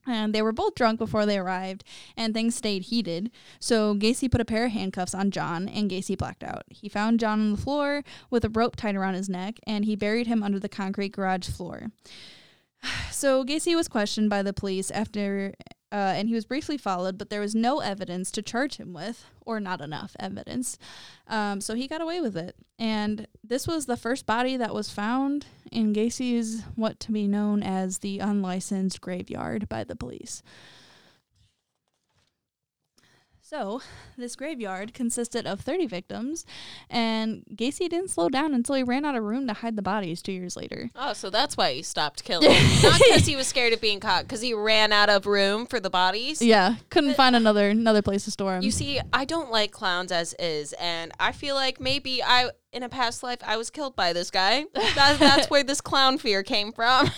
And 0.08 0.34
they 0.34 0.42
were 0.42 0.54
both 0.54 0.76
drunk 0.76 0.98
before 0.98 1.26
they 1.26 1.38
arrived, 1.38 1.84
and 2.18 2.34
things 2.34 2.56
stayed 2.56 2.84
heated. 2.84 3.30
So 3.60 3.94
Gacy 3.94 4.32
put 4.32 4.42
a 4.42 4.46
pair 4.46 4.66
of 4.66 4.72
handcuffs 4.72 5.14
on 5.14 5.30
John, 5.30 5.68
and 5.68 5.92
Gacy 5.92 6.18
blacked 6.18 6.44
out. 6.44 6.64
He 6.70 6.90
found 6.90 7.20
John 7.20 7.40
on 7.40 7.52
the 7.52 7.62
floor 7.62 8.04
with 8.30 8.44
a 8.46 8.50
rope 8.50 8.76
tied 8.76 8.96
around 8.96 9.16
his 9.16 9.30
neck, 9.30 9.60
and 9.68 9.86
he 9.86 9.96
buried 9.96 10.26
him 10.26 10.42
under 10.42 10.60
the 10.60 10.70
concrete 10.70 11.12
garage 11.12 11.50
floor. 11.50 11.92
So 13.12 13.44
Gacy 13.44 13.76
was 13.76 13.90
questioned 13.90 14.30
by 14.30 14.44
the 14.44 14.54
police 14.54 14.92
after, 14.92 15.54
uh, 15.92 16.14
and 16.16 16.30
he 16.30 16.36
was 16.36 16.46
briefly 16.46 16.78
followed, 16.78 17.18
but 17.18 17.30
there 17.30 17.42
was 17.42 17.54
no 17.54 17.80
evidence 17.80 18.32
to 18.32 18.42
charge 18.42 18.78
him 18.78 18.94
with, 18.94 19.26
or 19.46 19.60
not 19.60 19.82
enough 19.82 20.16
evidence. 20.20 20.78
Um, 21.28 21.60
so 21.60 21.74
he 21.74 21.88
got 21.88 22.00
away 22.00 22.22
with 22.22 22.38
it. 22.38 22.56
And 22.78 23.28
this 23.44 23.68
was 23.68 23.88
the 23.88 23.98
first 23.98 24.26
body 24.26 24.56
that 24.56 24.74
was 24.74 24.90
found 24.90 25.48
in 25.70 25.94
Gacy's 25.94 26.64
what 26.76 27.00
to 27.02 27.12
be 27.12 27.28
known 27.28 27.62
as 27.62 27.98
the 27.98 28.20
unlicensed 28.20 29.02
graveyard 29.02 29.68
by 29.68 29.84
the 29.84 29.98
police. 29.98 30.42
So, 33.50 33.82
this 34.16 34.36
graveyard 34.36 34.94
consisted 34.94 35.48
of 35.48 35.62
30 35.62 35.88
victims, 35.88 36.46
and 36.88 37.44
Gacy 37.52 37.90
didn't 37.90 38.12
slow 38.12 38.30
down 38.30 38.54
until 38.54 38.76
he 38.76 38.84
ran 38.84 39.06
out 39.06 39.16
of 39.16 39.24
room 39.24 39.48
to 39.48 39.54
hide 39.54 39.76
the 39.76 39.82
bodies 39.82 40.22
two 40.22 40.32
years 40.32 40.56
later. 40.56 40.92
Oh, 40.96 41.14
so 41.14 41.32
that's 41.32 41.58
why 41.58 41.74
he 41.74 41.82
stopped 41.82 42.24
killing. 42.24 42.52
Not 42.84 43.02
because 43.08 43.26
he 43.26 43.36
was 43.36 43.48
scared 43.48 43.74
of 43.74 43.82
being 43.82 44.00
caught, 44.00 44.26
because 44.26 44.42
he 44.42 44.54
ran 44.54 44.94
out 44.94 45.10
of 45.10 45.26
room 45.26 45.66
for 45.66 45.80
the 45.80 45.90
bodies. 45.90 46.44
Yeah, 46.44 46.76
couldn't 46.92 47.16
find 47.16 47.36
another 47.36 47.70
another 47.70 48.04
place 48.04 48.26
to 48.26 48.32
store 48.32 48.52
them. 48.52 48.62
You 48.62 48.70
see, 48.70 49.00
I 49.12 49.26
don't 49.26 49.50
like 49.50 49.72
clowns 49.72 50.12
as 50.12 50.36
is, 50.38 50.74
and 50.74 51.12
I 51.20 51.32
feel 51.32 51.56
like 51.56 51.80
maybe 51.80 52.22
I, 52.22 52.52
in 52.72 52.84
a 52.84 52.90
past 52.90 53.24
life, 53.24 53.40
I 53.44 53.58
was 53.58 53.72
killed 53.72 53.96
by 53.96 54.14
this 54.14 54.30
guy. 54.30 54.66
That, 55.00 55.18
that's 55.18 55.50
where 55.50 55.64
this 55.64 55.82
clown 55.82 56.18
fear 56.18 56.44
came 56.44 56.72
from. 56.72 57.10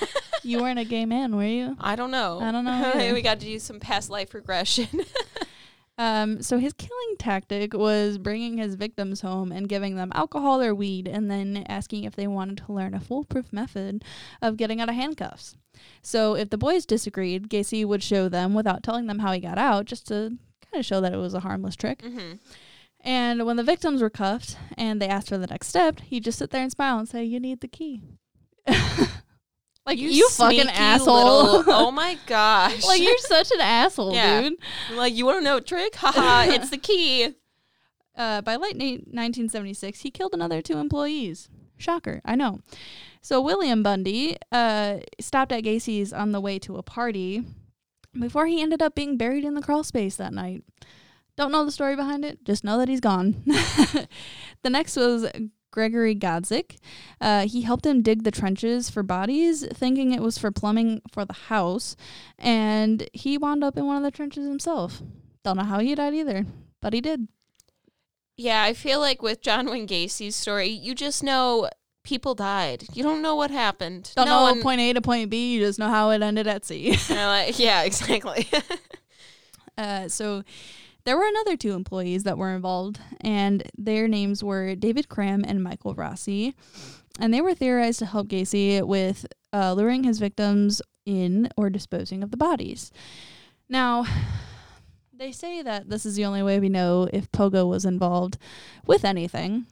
you 0.44 0.62
weren't 0.62 0.78
a 0.80 0.86
gay 0.86 1.06
man, 1.06 1.36
were 1.36 1.44
you? 1.44 1.76
I 1.80 1.96
don't 1.96 2.12
know. 2.12 2.40
I 2.40 2.52
don't 2.52 2.64
know 2.64 3.12
we 3.14 3.22
got 3.22 3.40
to 3.40 3.46
do 3.46 3.60
some 3.60 3.80
past 3.80 4.10
life 4.10 4.34
regression. 4.34 4.88
Um, 6.02 6.42
so 6.42 6.58
his 6.58 6.74
killing 6.74 7.16
tactic 7.20 7.76
was 7.76 8.18
bringing 8.18 8.58
his 8.58 8.74
victims 8.74 9.22
home 9.22 9.52
and 9.52 9.70
giving 9.70 9.98
them 9.98 10.12
alcohol 10.16 10.60
or 10.60 10.74
weed, 10.74 11.08
and 11.08 11.30
then 11.30 11.64
asking 11.70 12.06
if 12.06 12.16
they 12.16 12.26
wanted 12.26 12.58
to 12.58 12.74
learn 12.74 12.96
a 12.96 13.00
foolproof 13.00 13.54
method 13.54 14.04
of 14.42 14.58
getting 14.58 14.82
out 14.82 14.90
of 14.90 14.96
handcuffs. 14.96 15.56
So 16.02 16.34
if 16.34 16.50
the 16.50 16.58
boys 16.58 16.88
disagreed, 16.88 17.50
Gacy 17.50 17.86
would 17.86 18.02
show 18.02 18.30
them 18.30 18.56
without 18.56 18.82
telling 18.82 19.06
them 19.06 19.20
how 19.20 19.32
he 19.32 19.40
got 19.40 19.60
out, 19.60 19.86
just 19.86 20.08
to 20.08 20.38
kind 20.72 20.80
of 20.80 20.86
show 20.88 21.02
that 21.02 21.14
it 21.14 21.18
was 21.18 21.36
a 21.36 21.42
harmless 21.42 21.76
trick. 21.76 22.02
hmm 22.02 22.34
And 23.00 23.46
when 23.46 23.58
the 23.58 23.64
victims 23.64 24.02
were 24.02 24.10
cuffed 24.10 24.58
and 24.80 25.00
they 25.00 25.08
asked 25.08 25.30
for 25.30 25.38
the 25.38 25.46
next 25.46 25.68
step, 25.68 26.00
he'd 26.00 26.24
just 26.24 26.40
sit 26.40 26.50
there 26.50 26.64
and 26.64 26.72
smile 26.72 26.98
and 26.98 27.08
say, 27.08 27.24
"You 27.24 27.40
need 27.40 27.62
the 27.62 27.68
key." 27.68 28.02
like 29.86 29.98
you, 30.00 30.30
fucking 30.30 30.70
asshole. 30.70 31.44
little- 31.58 31.64
oh 31.74 31.92
my 31.92 32.18
gosh. 32.28 32.86
like 32.86 33.02
you're 33.02 33.18
such 33.18 33.52
an 33.52 33.62
asshole, 33.62 34.14
Yeah. 34.14 34.42
dude. 34.42 34.60
like 34.94 35.14
you 35.14 35.26
want 35.26 35.40
to 35.40 35.44
know 35.44 35.58
a 35.58 35.62
trick? 35.62 35.96
Haha, 35.96 36.52
it's 36.54 36.70
the 36.70 36.78
key. 36.78 37.36
Uh, 38.14 38.42
by 38.42 38.58
late 38.58 38.76
na- 38.76 39.00
1976, 39.10 40.02
he 40.02 40.12
killed 40.12 40.34
another 40.34 40.62
two 40.62 40.78
employees. 40.78 41.50
Shocker, 41.78 42.20
I 42.26 42.36
know. 42.36 42.60
So 43.22 43.40
William 43.42 43.82
Bundy 43.84 44.36
uh, 44.52 44.98
stopped 45.22 45.54
at 45.54 45.62
Gacy's 45.64 46.12
on 46.12 46.34
the 46.34 46.42
way 46.42 46.60
to 46.60 46.76
a 46.76 46.84
party 46.84 47.42
before 48.20 48.48
he 48.48 48.62
ended 48.62 48.82
up 48.82 48.96
being 48.96 49.16
buried 49.18 49.46
in 49.46 49.54
the 49.54 49.62
crawl 49.62 49.86
space 49.86 50.18
that 50.18 50.34
night. 50.34 50.62
Don't 51.38 51.54
know 51.54 51.64
the 51.64 51.72
story 51.72 51.96
behind 51.96 52.26
it, 52.26 52.44
just 52.44 52.66
know 52.66 52.78
that 52.80 52.90
he's 52.90 53.00
gone. 53.00 53.42
the 53.46 54.70
next 54.70 54.98
was 54.98 55.26
Gregory 55.72 56.16
Godzik. 56.16 56.78
Uh, 57.20 57.48
he 57.48 57.62
helped 57.62 57.86
him 57.86 58.02
dig 58.02 58.24
the 58.24 58.32
trenches 58.32 58.90
for 58.90 59.04
bodies, 59.04 59.66
thinking 59.74 60.12
it 60.12 60.22
was 60.22 60.38
for 60.38 60.52
plumbing 60.52 61.02
for 61.12 61.26
the 61.26 61.34
house, 61.34 61.96
and 62.38 63.10
he 63.14 63.38
wound 63.38 63.64
up 63.64 63.78
in 63.78 63.86
one 63.86 63.98
of 63.98 64.04
the 64.04 64.12
trenches 64.12 64.46
himself. 64.46 65.02
Don't 65.44 65.58
know 65.58 65.64
how 65.64 65.80
he 65.80 65.96
died 65.96 66.14
either, 66.14 66.46
but 66.82 66.94
he 66.94 67.02
did. 67.02 67.28
Yeah, 68.38 68.64
I 68.64 68.74
feel 68.74 69.00
like 69.00 69.22
with 69.22 69.42
John 69.42 69.70
Wayne 69.70 69.86
Gacy's 69.86 70.36
story, 70.36 70.68
you 70.68 70.96
just 70.96 71.24
know 71.24 71.70
people 72.04 72.36
died. 72.36 72.86
You 72.94 73.04
don't 73.04 73.22
know 73.22 73.36
what 73.36 73.52
happened. 73.52 74.12
Don't 74.16 74.26
no 74.26 74.40
know 74.40 74.42
one, 74.44 74.62
point 74.62 74.82
A 74.82 74.94
to 74.94 75.02
point 75.02 75.30
B. 75.30 75.54
You 75.54 75.60
just 75.62 75.80
know 75.80 75.90
how 75.90 76.10
it 76.10 76.22
ended 76.22 76.48
at 76.48 76.66
C. 76.66 76.98
Like, 77.10 77.60
yeah, 77.60 77.84
exactly. 77.84 78.48
Uh, 79.78 80.08
so 80.10 80.44
there 81.04 81.18
were 81.18 81.28
another 81.28 81.58
two 81.58 81.74
employees 81.74 82.24
that 82.24 82.38
were 82.38 82.54
involved, 82.54 83.00
and 83.22 83.64
their 83.78 84.08
names 84.08 84.44
were 84.44 84.76
David 84.76 85.10
Cram 85.10 85.44
and 85.48 85.64
Michael 85.64 85.96
Rossi. 85.96 86.56
And 87.20 87.34
they 87.34 87.42
were 87.42 87.54
theorized 87.54 88.00
to 88.00 88.06
help 88.06 88.28
Gacy 88.28 88.86
with 88.86 89.26
uh, 89.54 89.74
luring 89.74 90.04
his 90.04 90.20
victims 90.20 90.82
in 91.06 91.50
or 91.58 91.70
disposing 91.70 92.24
of 92.24 92.32
the 92.32 92.38
bodies. 92.38 92.92
Now, 93.68 94.06
they 95.14 95.32
say 95.32 95.62
that 95.62 95.90
this 95.90 96.06
is 96.06 96.16
the 96.16 96.26
only 96.26 96.44
way 96.44 96.60
we 96.60 96.70
know 96.70 97.08
if 97.12 97.32
Pogo 97.32 97.68
was 97.68 97.86
involved 97.86 98.38
with 98.86 99.06
anything. 99.06 99.66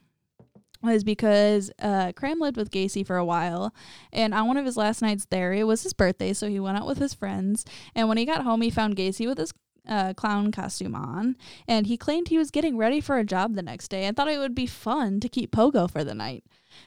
Was 0.81 1.03
because 1.03 1.69
uh, 1.81 2.13
Cram 2.15 2.39
lived 2.39 2.55
with 2.55 2.71
Gacy 2.71 3.05
for 3.05 3.17
a 3.17 3.25
while, 3.25 3.73
and 4.13 4.33
on 4.33 4.47
one 4.47 4.55
of 4.55 4.65
his 4.65 4.77
last 4.77 5.01
nights 5.01 5.27
there, 5.29 5.51
it 5.51 5.65
was 5.65 5.83
his 5.83 5.91
birthday, 5.91 6.31
so 6.31 6.47
he 6.47 6.57
went 6.57 6.77
out 6.77 6.87
with 6.87 6.99
his 6.99 7.13
friends. 7.13 7.65
And 7.93 8.07
when 8.07 8.17
he 8.17 8.23
got 8.23 8.43
home, 8.43 8.61
he 8.61 8.69
found 8.69 8.95
Gacy 8.95 9.27
with 9.27 9.39
his 9.39 9.51
uh, 9.87 10.13
clown 10.13 10.51
costume 10.51 10.95
on, 10.95 11.35
and 11.67 11.87
he 11.87 11.97
claimed 11.97 12.27
he 12.27 12.37
was 12.37 12.51
getting 12.51 12.77
ready 12.77 13.01
for 13.01 13.17
a 13.17 13.23
job 13.25 13.55
the 13.55 13.61
next 13.61 13.89
day 13.89 14.05
and 14.05 14.15
thought 14.15 14.27
it 14.27 14.37
would 14.39 14.55
be 14.55 14.65
fun 14.67 15.19
to 15.19 15.29
keep 15.29 15.51
Pogo 15.51 15.89
for 15.89 16.03
the 16.03 16.13
night. 16.13 16.43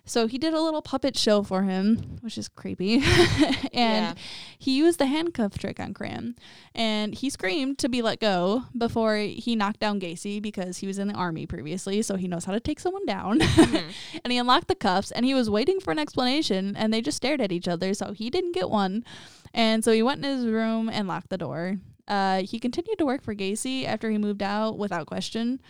So 0.06 0.26
he 0.26 0.38
did 0.38 0.54
a 0.54 0.60
little 0.60 0.80
puppet 0.80 1.18
show 1.18 1.42
for 1.42 1.64
him, 1.64 2.18
which 2.22 2.38
is 2.38 2.48
creepy. 2.48 2.94
and 3.74 3.74
Yeah. 3.74 4.14
he 4.58 4.76
used 4.76 4.98
the 4.98 5.06
handcuff 5.06 5.58
trick 5.58 5.78
on 5.80 5.92
Cram. 5.92 6.34
And 6.74 7.14
he 7.14 7.28
screamed 7.28 7.78
to 7.78 7.88
be 7.88 8.00
let 8.00 8.18
go 8.20 8.62
before 8.76 9.16
he 9.16 9.54
knocked 9.54 9.80
down 9.80 10.00
Gacy 10.00 10.40
because 10.40 10.78
he 10.78 10.86
was 10.86 10.98
in 10.98 11.08
the 11.08 11.14
army 11.14 11.46
previously, 11.46 12.00
so 12.00 12.16
he 12.16 12.26
knows 12.28 12.44
how 12.46 12.52
to 12.52 12.60
take 12.60 12.80
someone 12.80 13.04
down. 13.06 13.40
Mhm. 13.40 13.82
and 14.24 14.32
he 14.32 14.38
unlocked 14.38 14.68
the 14.68 14.74
cuffs 14.74 15.10
and 15.10 15.26
he 15.26 15.34
was 15.34 15.50
waiting 15.50 15.78
for 15.80 15.90
an 15.90 15.98
explanation 15.98 16.74
and 16.76 16.92
they 16.94 17.00
just 17.02 17.16
stared 17.18 17.40
at 17.40 17.52
each 17.52 17.68
other, 17.68 17.92
so 17.92 18.12
he 18.12 18.30
didn't 18.30 18.52
get 18.52 18.70
one. 18.70 19.04
And 19.52 19.84
so 19.84 19.92
he 19.92 20.02
went 20.02 20.24
in 20.24 20.36
his 20.38 20.46
room 20.46 20.88
and 20.88 21.06
locked 21.06 21.28
the 21.28 21.38
door. 21.38 21.76
Uh, 22.08 22.42
he 22.42 22.58
continued 22.58 22.98
to 22.98 23.06
work 23.06 23.22
for 23.22 23.34
Gacy 23.34 23.86
after 23.86 24.10
he 24.10 24.18
moved 24.18 24.42
out 24.42 24.78
without 24.78 25.06
question. 25.06 25.60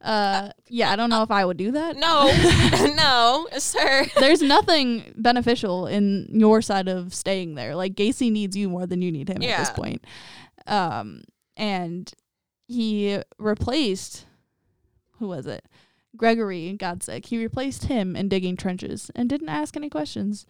Uh, 0.00 0.50
yeah, 0.68 0.90
I 0.90 0.96
don't 0.96 1.10
know 1.10 1.22
if 1.22 1.30
I 1.30 1.44
would 1.44 1.56
do 1.56 1.72
that. 1.72 1.96
no, 1.96 2.30
no, 2.96 3.46
sir. 3.58 4.06
There's 4.18 4.42
nothing 4.42 5.12
beneficial 5.16 5.86
in 5.86 6.28
your 6.32 6.62
side 6.62 6.88
of 6.88 7.14
staying 7.14 7.54
there. 7.54 7.74
Like 7.74 7.94
Gacy 7.94 8.32
needs 8.32 8.56
you 8.56 8.68
more 8.68 8.86
than 8.86 9.02
you 9.02 9.12
need 9.12 9.28
him 9.28 9.42
at 9.42 9.58
this 9.58 9.70
point. 9.70 10.06
Um, 10.66 11.22
and 11.56 12.10
he 12.66 13.20
replaced 13.38 14.26
who 15.20 15.28
was 15.28 15.46
it? 15.46 15.64
Gregory 16.16 16.76
Godzik. 16.78 17.26
He 17.26 17.38
replaced 17.38 17.84
him 17.84 18.16
in 18.16 18.28
digging 18.28 18.56
trenches 18.56 19.10
and 19.14 19.28
didn't 19.28 19.48
ask 19.48 19.76
any 19.76 19.88
questions. 19.88 20.46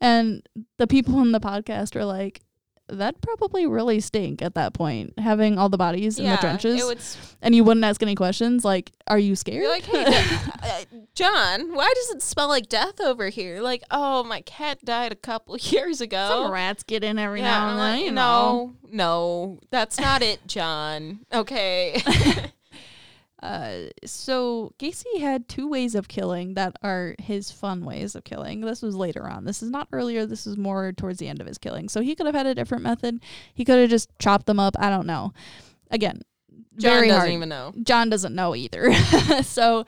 And 0.00 0.46
the 0.78 0.86
people 0.86 1.20
in 1.20 1.32
the 1.32 1.40
podcast 1.40 1.96
are 1.96 2.04
like, 2.04 2.42
that 2.92 3.20
probably 3.20 3.66
really 3.66 4.00
stink 4.00 4.42
at 4.42 4.54
that 4.54 4.74
point, 4.74 5.18
having 5.18 5.58
all 5.58 5.68
the 5.68 5.76
bodies 5.78 6.18
in 6.18 6.28
the 6.28 6.36
trenches, 6.36 6.80
It 6.80 6.84
would, 6.86 6.98
s- 6.98 7.36
and 7.42 7.54
you 7.54 7.64
wouldn't 7.64 7.84
ask 7.84 8.02
any 8.02 8.14
questions. 8.14 8.64
Like, 8.64 8.92
are 9.06 9.18
you 9.18 9.36
scared? 9.36 9.62
you're 9.62 9.68
like, 9.70 9.84
hey, 9.84 10.04
uh, 10.62 10.84
John, 11.14 11.74
why 11.74 11.90
does 11.94 12.10
it 12.16 12.22
smell 12.22 12.48
like 12.48 12.68
death 12.68 13.00
over 13.00 13.28
here? 13.28 13.60
Like, 13.62 13.82
oh, 13.90 14.24
my 14.24 14.40
cat 14.42 14.84
died 14.84 15.12
a 15.12 15.16
couple 15.16 15.56
years 15.60 16.00
ago. 16.00 16.28
Some 16.28 16.50
rats 16.52 16.82
get 16.82 17.02
in 17.04 17.18
every 17.18 17.40
yeah, 17.40 17.50
now 17.50 17.68
and 17.70 17.78
then. 17.78 17.96
like, 17.96 18.04
you 18.04 18.12
know. 18.12 18.74
no, 18.84 18.90
no, 18.92 19.60
that's 19.70 19.98
not 20.00 20.22
it, 20.22 20.46
John. 20.46 21.20
Okay. 21.32 22.02
Uh, 23.42 23.84
so 24.04 24.72
Gacy 24.78 25.18
had 25.20 25.48
two 25.48 25.66
ways 25.68 25.94
of 25.94 26.08
killing 26.08 26.54
that 26.54 26.76
are 26.82 27.14
his 27.18 27.50
fun 27.50 27.84
ways 27.84 28.14
of 28.14 28.24
killing. 28.24 28.60
This 28.60 28.82
was 28.82 28.94
later 28.94 29.26
on. 29.28 29.44
This 29.44 29.62
is 29.62 29.70
not 29.70 29.88
earlier. 29.92 30.26
This 30.26 30.46
is 30.46 30.56
more 30.56 30.92
towards 30.92 31.18
the 31.18 31.28
end 31.28 31.40
of 31.40 31.46
his 31.46 31.56
killing. 31.58 31.88
So 31.88 32.00
he 32.02 32.14
could 32.14 32.26
have 32.26 32.34
had 32.34 32.46
a 32.46 32.54
different 32.54 32.82
method. 32.84 33.20
He 33.54 33.64
could 33.64 33.78
have 33.78 33.90
just 33.90 34.10
chopped 34.18 34.46
them 34.46 34.60
up. 34.60 34.76
I 34.78 34.90
don't 34.90 35.06
know. 35.06 35.32
Again, 35.90 36.20
John 36.76 36.92
very 36.92 37.08
doesn't 37.08 37.20
hard. 37.20 37.32
even 37.32 37.48
know. 37.48 37.72
John 37.82 38.10
doesn't 38.10 38.34
know 38.34 38.54
either. 38.54 38.92
so 39.42 39.84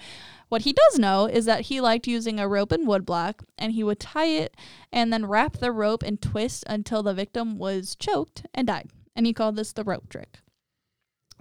what 0.48 0.62
he 0.62 0.72
does 0.72 0.98
know 0.98 1.26
is 1.26 1.44
that 1.46 1.62
he 1.62 1.80
liked 1.80 2.06
using 2.06 2.38
a 2.38 2.48
rope 2.48 2.72
and 2.72 2.86
wood 2.86 3.06
block, 3.06 3.42
and 3.56 3.72
he 3.72 3.82
would 3.84 4.00
tie 4.00 4.26
it 4.26 4.56
and 4.92 5.12
then 5.12 5.26
wrap 5.26 5.58
the 5.58 5.72
rope 5.72 6.02
and 6.02 6.20
twist 6.20 6.64
until 6.66 7.02
the 7.02 7.14
victim 7.14 7.56
was 7.58 7.94
choked 7.96 8.44
and 8.52 8.66
died. 8.66 8.90
and 9.16 9.26
he 9.26 9.32
called 9.32 9.56
this 9.56 9.72
the 9.72 9.84
rope 9.84 10.08
trick. 10.08 10.38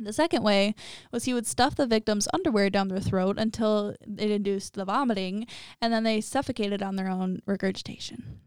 The 0.04 0.14
second 0.14 0.41
way 0.43 0.74
was 1.12 1.26
he 1.26 1.34
would 1.34 1.45
stuff 1.45 1.76
the 1.76 1.86
victim's 1.86 2.28
underwear 2.34 2.70
down 2.70 2.88
their 2.88 2.99
throat 2.99 3.38
until 3.38 3.95
it 4.18 4.32
induced 4.32 4.74
the 4.74 4.86
vomiting, 4.86 5.45
and 5.80 5.93
then 5.93 6.04
they 6.04 6.22
suffocated 6.22 6.82
on 6.82 6.95
their 6.95 7.08
own 7.08 7.41
regurgitation. 7.45 8.39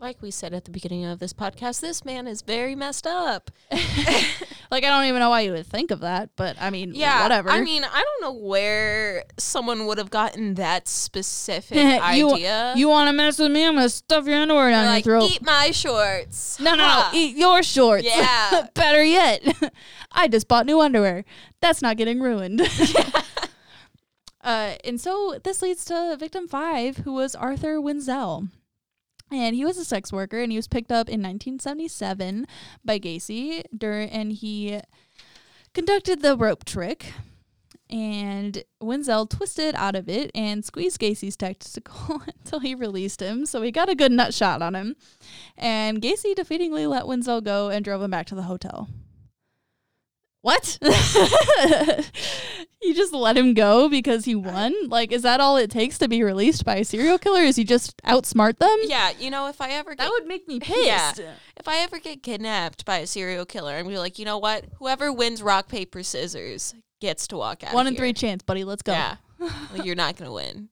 Like 0.00 0.22
we 0.22 0.30
said 0.30 0.54
at 0.54 0.64
the 0.64 0.70
beginning 0.70 1.04
of 1.04 1.18
this 1.18 1.32
podcast, 1.32 1.80
this 1.80 2.04
man 2.04 2.26
is 2.26 2.42
very 2.42 2.74
messed 2.74 3.06
up. 3.06 3.50
Like, 4.70 4.84
I 4.84 4.88
don't 4.88 5.04
even 5.06 5.20
know 5.20 5.30
why 5.30 5.40
you 5.40 5.52
would 5.52 5.66
think 5.66 5.90
of 5.90 6.00
that, 6.00 6.30
but 6.36 6.56
I 6.60 6.68
mean, 6.70 6.92
Yeah, 6.94 7.22
whatever. 7.22 7.48
I 7.50 7.62
mean, 7.62 7.84
I 7.84 8.02
don't 8.04 8.20
know 8.20 8.46
where 8.46 9.24
someone 9.38 9.86
would 9.86 9.96
have 9.98 10.10
gotten 10.10 10.54
that 10.54 10.86
specific 10.88 11.76
You- 12.14 12.30
idea. 12.32 12.74
you 12.76 12.88
want 12.88 13.08
to 13.08 13.12
mess 13.12 13.38
with 13.38 13.50
me? 13.50 13.64
I'm 13.66 13.74
going 13.74 13.84
to 13.86 13.90
stuff 13.90 14.26
your 14.26 14.36
underwear 14.36 14.70
down 14.70 14.84
They're 14.84 14.94
your 14.96 15.02
throat. 15.02 15.30
eat 15.30 15.42
my 15.42 15.70
shorts. 15.70 16.60
No, 16.60 16.74
no, 16.74 16.86
no. 16.86 17.08
Eat 17.14 17.36
your 17.36 17.62
shorts. 17.62 18.04
Yeah. 18.04 18.66
Better 18.74 19.02
yet, 19.02 19.42
I 20.12 20.28
just 20.28 20.48
bought 20.48 20.66
new 20.66 20.80
underwear. 20.80 21.24
That's 21.62 21.80
not 21.80 21.96
getting 21.96 22.20
ruined. 22.20 22.60
uh, 24.42 24.74
and 24.84 25.00
so 25.00 25.38
this 25.44 25.62
leads 25.62 25.84
to 25.86 26.16
victim 26.18 26.46
five, 26.48 26.98
who 26.98 27.12
was 27.14 27.34
Arthur 27.34 27.80
Wenzel. 27.80 28.48
And 29.30 29.54
he 29.54 29.64
was 29.64 29.78
a 29.78 29.84
sex 29.84 30.12
worker, 30.12 30.40
and 30.40 30.50
he 30.50 30.58
was 30.58 30.68
picked 30.68 30.90
up 30.90 31.08
in 31.08 31.20
1977 31.22 32.46
by 32.84 32.98
Gacy, 32.98 33.62
during, 33.76 34.08
and 34.10 34.32
he 34.32 34.80
conducted 35.74 36.22
the 36.22 36.36
rope 36.36 36.64
trick. 36.64 37.12
And 37.90 38.64
Wenzel 38.80 39.26
twisted 39.26 39.74
out 39.74 39.96
of 39.96 40.08
it 40.08 40.30
and 40.34 40.62
squeezed 40.62 41.00
Gacy's 41.00 41.36
testicle 41.36 42.22
until 42.44 42.60
he 42.60 42.74
released 42.74 43.20
him. 43.20 43.46
So 43.46 43.62
he 43.62 43.70
got 43.70 43.88
a 43.88 43.94
good 43.94 44.12
nut 44.12 44.34
shot 44.34 44.60
on 44.60 44.74
him. 44.74 44.96
And 45.56 46.02
Gacy 46.02 46.34
defeatingly 46.34 46.86
let 46.86 47.06
Wenzel 47.06 47.40
go 47.40 47.70
and 47.70 47.84
drove 47.84 48.02
him 48.02 48.10
back 48.10 48.26
to 48.26 48.34
the 48.34 48.42
hotel. 48.42 48.88
What? 50.40 50.78
you 52.82 52.94
just 52.94 53.12
let 53.12 53.36
him 53.36 53.54
go 53.54 53.88
because 53.88 54.24
he 54.24 54.34
won? 54.34 54.72
Like, 54.88 55.10
is 55.12 55.22
that 55.22 55.40
all 55.40 55.56
it 55.56 55.70
takes 55.70 55.98
to 55.98 56.08
be 56.08 56.22
released 56.22 56.64
by 56.64 56.76
a 56.76 56.84
serial 56.84 57.18
killer? 57.18 57.40
Is 57.40 57.56
he 57.56 57.64
just 57.64 58.00
outsmart 58.04 58.58
them? 58.58 58.76
Yeah, 58.84 59.10
you 59.18 59.30
know, 59.30 59.48
if 59.48 59.60
I 59.60 59.70
ever 59.70 59.90
get 59.90 59.98
That 59.98 60.10
would 60.10 60.26
make 60.26 60.46
me 60.46 60.60
pissed. 60.60 60.78
Yeah. 61.18 61.34
if 61.56 61.66
I 61.66 61.78
ever 61.78 61.98
get 61.98 62.22
kidnapped 62.22 62.84
by 62.84 62.98
a 62.98 63.06
serial 63.06 63.44
killer, 63.46 63.72
I'm 63.72 63.82
gonna 63.84 63.94
be 63.94 63.98
like, 63.98 64.18
you 64.18 64.24
know 64.24 64.38
what? 64.38 64.64
Whoever 64.78 65.12
wins 65.12 65.42
rock 65.42 65.68
paper 65.68 66.02
scissors 66.04 66.74
gets 67.00 67.26
to 67.28 67.36
walk 67.36 67.64
out. 67.64 67.74
One 67.74 67.86
of 67.86 67.92
in 67.92 67.96
three 67.96 68.12
chance, 68.12 68.42
buddy. 68.44 68.62
Let's 68.64 68.82
go. 68.82 68.92
Yeah, 68.92 69.16
Like, 69.72 69.84
you're 69.84 69.96
not 69.96 70.16
gonna 70.16 70.32
win. 70.32 70.68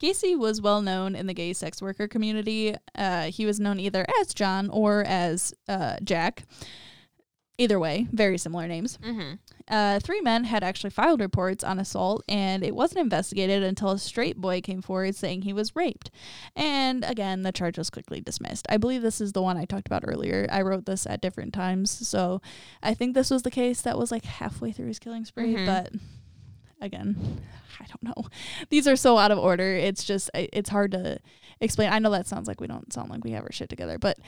Gacy 0.00 0.36
was 0.36 0.60
well 0.60 0.82
known 0.82 1.14
in 1.14 1.26
the 1.26 1.34
gay 1.34 1.52
sex 1.52 1.80
worker 1.80 2.08
community. 2.08 2.74
Uh, 2.94 3.24
he 3.24 3.46
was 3.46 3.60
known 3.60 3.78
either 3.78 4.04
as 4.20 4.34
John 4.34 4.68
or 4.70 5.04
as 5.06 5.54
uh, 5.68 5.96
Jack. 6.02 6.44
Either 7.56 7.78
way, 7.78 8.08
very 8.10 8.36
similar 8.36 8.66
names. 8.66 8.98
Mm-hmm. 8.98 9.34
Uh, 9.68 10.00
three 10.00 10.20
men 10.20 10.42
had 10.42 10.64
actually 10.64 10.90
filed 10.90 11.20
reports 11.20 11.62
on 11.62 11.78
assault, 11.78 12.24
and 12.28 12.64
it 12.64 12.74
wasn't 12.74 12.98
investigated 13.00 13.62
until 13.62 13.90
a 13.90 13.98
straight 13.98 14.36
boy 14.40 14.60
came 14.60 14.82
forward 14.82 15.14
saying 15.14 15.42
he 15.42 15.52
was 15.52 15.76
raped. 15.76 16.10
And 16.56 17.04
again, 17.04 17.42
the 17.42 17.52
charge 17.52 17.78
was 17.78 17.90
quickly 17.90 18.20
dismissed. 18.20 18.66
I 18.68 18.76
believe 18.76 19.02
this 19.02 19.20
is 19.20 19.32
the 19.32 19.42
one 19.42 19.56
I 19.56 19.66
talked 19.66 19.86
about 19.86 20.02
earlier. 20.04 20.48
I 20.50 20.62
wrote 20.62 20.84
this 20.84 21.06
at 21.06 21.20
different 21.20 21.54
times, 21.54 21.92
so 21.92 22.42
I 22.82 22.92
think 22.92 23.14
this 23.14 23.30
was 23.30 23.42
the 23.42 23.52
case 23.52 23.80
that 23.82 23.96
was 23.98 24.10
like 24.10 24.24
halfway 24.24 24.72
through 24.72 24.88
his 24.88 24.98
killing 24.98 25.24
spree. 25.24 25.54
Mhm. 25.54 25.66
But 25.66 25.92
again, 26.80 27.40
I 27.80 27.86
don't 27.86 28.02
know. 28.02 28.28
These 28.68 28.88
are 28.88 28.96
so 28.96 29.16
out 29.16 29.30
of 29.30 29.38
order. 29.38 29.74
It's 29.76 30.02
just 30.02 30.28
it's 30.34 30.70
hard 30.70 30.90
to 30.90 31.18
explain. 31.60 31.92
I 31.92 32.00
know 32.00 32.10
that 32.10 32.26
sounds 32.26 32.48
like 32.48 32.60
we 32.60 32.66
don't 32.66 32.92
sound 32.92 33.10
like 33.10 33.24
we 33.24 33.30
have 33.30 33.44
our 33.44 33.52
shit 33.52 33.68
together, 33.68 33.96
but 33.98 34.18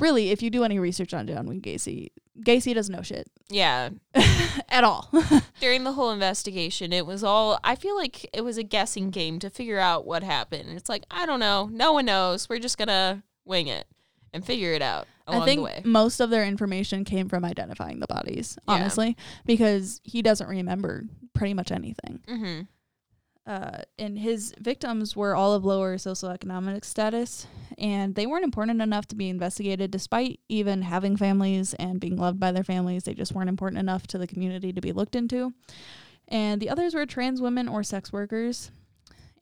really, 0.00 0.30
if 0.30 0.42
you 0.42 0.50
do 0.50 0.64
any 0.64 0.78
research 0.78 1.14
on 1.14 1.26
John 1.26 1.46
Wayne 1.46 1.60
Gacy, 1.60 2.10
Gacy 2.40 2.74
doesn't 2.74 2.94
know 2.94 3.02
shit 3.02 3.28
Yeah, 3.50 3.90
at 4.68 4.84
all. 4.84 5.10
during 5.60 5.84
the 5.84 5.92
whole 5.92 6.10
investigation, 6.10 6.92
it 6.92 7.06
was 7.06 7.22
all. 7.22 7.58
I 7.62 7.74
feel 7.76 7.96
like 7.96 8.28
it 8.34 8.42
was 8.42 8.56
a 8.58 8.62
guessing 8.62 9.10
game 9.10 9.38
to 9.40 9.50
figure 9.50 9.78
out 9.78 10.06
what 10.06 10.22
happened. 10.22 10.70
It's 10.70 10.88
like 10.88 11.04
I 11.10 11.26
don't 11.26 11.40
know. 11.40 11.68
No 11.72 11.92
one 11.92 12.06
knows. 12.06 12.48
We're 12.48 12.58
just 12.58 12.78
gonna 12.78 13.22
wing 13.44 13.66
it 13.66 13.86
and 14.32 14.44
figure 14.44 14.72
it 14.72 14.80
out 14.80 15.06
along 15.26 15.42
I 15.42 15.44
think 15.44 15.84
most 15.84 16.20
of 16.20 16.30
their 16.30 16.44
information 16.46 17.04
came 17.04 17.28
from 17.28 17.44
identifying 17.44 18.00
the 18.00 18.06
bodies, 18.06 18.58
Yeah. 18.66 18.74
honestly, 18.74 19.16
because 19.44 20.00
he 20.04 20.22
doesn't 20.22 20.48
remember 20.48 21.04
pretty 21.34 21.52
much 21.54 21.70
anything. 21.70 22.20
Mm-hmm. 22.26 22.60
Uh, 23.44 23.82
and 23.98 24.18
his 24.18 24.54
victims 24.60 25.16
were 25.16 25.34
all 25.34 25.52
of 25.52 25.64
lower 25.64 25.96
socioeconomic 25.96 26.84
status, 26.84 27.46
and 27.76 28.14
they 28.14 28.26
weren't 28.26 28.44
important 28.44 28.80
enough 28.80 29.06
to 29.06 29.16
be 29.16 29.28
investigated, 29.28 29.90
despite 29.90 30.38
even 30.48 30.82
having 30.82 31.16
families 31.16 31.74
and 31.74 31.98
being 31.98 32.16
loved 32.16 32.38
by 32.38 32.52
their 32.52 32.62
families. 32.62 33.02
They 33.02 33.14
just 33.14 33.34
weren't 33.34 33.48
important 33.48 33.80
enough 33.80 34.06
to 34.08 34.18
the 34.18 34.28
community 34.28 34.72
to 34.72 34.80
be 34.80 34.92
looked 34.92 35.16
into. 35.16 35.52
And 36.28 36.60
the 36.60 36.70
others 36.70 36.94
were 36.94 37.04
trans 37.04 37.42
women 37.42 37.68
or 37.68 37.82
sex 37.82 38.12
workers. 38.12 38.70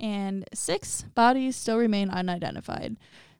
And 0.00 0.48
six 0.54 1.02
bodies 1.14 1.56
still 1.56 1.76
remain 1.76 2.08
unidentified. 2.08 2.96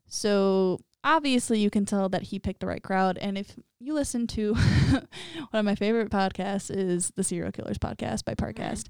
So 0.07 0.79
obviously, 1.05 1.59
you 1.59 1.71
can 1.71 1.85
tell 1.85 2.09
that 2.09 2.25
he 2.25 2.39
picked 2.39 2.61
the 2.61 2.67
right 2.67 2.83
crowd. 2.83 3.19
And 3.19 3.39
if 3.39 3.57
you 3.79 3.95
listen 3.95 4.27
to 4.29 4.55
one 4.91 5.07
of 5.53 5.65
my 5.65 5.75
favorite 5.75 6.11
podcasts, 6.11 6.71
is 6.75 7.13
the 7.17 7.25
Serial 7.25 7.53
Killers 7.53 7.79
podcast 7.79 8.25
by 8.25 8.35
Parcast. 8.35 8.87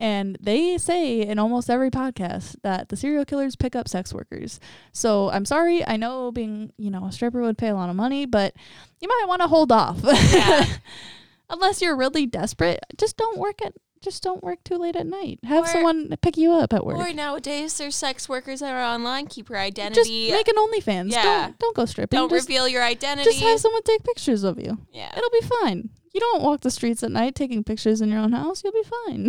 And 0.00 0.38
they 0.40 0.78
say 0.78 1.20
in 1.20 1.38
almost 1.38 1.68
every 1.68 1.90
podcast 1.90 2.56
that 2.62 2.88
the 2.88 2.96
serial 2.96 3.26
killers 3.26 3.54
pick 3.54 3.76
up 3.76 3.86
sex 3.86 4.14
workers. 4.14 4.58
So 4.92 5.30
I'm 5.30 5.44
sorry. 5.44 5.86
I 5.86 5.98
know 5.98 6.32
being, 6.32 6.72
you 6.78 6.90
know, 6.90 7.04
a 7.04 7.12
stripper 7.12 7.42
would 7.42 7.58
pay 7.58 7.68
a 7.68 7.74
lot 7.74 7.90
of 7.90 7.96
money, 7.96 8.24
but 8.24 8.54
you 9.00 9.08
might 9.08 9.28
want 9.28 9.42
to 9.42 9.48
hold 9.48 9.70
off. 9.70 10.00
Yeah. 10.02 10.64
Unless 11.50 11.82
you're 11.82 11.96
really 11.96 12.26
desperate, 12.26 12.80
just 12.96 13.18
don't 13.18 13.38
work 13.38 13.60
at 13.62 13.74
just 14.02 14.22
don't 14.22 14.42
work 14.42 14.64
too 14.64 14.76
late 14.76 14.96
at 14.96 15.06
night. 15.06 15.40
Have 15.44 15.64
Or- 15.64 15.68
someone 15.68 16.14
pick 16.22 16.36
you 16.36 16.52
up 16.52 16.72
at 16.72 16.84
work. 16.86 16.96
Or 16.96 17.12
nowadays, 17.12 17.76
there's 17.78 17.94
sex 17.96 18.28
workers 18.28 18.60
that 18.60 18.72
are 18.72 18.82
online. 18.82 19.26
Keep 19.26 19.48
your 19.50 19.58
just 19.58 19.78
identity. 19.78 20.30
make 20.30 20.48
an 20.48 20.54
OnlyFans. 20.56 21.12
Yeah. 21.12 21.22
Don't 21.22 21.58
don't 21.58 21.76
go 21.76 21.84
stripping. 21.84 22.18
don't 22.18 22.30
just, 22.30 22.48
reveal 22.48 22.66
your 22.68 22.82
identity. 22.82 23.30
just 23.30 23.42
have 23.42 23.60
someone 23.60 23.82
take 23.82 24.02
pictures 24.04 24.42
of 24.42 24.58
you. 24.58 24.78
yeah, 24.92 25.12
It'll 25.16 25.30
be 25.30 25.46
fine. 25.62 25.90
You 26.12 26.20
don't 26.20 26.42
walk 26.42 26.62
the 26.62 26.70
streets 26.70 27.02
at 27.02 27.10
night 27.12 27.34
taking 27.34 27.62
pictures 27.62 28.00
in 28.00 28.08
your 28.08 28.18
own 28.20 28.32
house. 28.32 28.64
You'll 28.64 28.72
be 28.72 28.82
fine. 29.06 29.28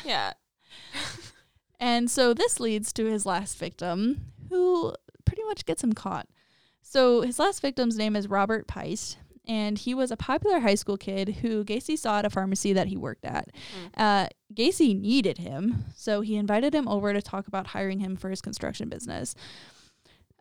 yeah. 0.04 0.32
And 1.78 2.10
so 2.10 2.34
this 2.34 2.60
leads 2.60 2.92
to 2.94 3.06
his 3.06 3.24
last 3.24 3.56
victim, 3.58 4.32
who 4.50 4.92
pretty 5.24 5.42
much 5.44 5.64
gets 5.64 5.82
him 5.82 5.92
caught. 5.94 6.28
So 6.82 7.22
his 7.22 7.38
last 7.38 7.62
victim's 7.62 7.96
name 7.96 8.16
is 8.16 8.28
Robert 8.28 8.66
Piest, 8.66 9.16
and 9.50 9.78
he 9.78 9.94
was 9.94 10.12
a 10.12 10.16
popular 10.16 10.60
high 10.60 10.76
school 10.76 10.96
kid 10.96 11.28
who 11.42 11.64
Gacy 11.64 11.98
saw 11.98 12.20
at 12.20 12.24
a 12.24 12.30
pharmacy 12.30 12.72
that 12.72 12.86
he 12.86 12.96
worked 12.96 13.24
at. 13.24 13.48
Uh, 13.96 14.28
Gacy 14.54 14.98
needed 14.98 15.38
him, 15.38 15.86
so 15.96 16.20
he 16.20 16.36
invited 16.36 16.72
him 16.72 16.86
over 16.86 17.12
to 17.12 17.20
talk 17.20 17.48
about 17.48 17.66
hiring 17.66 17.98
him 17.98 18.14
for 18.14 18.30
his 18.30 18.40
construction 18.40 18.88
business. 18.88 19.34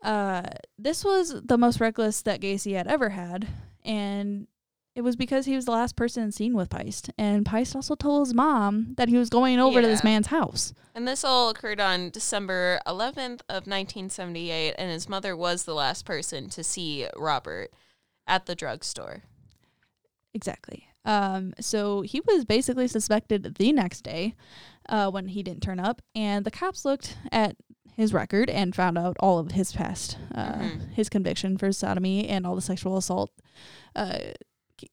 Uh, 0.04 0.44
this 0.78 1.04
was 1.04 1.42
the 1.42 1.58
most 1.58 1.82
reckless 1.82 2.22
that 2.22 2.40
Gacy 2.40 2.76
had 2.76 2.86
ever 2.86 3.10
had, 3.10 3.48
and 3.84 4.46
it 4.94 5.02
was 5.02 5.16
because 5.16 5.48
he 5.48 5.56
was 5.56 5.66
the 5.66 5.72
last 5.72 5.96
person 5.96 6.32
seen 6.32 6.54
with 6.54 6.70
Piest. 6.70 7.10
And 7.18 7.48
Piest 7.48 7.76
also 7.76 7.96
told 7.96 8.28
his 8.28 8.36
mom 8.36 8.94
that 8.98 9.10
he 9.10 9.18
was 9.18 9.32
going 9.32 9.60
over 9.60 9.82
to 9.82 9.88
this 9.88 10.04
man's 10.04 10.28
house. 10.28 10.72
And 10.94 11.08
this 11.08 11.24
all 11.24 11.50
occurred 11.50 11.80
on 11.80 12.12
December 12.12 12.80
11th 12.86 13.42
of 13.50 13.66
1978, 13.66 14.76
and 14.78 14.92
his 14.92 15.10
mother 15.10 15.36
was 15.36 15.64
the 15.64 15.74
last 15.74 16.06
person 16.06 16.48
to 16.50 16.64
see 16.64 17.08
Robert 17.18 17.72
at 18.30 18.46
the 18.46 18.56
drugstore. 18.56 19.24
Exactly. 20.34 20.86
Um, 21.06 21.54
so 21.60 22.02
he 22.02 22.22
was 22.22 22.46
basically 22.46 22.88
suspected 22.88 23.56
the 23.58 23.72
next 23.74 24.02
day 24.02 24.36
uh, 24.88 25.10
when 25.10 25.28
he 25.30 25.44
didn't 25.44 25.64
turn 25.64 25.80
up, 25.80 26.02
and 26.16 26.46
the 26.46 26.52
cops 26.52 26.86
looked 26.86 27.18
at 27.32 27.56
his 27.96 28.14
record 28.14 28.50
and 28.50 28.76
found 28.76 28.98
out 28.98 29.18
all 29.20 29.40
of 29.40 29.52
his 29.52 29.72
past, 29.74 30.18
uh, 30.34 30.54
Mhm. 30.54 30.94
his 30.94 31.10
conviction 31.10 31.58
for 31.58 31.72
sodomy 31.74 32.28
and 32.30 32.46
all 32.46 32.56
the 32.56 32.62
sexual 32.62 32.96
assault 32.96 33.32
uh, 33.96 34.20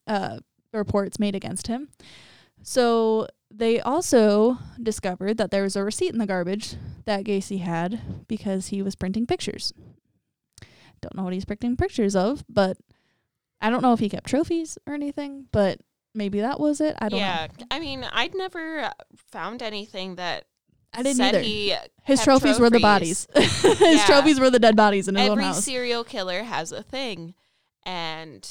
uh, 0.06 0.38
reports 0.72 1.18
made 1.18 1.34
against 1.36 1.66
him. 1.68 1.88
So 2.62 3.28
they 3.50 3.78
also 3.80 4.58
discovered 4.82 5.36
that 5.38 5.50
there 5.52 5.62
was 5.62 5.76
a 5.76 5.84
receipt 5.84 6.12
in 6.12 6.18
the 6.18 6.26
garbage 6.26 6.74
that 7.04 7.24
Gacy 7.24 7.60
had 7.60 8.26
because 8.26 8.68
he 8.68 8.82
was 8.82 8.96
printing 8.96 9.26
pictures. 9.26 9.72
Don't 11.00 11.14
know 11.14 11.22
what 11.24 11.32
he's 11.34 11.44
printing 11.44 11.76
pictures 11.76 12.16
of, 12.16 12.44
but 12.48 12.78
I 13.66 13.70
don't 13.70 13.82
know 13.82 13.92
if 13.92 13.98
he 13.98 14.08
kept 14.08 14.28
trophies 14.28 14.78
or 14.86 14.94
anything, 14.94 15.46
but 15.50 15.80
maybe 16.14 16.40
that 16.40 16.60
was 16.60 16.80
it. 16.80 16.94
I 17.00 17.08
don't 17.08 17.18
yeah, 17.18 17.48
know. 17.58 17.66
I 17.70 17.80
mean, 17.80 18.04
I'd 18.12 18.32
never 18.34 18.80
uh, 18.82 18.90
found 19.16 19.60
anything 19.60 20.14
that 20.16 20.44
I 20.94 21.02
didn't 21.02 21.16
said 21.16 21.34
either. 21.34 21.42
he 21.42 21.74
his 22.04 22.20
kept 22.20 22.24
trophies, 22.24 22.60
were 22.60 22.70
the 22.70 22.78
bodies. 22.78 23.26
his 23.34 23.72
Yeah. 23.80 24.06
trophies 24.06 24.38
were 24.38 24.50
the 24.50 24.60
dead 24.60 24.76
bodies 24.76 25.08
in 25.08 25.16
his 25.16 25.24
own 25.24 25.32
Every 25.32 25.44
house. 25.44 25.64
serial 25.64 26.04
killer 26.04 26.44
has 26.44 26.70
a 26.70 26.82
thing, 26.82 27.34
and 27.84 28.48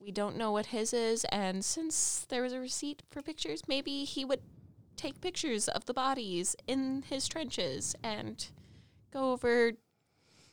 we 0.00 0.10
don't 0.10 0.36
know 0.36 0.50
what 0.50 0.66
his 0.66 0.94
is. 0.94 1.24
And 1.26 1.62
since 1.64 2.24
there 2.30 2.42
was 2.42 2.54
a 2.54 2.58
receipt 2.60 3.02
for 3.10 3.20
pictures, 3.20 3.62
maybe 3.68 4.04
he 4.04 4.24
would 4.24 4.40
take 4.96 5.20
pictures 5.20 5.68
of 5.68 5.84
the 5.84 5.92
bodies 5.94 6.56
in 6.66 7.04
his 7.08 7.28
trenches 7.28 7.94
and 8.02 8.48
go 9.12 9.32
over 9.32 9.72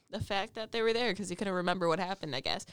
the 0.10 0.20
fact 0.20 0.54
that 0.56 0.72
they 0.72 0.82
were 0.82 0.94
there 0.94 1.12
because 1.14 1.30
he 1.30 1.36
couldn't 1.36 1.54
remember 1.54 1.88
what 1.88 2.00
happened. 2.00 2.36
I 2.36 2.42
guess. 2.42 2.66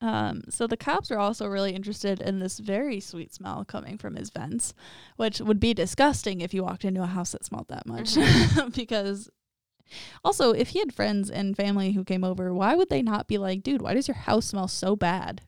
Um, 0.00 0.42
so 0.48 0.66
the 0.68 0.76
cops 0.76 1.10
are 1.10 1.18
also 1.18 1.46
really 1.46 1.74
interested 1.74 2.20
in 2.20 2.38
this 2.38 2.58
very 2.60 3.00
sweet 3.00 3.34
smell 3.34 3.64
coming 3.64 3.98
from 3.98 4.14
his 4.14 4.30
vents, 4.30 4.72
which 5.16 5.40
would 5.40 5.58
be 5.58 5.74
disgusting 5.74 6.40
if 6.40 6.54
you 6.54 6.62
walked 6.62 6.84
into 6.84 7.02
a 7.02 7.06
house 7.06 7.32
that 7.32 7.44
smelled 7.44 7.66
that 7.68 7.84
much. 7.86 8.16
because 8.76 9.28
also, 10.22 10.52
if 10.52 10.68
he 10.68 10.78
had 10.80 10.92
friends 10.94 11.30
and 11.30 11.56
family 11.56 11.92
who 11.92 12.04
came 12.04 12.22
over, 12.22 12.52
why 12.52 12.74
would 12.74 12.90
they 12.90 13.02
not 13.02 13.26
be 13.26 13.38
like, 13.38 13.62
dude, 13.62 13.82
why 13.82 13.94
does 13.94 14.06
your 14.06 14.16
house 14.16 14.46
smell 14.46 14.68
so 14.68 14.94
bad? 14.94 15.40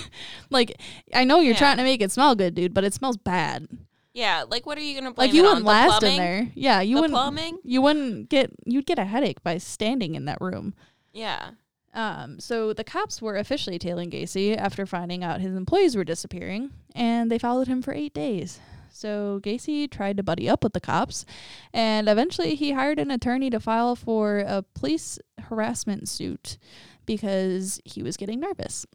like, 0.50 0.80
I 1.12 1.24
know 1.24 1.40
you're 1.40 1.52
Yeah. 1.54 1.58
trying 1.58 1.76
to 1.78 1.82
make 1.82 2.00
it 2.00 2.10
smell 2.12 2.34
good, 2.34 2.54
dude, 2.54 2.72
but 2.74 2.84
it 2.84 2.94
smells 2.94 3.16
bad. 3.16 3.66
Yeah, 4.14 4.44
like 4.48 4.66
what 4.66 4.78
are 4.78 4.80
you 4.80 4.98
gonna 4.98 5.12
blame 5.12 5.28
Like 5.28 5.34
you 5.34 5.42
wouldn't? 5.42 5.60
The 5.64 5.68
last 5.68 5.98
plumbing? 6.00 6.16
in 6.16 6.22
there. 6.22 6.50
Yeah, 6.54 6.80
you 6.80 6.96
the 6.96 7.02
wouldn't. 7.02 7.14
plumbing. 7.14 7.58
You 7.62 7.82
wouldn't 7.82 8.28
get. 8.30 8.50
You'd 8.64 8.86
get 8.86 8.98
a 8.98 9.04
headache 9.04 9.42
by 9.44 9.58
standing 9.58 10.14
in 10.16 10.24
that 10.24 10.40
room. 10.40 10.74
Yeah. 11.12 11.50
Um, 11.98 12.38
so 12.38 12.72
the 12.72 12.84
cops 12.84 13.20
were 13.20 13.36
officially 13.36 13.76
tailing 13.76 14.08
Gacy 14.08 14.56
after 14.56 14.86
finding 14.86 15.24
out 15.24 15.40
his 15.40 15.56
employees 15.56 15.96
were 15.96 16.04
disappearing, 16.04 16.70
and 16.94 17.28
they 17.28 17.40
followed 17.40 17.66
him 17.66 17.82
for 17.82 17.92
eight 17.92 18.14
days. 18.14 18.60
So 18.88 19.40
Gacy 19.42 19.90
tried 19.90 20.16
to 20.18 20.22
buddy 20.22 20.48
up 20.48 20.62
with 20.62 20.74
the 20.74 20.80
cops, 20.80 21.26
and 21.74 22.08
eventually 22.08 22.54
he 22.54 22.70
hired 22.70 23.00
an 23.00 23.10
attorney 23.10 23.50
to 23.50 23.58
file 23.58 23.96
for 23.96 24.38
a 24.38 24.62
police 24.76 25.18
harassment 25.40 26.08
suit 26.08 26.56
because 27.04 27.80
he 27.84 28.04
was 28.04 28.16
getting 28.16 28.38
nervous. 28.38 28.86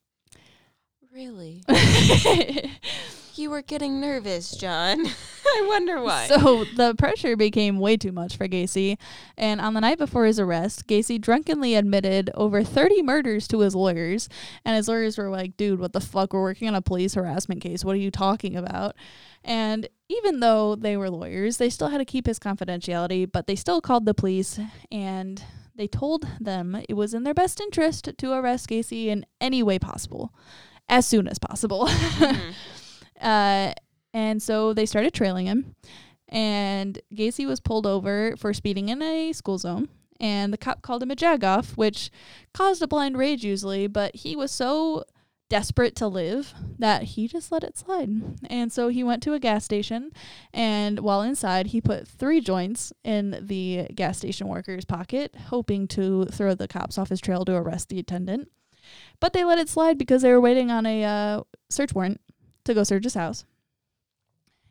Really? 1.13 1.61
You 3.35 3.49
were 3.49 3.61
getting 3.61 3.99
nervous, 3.99 4.51
John. 4.55 5.05
I 5.45 5.65
wonder 5.67 6.01
why. 6.01 6.27
So 6.27 6.65
the 6.75 6.93
pressure 6.97 7.35
became 7.35 7.79
way 7.79 7.97
too 7.97 8.11
much 8.11 8.37
for 8.37 8.47
Gacy, 8.47 8.97
and 9.37 9.59
on 9.59 9.73
the 9.73 9.81
night 9.81 9.97
before 9.97 10.25
his 10.25 10.39
arrest, 10.39 10.87
Gacy 10.87 11.19
drunkenly 11.19 11.75
admitted 11.75 12.29
over 12.35 12.63
30 12.63 13.01
murders 13.01 13.47
to 13.49 13.59
his 13.59 13.75
lawyers, 13.75 14.29
and 14.63 14.75
his 14.75 14.87
lawyers 14.87 15.17
were 15.17 15.29
like, 15.29 15.57
"Dude, 15.57 15.79
what 15.79 15.93
the 15.93 15.99
fuck? 15.99 16.33
We're 16.33 16.41
working 16.41 16.67
on 16.67 16.75
a 16.75 16.81
police 16.81 17.15
harassment 17.15 17.61
case. 17.61 17.83
What 17.83 17.95
are 17.95 17.99
you 17.99 18.11
talking 18.11 18.55
about?" 18.55 18.95
And 19.43 19.87
even 20.09 20.39
though 20.39 20.75
they 20.75 20.95
were 20.95 21.09
lawyers, 21.09 21.57
they 21.57 21.69
still 21.69 21.89
had 21.89 21.97
to 21.97 22.05
keep 22.05 22.27
his 22.27 22.39
confidentiality, 22.39 23.29
but 23.31 23.47
they 23.47 23.55
still 23.55 23.81
called 23.81 24.05
the 24.05 24.13
police 24.13 24.59
and 24.91 25.43
they 25.75 25.87
told 25.87 26.27
them 26.39 26.77
it 26.87 26.93
was 26.93 27.13
in 27.13 27.23
their 27.23 27.33
best 27.33 27.59
interest 27.59 28.09
to 28.17 28.31
arrest 28.31 28.69
Gacy 28.69 29.07
in 29.07 29.25
any 29.41 29.63
way 29.63 29.79
possible, 29.79 30.33
as 30.87 31.05
soon 31.05 31.27
as 31.27 31.39
possible. 31.39 31.87
Mhm. 32.13 32.53
Uh, 33.23 33.73
and 34.13 34.43
so 34.43 34.73
they 34.73 34.85
started 34.85 35.13
trailing 35.13 35.47
him. 35.47 35.75
And 36.27 36.99
Gacy 37.13 37.47
was 37.47 37.59
pulled 37.59 37.87
over 37.87 38.35
for 38.37 38.53
speeding 38.53 38.89
in 38.89 39.01
a 39.01 39.33
school 39.33 39.57
zone. 39.57 39.89
And 40.19 40.53
the 40.53 40.57
cop 40.57 40.81
called 40.81 41.03
him 41.03 41.11
a 41.11 41.15
jagoff, 41.15 41.75
which 41.75 42.11
caused 42.53 42.81
a 42.81 42.87
blind 42.87 43.17
rage 43.17 43.43
usually, 43.43 43.87
but 43.87 44.15
he 44.15 44.35
was 44.35 44.51
so 44.51 45.03
desperate 45.49 45.95
to 45.95 46.07
live 46.07 46.53
that 46.79 47.03
he 47.03 47.27
just 47.27 47.51
let 47.51 47.63
it 47.63 47.77
slide. 47.77 48.09
And 48.49 48.71
so 48.71 48.87
he 48.87 49.03
went 49.03 49.21
to 49.23 49.33
a 49.33 49.39
gas 49.39 49.65
station, 49.65 50.11
and 50.53 50.99
while 50.99 51.21
inside, 51.21 51.67
he 51.67 51.81
put 51.81 52.07
three 52.07 52.41
joints 52.41 52.93
in 53.03 53.37
the 53.39 53.87
gas 53.93 54.17
station 54.17 54.47
worker's 54.47 54.85
pocket, 54.85 55.35
hoping 55.49 55.87
to 55.89 56.25
throw 56.25 56.55
the 56.55 56.67
cops 56.67 56.97
off 56.97 57.09
his 57.09 57.21
trail 57.21 57.45
to 57.45 57.55
arrest 57.55 57.89
the 57.89 57.99
attendant. 57.99 58.49
But 59.19 59.33
they 59.33 59.43
let 59.43 59.59
it 59.59 59.69
slide 59.69 59.97
because 59.97 60.21
they 60.21 60.31
were 60.31 60.41
waiting 60.41 60.71
on 60.71 60.85
a 60.85 61.03
uh, 61.03 61.41
search 61.69 61.93
warrant 61.93 62.19
to 62.65 62.73
go 62.73 62.83
search 62.83 63.03
his 63.03 63.13
house. 63.13 63.45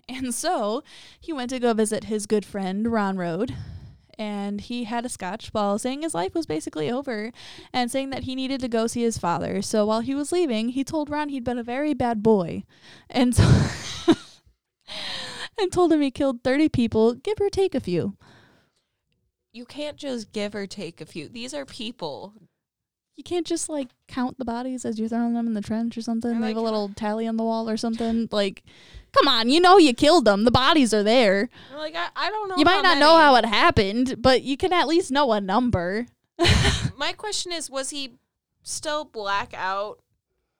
And 0.08 0.34
so 0.34 0.82
he 1.20 1.32
went 1.32 1.50
to 1.50 1.58
go 1.58 1.72
visit 1.74 2.04
his 2.04 2.26
good 2.26 2.44
friend, 2.44 2.90
Ron 2.90 3.16
Rohde. 3.16 3.54
And 4.18 4.60
he 4.60 4.84
had 4.84 5.06
a 5.06 5.08
scotch 5.08 5.48
while 5.48 5.78
saying 5.78 6.02
his 6.02 6.14
life 6.14 6.34
was 6.34 6.46
basically 6.46 6.90
over 6.90 7.32
and 7.72 7.90
saying 7.90 8.10
that 8.10 8.24
he 8.24 8.34
needed 8.34 8.60
to 8.60 8.68
go 8.68 8.86
see 8.86 9.02
his 9.02 9.18
father. 9.18 9.62
So 9.62 9.86
while 9.86 10.00
he 10.00 10.14
was 10.14 10.32
leaving, 10.32 10.70
he 10.70 10.84
told 10.84 11.08
Ron 11.08 11.30
he'd 11.30 11.44
been 11.44 11.58
a 11.58 11.64
very 11.64 11.94
bad 11.94 12.22
boy. 12.22 12.64
And 13.08 13.34
so 13.34 13.42
and 15.58 15.72
told 15.72 15.92
him 15.92 16.02
he 16.02 16.10
killed 16.10 16.44
30 16.44 16.68
people, 16.68 17.14
give 17.14 17.40
or 17.40 17.48
take 17.48 17.74
a 17.74 17.80
few. 17.80 18.16
You 19.52 19.64
can't 19.64 19.96
just 19.96 20.32
give 20.32 20.54
or 20.54 20.66
take 20.66 21.00
a 21.00 21.06
few. 21.06 21.28
These 21.28 21.54
are 21.54 21.64
people. 21.64 22.34
You 23.16 23.22
can't 23.24 23.46
just 23.46 23.68
like 23.68 23.88
count 24.08 24.38
the 24.38 24.44
bodies 24.44 24.84
as 24.84 24.98
you're 24.98 25.08
throwing 25.08 25.34
them 25.34 25.46
in 25.46 25.54
the 25.54 25.60
trench 25.60 25.96
or 25.98 26.02
something. 26.02 26.36
Or, 26.42 26.46
Leave 26.46 26.56
a 26.56 26.60
little 26.60 26.90
tally 26.96 27.26
on 27.26 27.36
the 27.36 27.44
wall 27.44 27.68
or 27.68 27.76
something. 27.76 28.28
Like, 28.32 28.62
come 29.12 29.28
on, 29.28 29.48
you 29.48 29.60
know 29.60 29.76
you 29.78 29.92
killed 29.92 30.24
them. 30.24 30.44
The 30.44 30.50
bodies 30.50 30.94
are 30.94 31.02
there. 31.02 31.50
Like 31.76 31.94
I, 31.94 32.08
I 32.16 32.30
don't 32.30 32.48
know. 32.48 32.56
you 32.56 32.64
might 32.64 32.82
not 32.82 32.98
know 32.98 33.16
how 33.16 33.34
it 33.36 33.44
happened, 33.44 34.16
but 34.18 34.42
you 34.42 34.56
can 34.56 34.72
at 34.72 34.88
least 34.88 35.10
know 35.10 35.32
a 35.32 35.40
number. 35.40 36.06
My 36.96 37.12
question 37.12 37.52
is, 37.52 37.68
was 37.70 37.90
he 37.90 38.14
still 38.62 39.04
black 39.04 39.52
out 39.54 40.00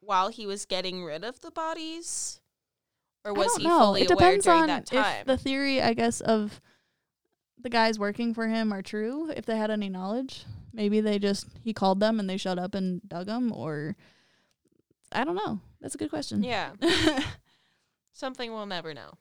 while 0.00 0.28
he 0.28 0.46
was 0.46 0.66
getting 0.66 1.04
rid 1.04 1.24
of 1.24 1.40
the 1.40 1.50
bodies, 1.50 2.40
or 3.24 3.32
was 3.32 3.46
I 3.46 3.48
don't 3.48 3.60
he 3.60 3.66
know. 3.68 3.78
fully 3.78 4.02
it 4.02 4.10
aware 4.10 4.16
depends 4.30 4.44
during 4.44 4.60
on 4.62 4.66
that 4.66 4.86
time? 4.86 5.20
if 5.20 5.26
the 5.26 5.36
theory, 5.38 5.80
I 5.80 5.94
guess, 5.94 6.20
of 6.20 6.60
the 7.62 7.70
guys 7.70 7.98
working 7.98 8.34
for 8.34 8.48
him 8.48 8.72
are 8.72 8.82
true. 8.82 9.30
If 9.36 9.46
they 9.46 9.56
had 9.56 9.70
any 9.70 9.88
knowledge, 9.88 10.44
maybe 10.72 11.00
they 11.00 11.18
just 11.18 11.46
he 11.62 11.72
called 11.72 12.00
them 12.00 12.18
and 12.20 12.28
they 12.28 12.36
showed 12.36 12.58
up 12.58 12.74
and 12.74 13.00
dug 13.08 13.26
them, 13.26 13.52
or 13.52 13.96
I 15.12 15.24
don't 15.24 15.36
know. 15.36 15.60
That's 15.80 15.94
a 15.94 15.98
good 15.98 16.10
question. 16.10 16.42
yeah, 16.42 16.72
something 18.12 18.52
we'll 18.52 18.66
never 18.66 18.94
know. 18.94 19.12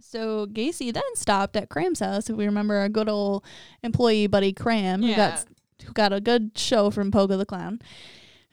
So 0.00 0.46
Gacy 0.46 0.92
then 0.92 1.02
stopped 1.14 1.56
at 1.56 1.68
Cram's 1.68 2.00
house. 2.00 2.28
If 2.28 2.36
we 2.36 2.44
remember 2.46 2.74
our 2.76 2.88
good 2.88 3.08
old 3.08 3.44
employee 3.82 4.26
buddy 4.26 4.52
Cram, 4.52 5.02
who 5.02 5.14
got 5.14 5.44
who 5.84 5.92
got 5.92 6.12
a 6.12 6.20
good 6.20 6.52
show 6.56 6.90
from 6.90 7.10
Pogo 7.10 7.38
the 7.38 7.46
Clown. 7.46 7.80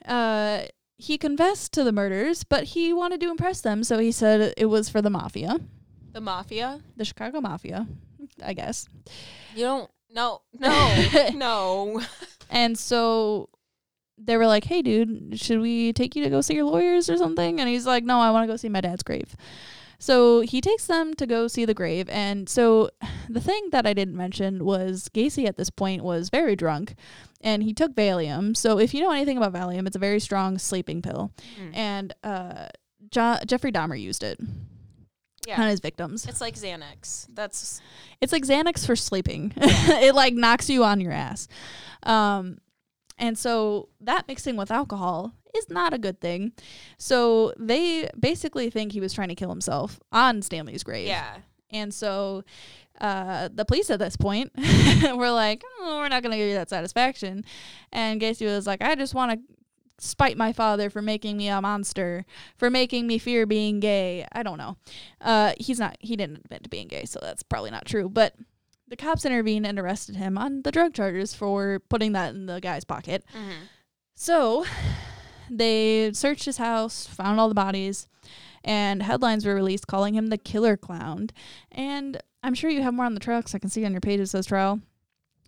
Uh, 0.05 0.63
he 0.97 1.17
confessed 1.17 1.71
to 1.73 1.83
the 1.83 1.91
murders, 1.91 2.43
but 2.43 2.63
he 2.65 2.91
wanted 2.93 3.19
to 3.21 3.29
impress 3.29 3.61
them, 3.61 3.83
so 3.83 3.99
he 3.99 4.11
said 4.11 4.53
it 4.57 4.65
was 4.65 4.89
for 4.89 5.01
the 5.01 5.09
mafia, 5.09 5.59
the 6.13 6.21
mafia. 6.21 6.81
the 6.97 7.05
Chicago 7.05 7.39
Mafia, 7.41 7.87
I 8.43 8.53
guess. 8.53 8.87
You 9.55 9.63
don't. 9.65 9.91
No, 10.11 10.41
no, 10.59 11.31
no. 11.33 12.01
And 12.49 12.77
so 12.77 13.49
they 14.17 14.37
were 14.37 14.47
like, 14.47 14.63
"Hey, 14.63 14.81
dude, 14.81 15.39
should 15.39 15.59
we 15.59 15.93
take 15.93 16.15
you 16.15 16.23
to 16.23 16.29
go 16.29 16.41
see 16.41 16.55
your 16.55 16.65
lawyers 16.65 17.09
or 17.09 17.17
something?" 17.17 17.59
And 17.59 17.69
he's 17.69 17.85
like, 17.85 18.03
"No, 18.03 18.19
I 18.19 18.31
want 18.31 18.43
to 18.43 18.51
go 18.51 18.57
see 18.57 18.69
my 18.69 18.81
dad's 18.81 19.03
grave." 19.03 19.35
So 19.99 20.39
he 20.39 20.61
takes 20.61 20.87
them 20.87 21.13
to 21.15 21.27
go 21.27 21.47
see 21.47 21.65
the 21.65 21.73
grave. 21.73 22.09
And 22.09 22.49
so 22.49 22.89
the 23.29 23.41
thing 23.41 23.69
that 23.71 23.85
I 23.85 23.93
didn't 23.93 24.15
mention 24.15 24.65
was 24.65 25.09
Gacy 25.13 25.45
at 25.45 25.57
this 25.57 25.69
point 25.69 26.03
was 26.03 26.29
very 26.29 26.55
drunk 26.55 26.95
and 27.41 27.61
he 27.63 27.73
took 27.73 27.93
Valium. 27.93 28.55
So 28.55 28.79
if 28.79 28.93
you 28.93 29.01
know 29.01 29.11
anything 29.11 29.37
about 29.37 29.53
Valium, 29.53 29.85
it's 29.85 29.95
a 29.95 29.99
very 29.99 30.19
strong 30.19 30.57
sleeping 30.57 31.01
pill. 31.01 31.31
Mm. 31.61 31.75
And 31.75 32.13
uh, 32.23 32.67
jo- 33.11 33.39
Jeffrey 33.45 33.71
Dahmer 33.71 33.99
used 33.99 34.23
it 34.23 34.39
Yeah, 35.49 35.61
on 35.61 35.67
his 35.67 35.79
victims. 35.79 36.25
it's 36.27 36.41
like 36.41 36.55
Xanax. 36.55 37.27
That's 37.33 37.81
It's 38.21 38.31
like 38.31 38.43
Xanax 38.43 38.85
for 38.85 38.95
sleeping. 38.95 39.51
it 39.57 40.13
like 40.13 40.33
knocks 40.33 40.69
you 40.69 40.83
on 40.83 41.01
your 41.01 41.11
ass. 41.11 41.47
Um, 42.03 42.59
and 43.17 43.37
so 43.37 43.89
that 44.01 44.27
mixing 44.27 44.55
with 44.55 44.71
alcohol 44.71 45.33
is 45.55 45.69
not 45.69 45.93
a 45.93 45.97
good 45.97 46.21
thing. 46.21 46.53
So 46.97 47.53
they 47.57 48.09
basically 48.19 48.69
think 48.69 48.91
he 48.91 48.99
was 48.99 49.13
trying 49.13 49.29
to 49.29 49.35
kill 49.35 49.49
himself 49.49 49.99
on 50.11 50.41
Stanley's 50.41 50.83
grave. 50.83 51.07
yeah. 51.07 51.37
And 51.71 51.93
so 51.93 52.43
uh, 52.99 53.49
the 53.53 53.65
police 53.65 53.89
at 53.89 53.99
this 53.99 54.17
point 54.17 54.51
were 55.15 55.31
like, 55.31 55.63
oh, 55.79 55.99
we're 55.99 56.09
not 56.09 56.23
going 56.23 56.31
to 56.31 56.37
give 56.37 56.47
you 56.47 56.55
that 56.55 56.69
satisfaction. 56.69 57.45
And 57.91 58.19
Gacy 58.19 58.45
was 58.45 58.67
like, 58.67 58.81
I 58.81 58.95
just 58.95 59.13
want 59.13 59.31
to 59.31 59.39
spite 59.99 60.37
my 60.37 60.53
father 60.53 60.89
for 60.89 61.01
making 61.01 61.37
me 61.37 61.47
a 61.47 61.61
monster, 61.61 62.25
for 62.57 62.69
making 62.69 63.07
me 63.07 63.17
fear 63.17 63.45
being 63.45 63.79
gay. 63.79 64.25
I 64.31 64.43
don't 64.43 64.57
know. 64.57 64.77
Uh, 65.21 65.53
he's 65.59 65.79
not, 65.79 65.97
he 65.99 66.15
didn't 66.15 66.41
admit 66.45 66.63
to 66.63 66.69
being 66.69 66.87
gay, 66.87 67.05
so 67.05 67.19
that's 67.21 67.43
probably 67.43 67.71
not 67.71 67.85
true. 67.85 68.09
But 68.09 68.35
the 68.87 68.95
cops 68.95 69.25
intervened 69.25 69.65
and 69.65 69.77
arrested 69.77 70.15
him 70.15 70.37
on 70.37 70.63
the 70.63 70.71
drug 70.71 70.93
charges 70.93 71.33
for 71.33 71.81
putting 71.89 72.13
that 72.13 72.33
in 72.33 72.47
the 72.47 72.59
guy's 72.59 72.83
pocket. 72.83 73.23
Mm-hmm. 73.33 73.65
So 74.15 74.65
they 75.49 76.11
searched 76.13 76.45
his 76.45 76.57
house, 76.57 77.05
found 77.07 77.39
all 77.39 77.49
the 77.49 77.55
bodies, 77.55 78.07
and 78.63 79.03
headlines 79.03 79.45
were 79.45 79.55
released 79.55 79.87
calling 79.87 80.15
him 80.15 80.27
the 80.27 80.37
killer 80.37 80.75
clown. 80.75 81.29
And 81.71 82.21
I'm 82.43 82.53
sure 82.53 82.69
you 82.69 82.81
have 82.81 82.93
more 82.93 83.05
on 83.05 83.13
the 83.13 83.19
trucks. 83.19 83.55
I 83.55 83.59
can 83.59 83.69
see 83.69 83.85
on 83.85 83.91
your 83.91 84.01
page 84.01 84.19
it 84.19 84.27
says 84.27 84.45
trial. 84.45 84.81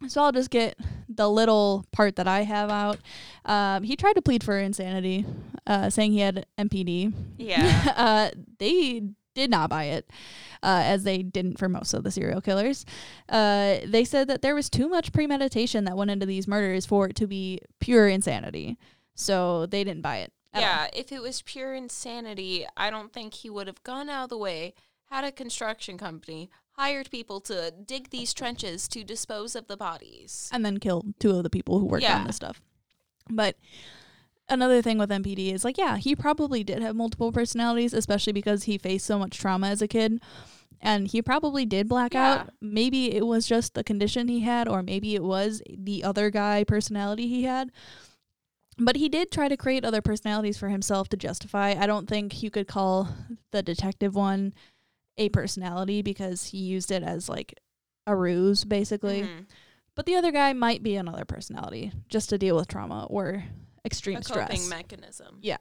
So 0.08 0.24
I'll 0.24 0.32
just 0.32 0.50
get 0.50 0.78
the 1.08 1.30
little 1.30 1.86
part 1.92 2.16
that 2.16 2.28
I 2.28 2.42
have 2.44 2.70
out. 2.70 2.98
Um, 3.46 3.84
he 3.84 3.96
tried 3.96 4.14
to 4.14 4.22
plead 4.22 4.44
for 4.44 4.58
insanity, 4.58 5.26
uh, 5.68 5.90
saying 5.90 6.14
he 6.14 6.20
had 6.20 6.46
MPD. 6.58 7.14
Yeah. 7.38 7.94
uh, 7.96 8.30
they 8.58 9.04
did 9.34 9.50
not 9.50 9.70
buy 9.70 9.86
it, 9.86 10.10
uh, 10.64 10.82
as 10.84 11.04
they 11.04 11.20
didn't 11.20 11.58
for 11.58 11.70
most 11.70 11.94
of 11.94 12.04
the 12.04 12.12
serial 12.12 12.42
killers. 12.42 12.86
Uh, 13.30 13.78
they 13.86 14.04
said 14.04 14.28
that 14.28 14.42
there 14.42 14.56
was 14.56 14.70
too 14.70 14.90
much 14.90 15.14
premeditation 15.14 15.86
that 15.86 15.96
went 15.96 16.12
into 16.12 16.26
these 16.26 16.48
murders 16.48 16.86
for 16.86 17.08
it 17.08 17.16
to 17.16 17.28
be 17.28 17.60
pure 17.80 18.08
insanity. 18.08 18.78
So 19.16 19.66
they 19.66 19.84
didn't 19.84 20.02
buy 20.02 20.18
it. 20.18 20.34
at 20.54 20.58
all. 20.58 20.62
Yeah, 20.62 20.88
if 20.94 21.12
it 21.12 21.22
was 21.22 21.42
pure 21.42 21.74
insanity, 21.74 22.66
I 22.76 22.90
don't 22.90 23.14
think 23.14 23.36
he 23.36 23.50
would 23.50 23.68
have 23.68 23.84
gone 23.84 24.10
out 24.10 24.26
of 24.26 24.30
the 24.30 24.38
way, 24.38 24.74
had 25.06 25.24
a 25.24 25.32
construction 25.32 25.98
company, 25.98 26.50
hired 26.78 27.12
people 27.12 27.40
to 27.42 27.72
dig 27.86 28.10
these 28.10 28.34
trenches 28.34 28.88
to 28.90 29.04
dispose 29.04 29.56
of 29.56 29.68
the 29.68 29.78
bodies. 29.78 30.50
and 30.52 30.66
then 30.66 30.78
killed 30.80 31.14
two 31.20 31.32
of 31.32 31.44
the 31.44 31.50
people 31.50 31.80
who 31.80 31.86
worked 31.86 32.04
Yeah. 32.04 32.18
on 32.20 32.28
this 32.28 32.36
stuff. 32.38 32.62
But 33.30 33.56
another 34.50 34.82
thing 34.82 34.98
with 34.98 35.12
MPD 35.12 35.54
is 35.54 35.64
like, 35.64 35.78
yeah, 35.78 35.98
he 35.98 36.16
probably 36.16 36.64
did 36.64 36.82
have 36.82 36.96
multiple 36.96 37.32
personalities, 37.32 37.94
especially 37.94 38.34
because 38.34 38.64
he 38.64 38.78
faced 38.78 39.06
so 39.06 39.20
much 39.20 39.38
trauma 39.38 39.68
as 39.68 39.82
a 39.82 39.88
kid. 39.88 40.22
And 40.84 41.08
he 41.08 41.22
probably 41.22 41.66
did 41.66 41.88
black 41.88 42.14
Yeah. 42.16 42.34
out. 42.34 42.50
Maybe 42.60 43.14
it 43.14 43.28
was 43.28 43.46
just 43.46 43.76
the 43.76 43.84
condition 43.84 44.28
he 44.28 44.40
had, 44.40 44.68
or 44.68 44.82
maybe 44.82 45.14
it 45.14 45.24
was 45.24 45.62
the 45.70 46.04
other 46.04 46.32
guy 46.32 46.64
personality 46.64 47.28
he 47.28 47.44
had. 47.44 47.72
But 48.80 48.96
he 48.96 49.08
did 49.08 49.32
try 49.32 49.48
to 49.48 49.56
create 49.58 49.86
other 49.86 50.02
personalities 50.02 50.58
for 50.58 50.70
himself 50.70 51.08
to 51.10 51.18
justify. 51.18 51.76
I 51.80 51.86
don't 51.86 52.08
think 52.10 52.42
you 52.42 52.50
could 52.50 52.68
call 52.68 53.10
the 53.52 53.62
detective 53.62 54.16
one 54.16 54.54
a 55.18 55.30
personality 55.30 56.02
because 56.02 56.46
he 56.48 56.58
used 56.58 56.92
it 56.92 57.04
as 57.04 57.28
like 57.30 57.60
a 58.08 58.16
ruse, 58.16 58.64
basically. 58.66 59.22
Mhm. 59.24 59.46
But 59.96 60.06
the 60.06 60.16
other 60.16 60.32
guy 60.32 60.54
might 60.54 60.82
be 60.84 60.96
another 60.96 61.26
personality 61.26 61.92
just 62.10 62.30
to 62.30 62.38
deal 62.38 62.56
with 62.56 62.68
trauma 62.68 63.06
or 63.10 63.44
extreme 63.86 64.18
A 64.18 64.22
coping 64.22 64.46
stress. 64.58 64.70
mechanism. 64.70 65.40
Yeah. 65.42 65.58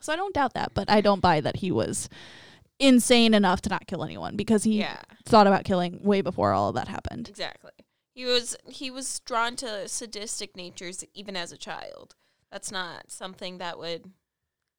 So 0.00 0.12
I 0.12 0.16
don't 0.16 0.34
doubt 0.34 0.54
that, 0.54 0.74
but 0.74 0.88
I 0.90 1.00
don't 1.00 1.20
buy 1.20 1.40
that 1.40 1.56
he 1.56 1.70
was 1.70 2.08
insane 2.78 3.34
enough 3.34 3.60
to 3.62 3.68
not 3.70 3.86
kill 3.86 4.04
anyone 4.04 4.36
because 4.36 4.62
he 4.62 4.78
Yeah, 4.78 5.02
thought 5.24 5.46
about 5.48 5.64
killing 5.64 6.02
way 6.02 6.20
before 6.20 6.52
all 6.52 6.68
of 6.68 6.74
that 6.76 6.88
happened. 6.88 7.28
exactly. 7.28 7.72
He 8.14 8.24
was 8.24 8.56
he 8.68 8.90
was 8.90 9.20
drawn 9.20 9.56
to 9.56 9.86
sadistic 9.88 10.56
natures 10.56 11.04
even 11.14 11.36
as 11.36 11.52
a 11.52 11.56
child. 11.56 12.14
That's 12.50 12.70
not 12.72 13.10
something 13.10 13.58
that 13.58 13.78
would 13.78 14.12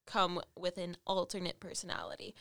come 0.05 0.41
with 0.57 0.77
an 0.77 0.97
alternate 1.05 1.59
personality. 1.59 2.33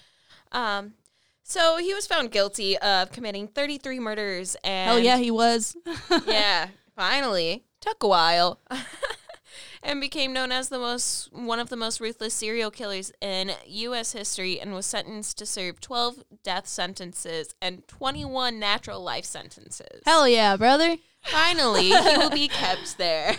Um, 0.52 0.94
so 1.42 1.78
he 1.78 1.94
was 1.94 2.06
found 2.06 2.30
guilty 2.30 2.76
of 2.78 3.10
committing 3.10 3.48
33 3.48 4.00
murders 4.00 4.56
and 4.62 4.90
Hell 4.90 4.98
yeah, 4.98 5.16
he 5.16 5.30
was. 5.30 5.76
yeah, 6.26 6.68
finally 6.94 7.64
took 7.80 8.02
a 8.02 8.08
while, 8.08 8.60
and 9.82 10.00
became 10.00 10.32
known 10.32 10.52
as 10.52 10.68
the 10.68 10.78
most 10.78 11.32
one 11.32 11.58
of 11.58 11.68
the 11.68 11.76
most 11.76 12.00
ruthless 12.00 12.34
serial 12.34 12.70
killers 12.70 13.12
in 13.20 13.52
U.S. 13.66 14.12
history, 14.12 14.60
and 14.60 14.74
was 14.74 14.86
sentenced 14.86 15.38
to 15.38 15.46
serve 15.46 15.80
12 15.80 16.24
death 16.42 16.66
sentences 16.66 17.54
and 17.62 17.86
21 17.88 18.58
natural 18.58 19.02
life 19.02 19.24
sentences. 19.24 20.02
Hell 20.04 20.28
yeah, 20.28 20.56
brother. 20.56 20.96
Finally, 21.22 21.90
he 21.90 22.16
will 22.16 22.30
be 22.30 22.48
kept 22.52 22.98
there. 22.98 23.36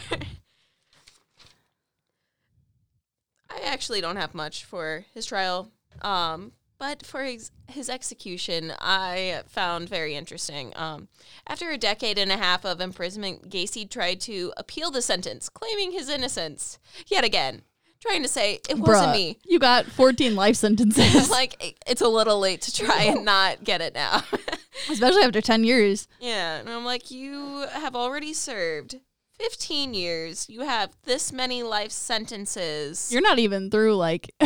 I 3.49 3.61
actually 3.65 3.99
don't 4.01 4.17
have 4.17 4.35
much 4.35 4.63
for 4.63 5.05
his 5.13 5.25
trial, 5.25 5.71
um, 6.01 6.51
but 6.79 7.05
for 7.05 7.23
his, 7.23 7.51
his 7.67 7.89
execution, 7.89 8.73
I 8.79 9.43
found 9.47 9.89
very 9.89 10.15
interesting. 10.15 10.73
Um, 10.75 11.09
after 11.45 11.69
a 11.69 11.77
decade 11.77 12.17
and 12.17 12.31
a 12.31 12.37
half 12.37 12.65
of 12.65 12.81
imprisonment, 12.81 13.49
Gacy 13.49 13.87
tried 13.89 14.21
to 14.21 14.53
appeal 14.57 14.89
the 14.89 15.01
sentence, 15.01 15.49
claiming 15.49 15.91
his 15.91 16.09
innocence. 16.09 16.79
Yet 17.07 17.23
again, 17.23 17.61
trying 18.01 18.23
to 18.23 18.29
say 18.29 18.61
it 18.69 18.77
wasn't 18.79 19.09
Bruh, 19.09 19.13
me. 19.13 19.37
You 19.45 19.59
got 19.59 19.85
14 19.85 20.35
life 20.35 20.55
sentences, 20.55 21.29
like 21.31 21.61
it- 21.63 21.77
it's 21.85 22.01
a 22.01 22.07
little 22.07 22.39
late 22.39 22.61
to 22.63 22.73
try 22.73 23.03
and 23.03 23.25
not 23.33 23.63
get 23.63 23.81
it 23.81 23.93
now. 23.93 24.23
especially 24.89 25.23
after 25.23 25.41
10 25.41 25.65
years. 25.65 26.07
Yeah, 26.19 26.59
and 26.59 26.69
I'm 26.69 26.85
like, 26.85 27.11
you 27.11 27.65
have 27.73 27.95
already 27.95 28.33
served 28.33 28.95
15 29.39 29.93
years. 29.93 30.47
You 30.49 30.61
have 30.61 30.91
this 31.03 31.31
many 31.31 31.63
life 31.63 31.91
sentences. 31.91 33.09
You're 33.11 33.21
not 33.21 33.39
even 33.39 33.69
through 33.71 33.95
like 33.95 34.33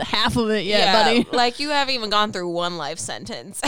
half 0.00 0.36
of 0.36 0.50
it 0.50 0.64
yet, 0.64 0.92
buddy. 0.92 1.26
like 1.36 1.58
you 1.58 1.70
haven't 1.70 1.94
even 1.94 2.10
gone 2.10 2.30
through 2.32 2.50
one 2.50 2.76
life 2.76 2.98
sentence. 2.98 3.62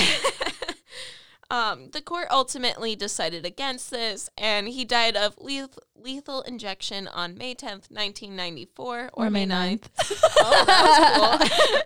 um, 1.51 1.89
the 1.93 2.03
court 2.03 2.29
ultimately 2.31 2.95
decided 2.95 3.47
against 3.47 3.91
this, 3.91 4.29
and 4.37 4.69
he 4.69 4.85
died 4.85 5.17
of 5.17 5.35
leth- 5.39 5.79
lethal 5.97 6.43
injection 6.43 7.09
on 7.09 7.37
May 7.37 7.55
10th, 7.55 7.91
1994, 7.91 9.11
or, 9.15 9.27
Or 9.27 9.31
May 9.31 9.47
May 9.47 9.79
9th. 9.79 9.89
oh, 10.39 11.39
cool. 11.71 11.81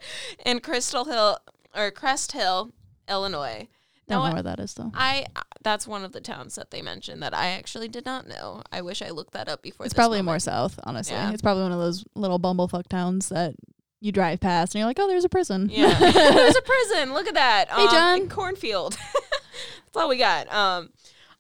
In 0.45 0.59
Crystal 0.61 1.05
Hill 1.05 1.39
or 1.75 1.91
Crest 1.93 2.33
Hill, 2.33 2.73
Illinois. 3.09 3.69
Don't 4.09 4.25
know 4.25 4.35
where 4.35 4.43
that 4.43 4.61
is 4.61 4.75
though. 4.75 4.93
I 4.95 5.27
that's 5.67 5.85
one 5.87 6.05
of 6.05 6.13
the 6.13 6.21
towns 6.21 6.55
that 6.55 6.71
they 6.71 6.81
mentioned 6.81 7.21
that 7.25 7.35
I 7.35 7.49
actually 7.49 7.89
did 7.89 8.05
not 8.07 8.29
know. 8.29 8.63
I 8.71 8.81
wish 8.83 9.03
I 9.03 9.11
looked 9.11 9.33
that 9.33 9.49
up 9.49 9.63
before. 9.63 9.85
It's 9.85 9.95
probably 9.95 10.23
more 10.23 10.39
south, 10.39 10.79
honestly. 10.85 11.17
Yeah. 11.17 11.33
It's 11.33 11.43
probably 11.43 11.65
one 11.65 11.73
of 11.73 11.81
those 11.81 12.05
little 12.15 12.39
bumblefuck 12.39 12.87
towns 12.87 13.29
that 13.31 13.55
you 14.01 14.13
drive 14.13 14.39
past 14.39 14.75
and 14.75 14.79
you're 14.79 14.87
like, 14.89 14.99
oh, 15.01 15.09
there's 15.09 15.25
a 15.25 15.29
prison. 15.29 15.69
Yeah, 15.73 15.93
there's 15.99 16.57
a 16.57 16.63
prison. 16.73 17.13
Look 17.15 17.27
at 17.27 17.35
that. 17.35 17.69
Hey, 17.69 17.83
Um, 17.83 17.91
John. 17.91 18.21
in 18.21 18.29
cornfield. 18.29 18.93
that's 19.85 19.97
all 19.97 20.09
we 20.09 20.19
got. 20.19 20.53
Um, 20.53 20.91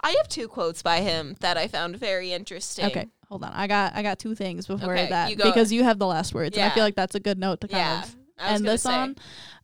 I 0.00 0.10
have 0.18 0.28
two 0.28 0.48
quotes 0.48 0.82
by 0.82 1.02
him 1.02 1.36
that 1.40 1.56
I 1.56 1.68
found 1.68 1.96
very 1.96 2.32
interesting. 2.32 2.86
okay, 2.86 3.06
hold 3.28 3.44
on. 3.44 3.52
I 3.52 3.66
got 3.68 3.94
I 3.94 4.02
got 4.02 4.18
two 4.18 4.34
things 4.34 4.66
before 4.66 4.92
Okay, 4.94 5.08
that 5.08 5.30
you 5.30 5.36
because 5.36 5.70
you 5.72 5.84
have 5.84 5.98
the 6.00 6.06
last 6.06 6.34
words, 6.34 6.56
and 6.56 6.64
I 6.66 6.74
feel 6.74 6.82
like 6.84 6.96
that's 6.96 7.14
a 7.14 7.20
good 7.20 7.38
note 7.38 7.60
to 7.60 7.68
kind 7.68 7.78
Yeah, 7.80 8.02
of 8.02 8.16
end 8.56 8.64
this 8.66 8.82
say. 8.82 8.92
on. 8.94 9.16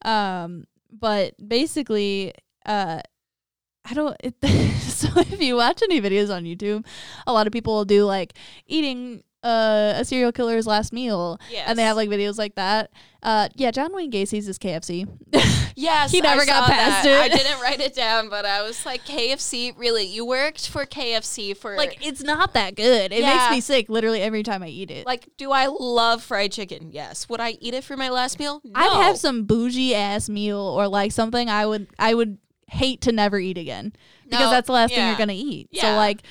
Um, 0.04 0.64
but 0.90 1.34
basically, 1.46 2.32
uh, 2.66 3.00
I 3.84 3.94
don't. 3.94 4.16
It, 4.22 4.34
so 4.82 5.08
if 5.16 5.40
you 5.40 5.56
watch 5.56 5.82
any 5.82 6.00
videos 6.00 6.34
on 6.34 6.44
YouTube, 6.44 6.84
a 7.26 7.32
lot 7.32 7.46
of 7.46 7.52
people 7.52 7.74
will 7.74 7.84
do 7.84 8.04
like 8.04 8.34
eating 8.66 9.22
uh, 9.42 9.94
a 9.96 10.04
serial 10.04 10.30
killer's 10.30 10.66
last 10.68 10.92
meal, 10.92 11.38
Yes. 11.50 11.64
and 11.68 11.76
they 11.78 11.82
have 11.82 11.96
like 11.96 12.08
videos 12.08 12.38
like 12.38 12.54
that. 12.54 12.90
Uh, 13.24 13.48
yeah, 13.56 13.70
John 13.72 13.92
Wayne 13.92 14.10
Gacy's 14.10 14.48
is 14.48 14.58
KFC. 14.58 15.08
Yes, 15.74 16.10
He 16.12 16.20
never 16.20 16.42
I 16.42 16.44
got 16.44 16.70
past 16.70 17.04
that. 17.04 17.26
it. 17.26 17.32
I 17.32 17.34
didn't 17.34 17.58
write 17.62 17.80
it 17.80 17.94
down, 17.94 18.28
but 18.28 18.44
I 18.44 18.60
was 18.62 18.84
like, 18.84 19.06
KFC. 19.06 19.72
Really, 19.78 20.04
you 20.04 20.26
worked 20.26 20.68
for 20.68 20.84
KFC 20.84 21.56
for 21.56 21.76
like 21.78 22.06
it's 22.06 22.22
not 22.22 22.52
that 22.52 22.74
good. 22.74 23.10
It 23.10 23.20
Yeah. 23.20 23.34
makes 23.34 23.50
me 23.50 23.60
sick 23.62 23.88
literally 23.88 24.20
every 24.20 24.42
time 24.42 24.62
I 24.62 24.68
eat 24.68 24.90
it. 24.90 25.06
Like, 25.06 25.30
do 25.38 25.50
I 25.50 25.68
love 25.68 26.22
fried 26.22 26.52
chicken? 26.52 26.90
Yes. 26.92 27.26
Would 27.30 27.40
I 27.40 27.52
eat 27.58 27.72
it 27.72 27.84
for 27.84 27.96
my 27.96 28.10
last 28.10 28.38
meal? 28.38 28.60
No. 28.64 28.72
I'd 28.74 29.02
have 29.02 29.16
some 29.16 29.44
bougie 29.44 29.94
ass 29.94 30.28
meal 30.28 30.58
or 30.60 30.88
like 30.88 31.10
something 31.10 31.48
I 31.48 31.64
would 31.64 31.86
I 31.98 32.12
would 32.12 32.36
hate 32.72 33.00
to 33.02 33.12
never 33.12 33.38
eat 33.38 33.58
again 33.58 33.92
because 34.24 34.40
No, 34.46 34.50
that's 34.50 34.66
the 34.66 34.72
last 34.72 34.94
thing 34.94 35.06
you're 35.06 35.16
gonna 35.18 35.32
eat. 35.34 35.68
So 35.78 35.94
like, 35.94 36.22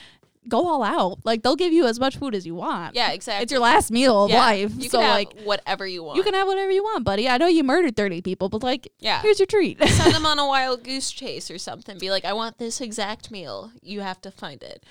go 0.47 0.67
all 0.67 0.81
out. 0.81 1.19
Like 1.23 1.43
they'll 1.43 1.55
give 1.55 1.71
you 1.71 1.85
as 1.85 1.99
much 1.99 2.17
food 2.17 2.33
as 2.33 2.45
you 2.47 2.55
want. 2.55 2.95
Yeah, 2.95 3.11
exactly. 3.11 3.43
it's 3.43 3.51
your 3.51 3.61
last 3.61 3.91
meal 3.91 4.23
of 4.25 4.31
Yeah. 4.31 4.39
life. 4.39 4.71
You 4.75 4.89
so 4.89 4.97
can 4.97 5.05
have 5.07 5.15
like, 5.15 5.41
whatever 5.43 5.85
you 5.85 6.03
want. 6.03 6.17
you 6.17 6.23
can 6.23 6.33
have 6.33 6.47
whatever 6.47 6.71
you 6.71 6.83
want, 6.83 7.03
buddy. 7.03 7.29
I 7.29 7.37
know 7.37 7.45
you 7.47 7.63
murdered 7.63 7.95
thirty 7.95 8.21
people, 8.21 8.49
but 8.49 8.63
like, 8.63 8.91
Yeah. 8.99 9.21
here's 9.21 9.39
your 9.39 9.45
treat. 9.45 9.77
send 9.87 10.13
them 10.15 10.25
on 10.25 10.39
a 10.39 10.47
wild 10.47 10.83
goose 10.83 11.11
chase 11.11 11.51
or 11.51 11.59
something. 11.59 11.97
Be 11.99 12.09
like, 12.09 12.25
I 12.25 12.33
want 12.33 12.57
this 12.57 12.81
exact 12.81 13.29
meal. 13.29 13.71
You 13.83 14.01
have 14.01 14.19
to 14.21 14.31
find 14.31 14.63
it. 14.63 14.83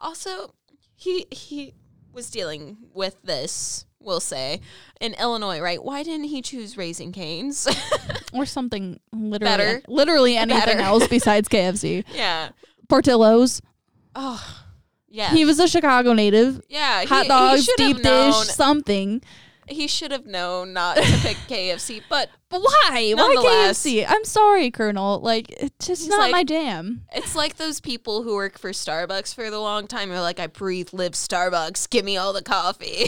Also, 0.00 0.54
he 0.94 1.26
he 1.32 1.74
was 2.12 2.30
dealing 2.30 2.76
with 2.94 3.20
this. 3.22 3.86
We'll 4.04 4.20
say 4.20 4.60
in 5.00 5.14
Illinois, 5.14 5.60
right? 5.60 5.82
Why 5.82 6.02
didn't 6.02 6.24
he 6.28 6.42
choose 6.42 6.76
Raising 6.76 7.12
Cane's? 7.12 7.66
or 8.32 8.46
something 8.46 9.00
literally, 9.12 9.38
Better. 9.56 9.82
literally 9.88 10.36
anything 10.36 10.60
Better. 10.76 10.80
else 10.80 11.06
besides 11.10 11.48
KFC. 11.48 12.04
yeah. 12.14 12.50
Portillo's. 12.88 13.62
Oh, 14.14 14.64
yeah. 15.08 15.30
He 15.32 15.44
was 15.44 15.58
a 15.58 15.68
Chicago 15.68 16.12
native. 16.12 16.60
yeah. 16.68 17.04
Hot 17.06 17.22
he, 17.22 17.28
dogs, 17.28 17.66
he 17.66 17.72
deep 17.76 17.96
have 17.96 18.04
known. 18.04 18.32
dish, 18.32 18.48
something. 18.54 19.22
He 19.68 19.86
should 19.86 20.10
have 20.10 20.26
known 20.26 20.72
not 20.72 20.96
to 20.96 21.02
pick 21.02 21.36
KFC, 21.48 22.02
but 22.08 22.28
But 22.50 22.60
why? 22.60 23.12
Why 23.16 23.36
KFC? 23.70 24.04
I'm 24.06 24.24
sorry, 24.24 24.70
Colonel. 24.70 25.20
Like, 25.20 25.50
it's 25.50 25.86
just 25.86 26.08
not 26.10 26.18
like- 26.18 26.32
my 26.32 26.44
jam. 26.44 27.04
It's 27.14 27.34
like 27.36 27.56
those 27.56 27.80
people 27.80 28.22
who 28.24 28.34
work 28.34 28.58
for 28.58 28.70
Starbucks 28.72 29.34
for 29.34 29.50
the 29.50 29.60
long 29.60 29.86
time. 29.86 30.08
They're 30.10 30.20
like, 30.20 30.40
I 30.40 30.48
breathe, 30.48 30.88
live 30.92 31.12
Starbucks. 31.12 31.88
Give 31.88 32.04
me 32.04 32.16
all 32.16 32.32
the 32.32 32.42
coffee. 32.42 33.06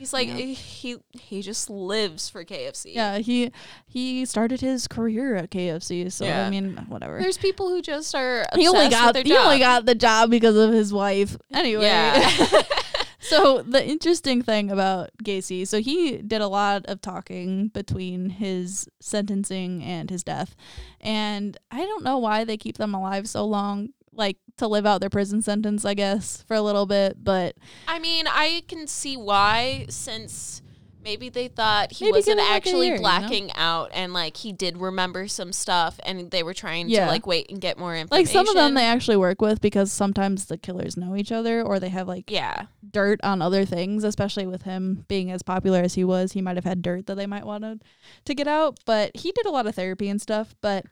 He's 0.00 0.14
like, 0.14 0.30
out. 0.30 0.38
he 0.38 0.96
he 1.12 1.42
just 1.42 1.68
lives 1.68 2.30
for 2.30 2.42
KFC. 2.42 2.94
yeah, 2.94 3.18
he 3.18 3.52
he 3.86 4.24
started 4.24 4.62
his 4.62 4.88
career 4.88 5.36
at 5.36 5.50
KFC. 5.50 6.10
So 6.10 6.24
Yeah. 6.24 6.46
I 6.46 6.48
mean, 6.48 6.74
whatever. 6.88 7.20
There's 7.20 7.36
people 7.36 7.68
who 7.68 7.82
just 7.82 8.14
are 8.14 8.46
he 8.54 8.66
only 8.66 8.88
got 8.88 9.14
he 9.14 9.24
their 9.24 9.40
only 9.40 9.58
got 9.58 9.84
the 9.84 9.94
job 9.94 10.30
because 10.30 10.56
of 10.56 10.72
his 10.72 10.90
wife. 10.90 11.36
Anyway. 11.52 11.82
Yeah. 11.82 12.62
so 13.20 13.60
the 13.60 13.86
interesting 13.86 14.40
thing 14.40 14.70
about 14.70 15.10
Gacy, 15.22 15.68
so 15.68 15.82
he 15.82 16.16
did 16.16 16.40
a 16.40 16.48
lot 16.48 16.86
of 16.86 17.02
talking 17.02 17.68
between 17.68 18.30
his 18.30 18.88
sentencing 19.00 19.84
and 19.84 20.08
his 20.08 20.22
death. 20.22 20.56
And 20.98 21.58
I 21.70 21.80
don't 21.80 22.04
know 22.04 22.16
why 22.16 22.44
they 22.44 22.56
keep 22.56 22.78
them 22.78 22.94
alive 22.94 23.28
so 23.28 23.44
long, 23.44 23.90
like 24.12 24.36
to 24.58 24.66
live 24.68 24.86
out 24.86 25.00
their 25.00 25.10
prison 25.10 25.40
sentence, 25.42 25.84
I 25.84 25.94
guess, 25.94 26.42
for 26.46 26.54
a 26.54 26.62
little 26.62 26.86
bit, 26.86 27.22
but 27.22 27.56
I 27.88 27.98
mean, 27.98 28.26
I 28.28 28.62
can 28.68 28.86
see 28.86 29.16
why 29.16 29.86
since 29.88 30.62
Maybe 31.02 31.30
they 31.30 31.48
thought 31.48 31.92
he 31.92 32.04
Maybe 32.04 32.16
wasn't 32.18 32.40
him, 32.40 32.44
like, 32.44 32.50
a 32.52 32.56
actually 32.56 32.86
year, 32.88 32.96
you 32.96 33.00
know? 33.00 33.08
blacking 33.08 33.50
out 33.54 33.88
and 33.94 34.12
like 34.12 34.36
he 34.36 34.52
did 34.52 34.76
remember 34.76 35.28
some 35.28 35.50
stuff 35.50 35.98
and 36.04 36.30
they 36.30 36.42
were 36.42 36.52
trying 36.52 36.90
Yeah. 36.90 37.06
to 37.06 37.10
like 37.10 37.26
wait 37.26 37.50
and 37.50 37.58
get 37.58 37.78
more 37.78 37.96
information. 37.96 38.26
Like 38.26 38.30
some 38.30 38.46
of 38.46 38.54
them 38.54 38.74
they 38.74 38.84
actually 38.84 39.16
work 39.16 39.40
with 39.40 39.62
because 39.62 39.90
sometimes 39.90 40.44
the 40.44 40.58
killers 40.58 40.98
know 40.98 41.16
each 41.16 41.32
other 41.32 41.62
or 41.62 41.80
they 41.80 41.88
have 41.88 42.06
like 42.06 42.30
Yeah. 42.30 42.66
dirt 42.86 43.18
on 43.22 43.40
other 43.40 43.64
things, 43.64 44.04
especially 44.04 44.46
with 44.46 44.64
him 44.64 45.06
being 45.08 45.30
as 45.30 45.42
popular 45.42 45.80
as 45.80 45.94
he 45.94 46.04
was. 46.04 46.32
He 46.32 46.42
might 46.42 46.56
have 46.58 46.66
had 46.66 46.82
dirt 46.82 47.06
that 47.06 47.14
they 47.14 47.26
might 47.26 47.46
want 47.46 47.64
to, 47.64 47.78
to 48.26 48.34
get 48.34 48.46
out, 48.46 48.78
but 48.84 49.10
he 49.16 49.32
did 49.32 49.46
a 49.46 49.50
lot 49.50 49.66
of 49.66 49.74
therapy 49.76 50.10
and 50.10 50.20
stuff. 50.20 50.54
But 50.60 50.84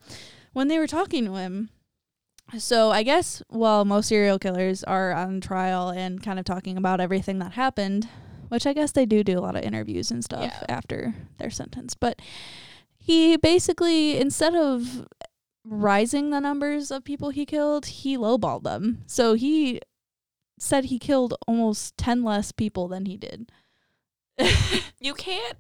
when 0.55 0.69
they 0.69 0.79
were 0.79 0.87
talking 0.87 1.27
to 1.27 1.35
him, 1.35 1.69
so 2.57 2.91
I 2.91 3.03
guess 3.03 3.43
while 3.49 3.85
most 3.85 4.09
serial 4.09 4.39
killers 4.39 4.83
are 4.85 5.13
on 5.13 5.41
trial 5.41 5.91
and 5.91 6.23
kind 6.23 6.39
of 6.39 6.45
talking 6.45 6.77
about 6.79 7.01
everything 7.01 7.39
that 7.41 7.53
happened, 7.53 8.09
which 8.49 8.67
I 8.67 8.73
guess 8.73 8.93
they 8.93 9.05
do 9.07 9.23
do 9.23 9.39
a 9.39 9.41
lot 9.41 9.57
of 9.57 9.63
interviews 9.63 10.11
and 10.11 10.25
stuff 10.25 10.43
Yeah. 10.45 10.65
after 10.69 11.15
their 11.39 11.51
sentence, 11.51 11.95
but 11.95 12.21
he 12.99 13.37
basically 13.37 14.17
instead 14.19 14.55
of 14.55 15.07
rising 15.65 16.31
the 16.31 16.41
numbers 16.41 16.91
of 16.91 17.05
people 17.05 17.31
he 17.31 17.45
killed, 17.45 17.85
he 17.87 18.17
lowballed 18.17 18.63
them. 18.63 19.03
So 19.07 19.35
he 19.35 19.81
said 20.59 20.87
he 20.87 20.99
killed 20.99 21.35
almost 21.47 21.97
10 21.99 22.25
less 22.25 22.51
people 22.53 22.89
than 22.89 23.05
he 23.07 23.17
did. 23.19 23.51
You 25.01 25.15
can't 25.15 25.59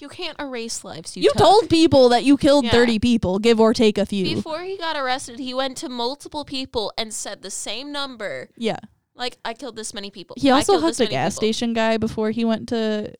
you 0.00 0.08
can't 0.08 0.38
erase 0.40 0.84
lives 0.84 1.16
you, 1.16 1.22
You 1.22 1.30
took. 1.30 1.38
told 1.38 1.68
people 1.70 2.08
that 2.10 2.24
you 2.24 2.36
killed 2.36 2.64
Yeah. 2.64 2.70
30 2.72 2.98
people, 2.98 3.38
give 3.38 3.60
or 3.60 3.72
take 3.74 3.98
a 3.98 4.06
few. 4.06 4.36
Before 4.36 4.60
he 4.62 4.76
got 4.76 4.96
arrested, 4.96 5.38
he 5.38 5.54
went 5.54 5.76
to 5.78 5.88
multiple 5.88 6.44
people 6.44 6.92
and 6.98 7.12
said 7.12 7.42
the 7.42 7.50
same 7.50 7.92
number. 7.92 8.48
yeah. 8.56 8.78
Like 9.14 9.36
I 9.44 9.52
killed 9.52 9.76
this 9.76 9.92
many 9.92 10.10
people. 10.10 10.34
He 10.38 10.50
also 10.50 10.80
hugged 10.80 10.98
a 11.00 11.06
gas 11.06 11.34
people. 11.34 11.40
station 11.42 11.72
guy 11.74 11.98
before 11.98 12.30
he 12.30 12.42
went 12.44 12.68
to 12.70 13.12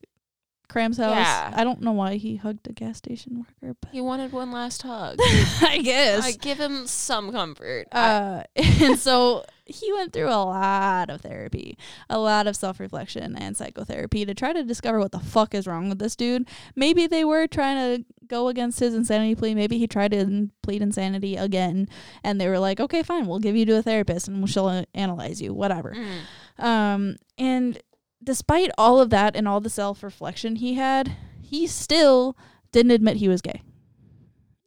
Cram's 0.70 0.96
house. 0.96 1.14
Yeah. 1.14 1.52
I 1.54 1.64
don't 1.64 1.82
know 1.82 1.92
why 1.92 2.16
he 2.16 2.36
hugged 2.36 2.68
a 2.68 2.72
gas 2.72 2.98
station 2.98 3.38
worker, 3.38 3.76
but 3.80 3.90
He 3.90 4.00
wanted 4.00 4.32
one 4.32 4.52
last 4.52 4.82
hug. 4.82 5.18
I 5.20 5.80
guess. 5.82 6.24
I 6.24 6.32
give 6.32 6.58
him 6.58 6.86
some 6.86 7.32
comfort. 7.32 7.88
Uh, 7.92 8.44
and 8.56 8.98
so 8.98 9.44
he 9.66 9.92
went 9.92 10.12
through 10.12 10.28
a 10.28 10.44
lot 10.44 11.10
of 11.10 11.20
therapy, 11.20 11.78
a 12.08 12.18
lot 12.18 12.46
of 12.46 12.56
self 12.56 12.80
reflection 12.80 13.36
and 13.36 13.56
psychotherapy 13.56 14.24
to 14.24 14.34
try 14.34 14.52
to 14.52 14.62
discover 14.62 14.98
what 14.98 15.12
the 15.12 15.20
fuck 15.20 15.54
is 15.54 15.66
wrong 15.66 15.88
with 15.88 15.98
this 15.98 16.16
dude. 16.16 16.48
Maybe 16.74 17.06
they 17.06 17.24
were 17.24 17.46
trying 17.46 17.76
to 17.98 18.04
go 18.26 18.48
against 18.48 18.80
his 18.80 18.94
insanity 18.94 19.34
plea. 19.34 19.54
Maybe 19.54 19.78
he 19.78 19.86
tried 19.86 20.12
to 20.12 20.50
plead 20.62 20.82
insanity 20.82 21.36
again, 21.36 21.88
and 22.22 22.40
they 22.40 22.48
were 22.48 22.58
like, 22.58 22.80
"Okay, 22.80 23.02
fine, 23.02 23.26
we'll 23.26 23.38
give 23.38 23.56
you 23.56 23.66
to 23.66 23.76
a 23.76 23.82
therapist, 23.82 24.28
and 24.28 24.48
she'll 24.48 24.66
uh, 24.66 24.84
analyze 24.94 25.42
you, 25.42 25.52
whatever." 25.52 25.94
Mm. 25.94 26.64
Um, 26.64 27.16
and 27.38 27.80
despite 28.22 28.70
all 28.78 29.00
of 29.00 29.10
that 29.10 29.36
and 29.36 29.46
all 29.48 29.60
the 29.60 29.70
self 29.70 30.02
reflection 30.02 30.56
he 30.56 30.74
had, 30.74 31.16
he 31.40 31.66
still 31.66 32.36
didn't 32.72 32.92
admit 32.92 33.16
he 33.16 33.28
was 33.28 33.42
gay. 33.42 33.62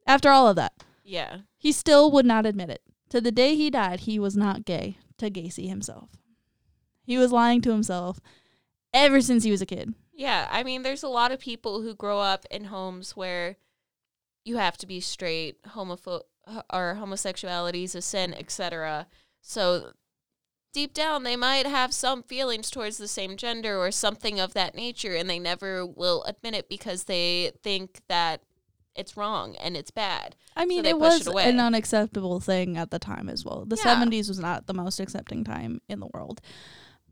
After 0.06 0.30
all 0.30 0.48
of 0.48 0.56
that. 0.56 0.72
Yeah. 1.02 1.38
He 1.56 1.72
still 1.72 2.10
would 2.10 2.26
not 2.26 2.46
admit 2.46 2.70
it. 2.70 2.82
To 3.10 3.20
the 3.20 3.32
day 3.32 3.54
he 3.54 3.70
died, 3.70 4.00
he 4.00 4.18
was 4.18 4.36
not 4.36 4.64
gay 4.64 4.98
to 5.18 5.30
Gacy 5.30 5.68
himself. 5.68 6.10
He 7.04 7.16
was 7.18 7.32
lying 7.32 7.60
to 7.62 7.70
himself 7.70 8.20
ever 8.92 9.20
since 9.20 9.44
he 9.44 9.50
was 9.50 9.62
a 9.62 9.66
kid. 9.66 9.94
Yeah, 10.12 10.48
I 10.50 10.62
mean, 10.62 10.82
there's 10.82 11.02
a 11.02 11.08
lot 11.08 11.32
of 11.32 11.40
people 11.40 11.82
who 11.82 11.94
grow 11.94 12.20
up 12.20 12.46
in 12.50 12.64
homes 12.64 13.16
where 13.16 13.56
you 14.44 14.56
have 14.56 14.76
to 14.78 14.86
be 14.86 15.00
straight, 15.00 15.62
homopho- 15.64 16.22
or 16.72 16.94
homosexuality 16.94 17.84
is 17.84 17.94
a 17.94 18.02
sin, 18.02 18.34
etc. 18.34 19.06
So 19.40 19.92
deep 20.74 20.92
down, 20.92 21.22
they 21.22 21.36
might 21.36 21.66
have 21.66 21.94
some 21.94 22.22
feelings 22.22 22.70
towards 22.70 22.98
the 22.98 23.08
same 23.08 23.38
gender 23.38 23.78
or 23.78 23.90
something 23.90 24.38
of 24.38 24.52
that 24.52 24.74
nature, 24.74 25.14
and 25.14 25.30
they 25.30 25.38
never 25.38 25.86
will 25.86 26.22
admit 26.24 26.54
it 26.54 26.68
because 26.68 27.04
they 27.04 27.52
think 27.62 28.00
that 28.08 28.42
it's 28.94 29.16
wrong 29.16 29.56
and 29.56 29.76
it's 29.76 29.90
bad. 29.90 30.36
I 30.54 30.66
mean, 30.66 30.82
they 30.82 30.90
it 30.90 30.98
was 30.98 31.26
it 31.26 31.34
an 31.34 31.58
unacceptable 31.60 32.40
thing 32.40 32.76
at 32.76 32.90
the 32.90 32.98
time 32.98 33.28
as 33.28 33.44
well. 33.44 33.64
The 33.66 33.76
Yeah. 33.76 33.94
70s 33.96 34.28
was 34.28 34.38
not 34.38 34.66
the 34.66 34.74
most 34.74 35.00
accepting 35.00 35.42
time 35.44 35.80
in 35.88 36.00
the 36.00 36.08
world. 36.12 36.40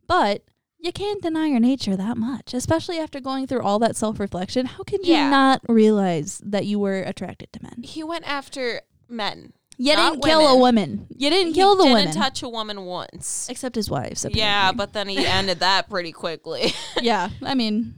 But 0.07 0.45
you 0.79 0.93
can't 0.93 1.23
deny 1.23 1.47
your 1.47 1.61
nature 1.61 1.97
that 1.97 2.17
much, 2.17 2.55
especially 2.55 2.99
after 2.99 3.21
going 3.21 3.47
through 3.47 3.63
all 3.63 3.79
that 3.79 3.97
self 3.97 4.21
reflection. 4.21 4.67
How 4.67 4.83
could 4.85 5.07
you 5.07 5.15
not 5.17 5.61
realize 5.69 6.41
that 6.45 6.67
you 6.67 6.79
were 6.79 7.01
attracted 7.03 7.53
to 7.55 7.63
men? 7.63 7.83
He 7.83 8.03
went 8.05 8.29
after 8.29 8.83
men. 9.09 9.53
You 9.85 9.97
Not 9.97 10.13
didn't 10.13 10.25
kill 10.25 10.47
a 10.47 10.57
woman. 10.57 11.09
You 11.17 11.29
didn't 11.29 11.55
kill 11.55 11.75
the 11.75 11.83
woman. 11.83 12.05
didn't 12.05 12.11
women. 12.15 12.23
touch 12.23 12.43
a 12.45 12.49
woman 12.49 12.85
once. 12.85 13.49
except 13.51 13.75
his 13.75 13.91
wives. 13.91 14.25
Yeah, 14.31 14.71
but 14.71 14.93
then 14.93 15.09
he 15.09 15.27
ended 15.27 15.59
that 15.59 15.91
pretty 15.91 16.13
quickly. 16.13 16.73
yeah, 17.03 17.31
I 17.43 17.55
mean, 17.57 17.95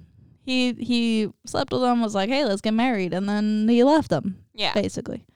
he 0.47 0.73
he 0.73 1.31
slept 1.45 1.73
with 1.73 1.83
them, 1.83 2.01
was 2.01 2.15
like, 2.15 2.31
"Hey, 2.31 2.47
let's 2.47 2.63
get 2.63 2.73
married," 2.73 3.13
and 3.13 3.29
then 3.29 3.69
he 3.69 3.85
left 3.85 4.09
them 4.09 4.39
yeah. 4.55 4.73
basically. 4.73 5.27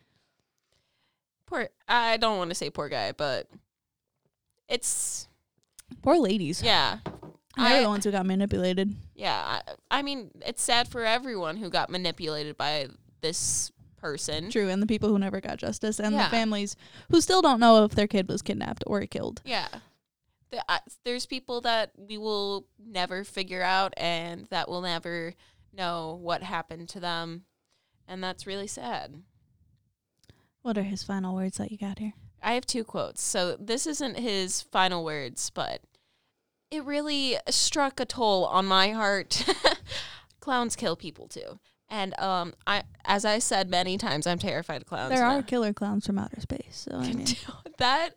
Poor 1.44 1.68
I 1.86 2.16
don't 2.16 2.38
want 2.38 2.50
to 2.50 2.54
say 2.54 2.70
poor 2.70 2.88
guy, 2.88 3.12
but 3.12 3.46
it's 4.70 5.28
Poor 6.02 6.16
ladies. 6.18 6.62
yeah. 6.62 6.98
They're 7.56 7.66
I- 7.66 7.82
the 7.82 7.88
ones 7.88 8.04
who 8.04 8.10
got 8.10 8.24
manipulated. 8.24 8.94
Yeah, 9.14 9.34
I, 9.90 9.98
I 9.98 10.02
mean, 10.02 10.30
it's 10.46 10.62
sad 10.62 10.88
for 10.88 11.04
everyone 11.04 11.58
who 11.58 11.68
got 11.68 11.90
manipulated 11.90 12.56
by 12.56 12.88
this 13.20 13.70
person. 13.98 14.50
True, 14.50 14.68
and 14.68 14.80
the 14.82 14.86
people 14.86 15.08
who 15.08 15.18
never 15.18 15.40
got 15.40 15.58
justice, 15.58 15.98
and 16.00 16.14
Yeah. 16.14 16.24
the 16.24 16.30
families 16.30 16.76
who 17.10 17.20
still 17.20 17.42
don't 17.42 17.60
know 17.60 17.84
if 17.84 17.92
their 17.92 18.06
kid 18.06 18.28
was 18.28 18.42
kidnapped 18.42 18.84
or 18.86 19.04
killed. 19.06 19.42
Yeah. 19.44 19.68
The, 20.50 20.64
I, 20.70 20.80
there's 21.04 21.26
people 21.26 21.60
that 21.62 21.90
we 21.96 22.16
will 22.16 22.66
never 22.82 23.22
figure 23.24 23.62
out 23.62 23.92
and 23.98 24.46
that 24.46 24.68
will 24.68 24.80
never 24.80 25.34
know 25.74 26.18
what 26.22 26.42
happened 26.42 26.88
to 26.90 27.00
them. 27.00 27.44
And 28.06 28.24
that's 28.24 28.46
really 28.46 28.66
sad. 28.66 29.22
What 30.62 30.78
are 30.78 30.82
his 30.82 31.02
final 31.02 31.34
words 31.34 31.58
that 31.58 31.70
you 31.70 31.76
got 31.78 31.98
here? 31.98 32.14
I 32.42 32.54
have 32.54 32.64
two 32.64 32.84
quotes. 32.84 33.20
So 33.22 33.56
this 33.56 33.86
isn't 33.86 34.16
his 34.18 34.62
final 34.62 35.04
words, 35.04 35.50
but 35.50 35.82
it 36.70 36.84
really 36.84 37.36
struck 37.50 38.00
a 38.00 38.06
toll 38.06 38.46
on 38.46 38.64
my 38.64 38.90
heart. 38.90 39.44
clowns 40.40 40.76
kill 40.76 40.96
people 40.96 41.28
too. 41.28 41.58
And 41.90 42.18
um 42.20 42.52
I 42.66 42.82
as 43.04 43.24
I 43.24 43.38
said 43.38 43.70
many 43.70 43.96
times, 43.98 44.26
I'm 44.26 44.38
terrified 44.38 44.82
of 44.82 44.86
clowns. 44.88 45.10
there 45.10 45.20
now. 45.26 45.38
are 45.38 45.42
killer 45.42 45.72
clowns 45.72 46.06
from 46.06 46.18
outer 46.18 46.40
space, 46.40 46.86
so 46.90 46.96
I 46.98 47.12
mean, 47.12 47.26
that 47.78 48.10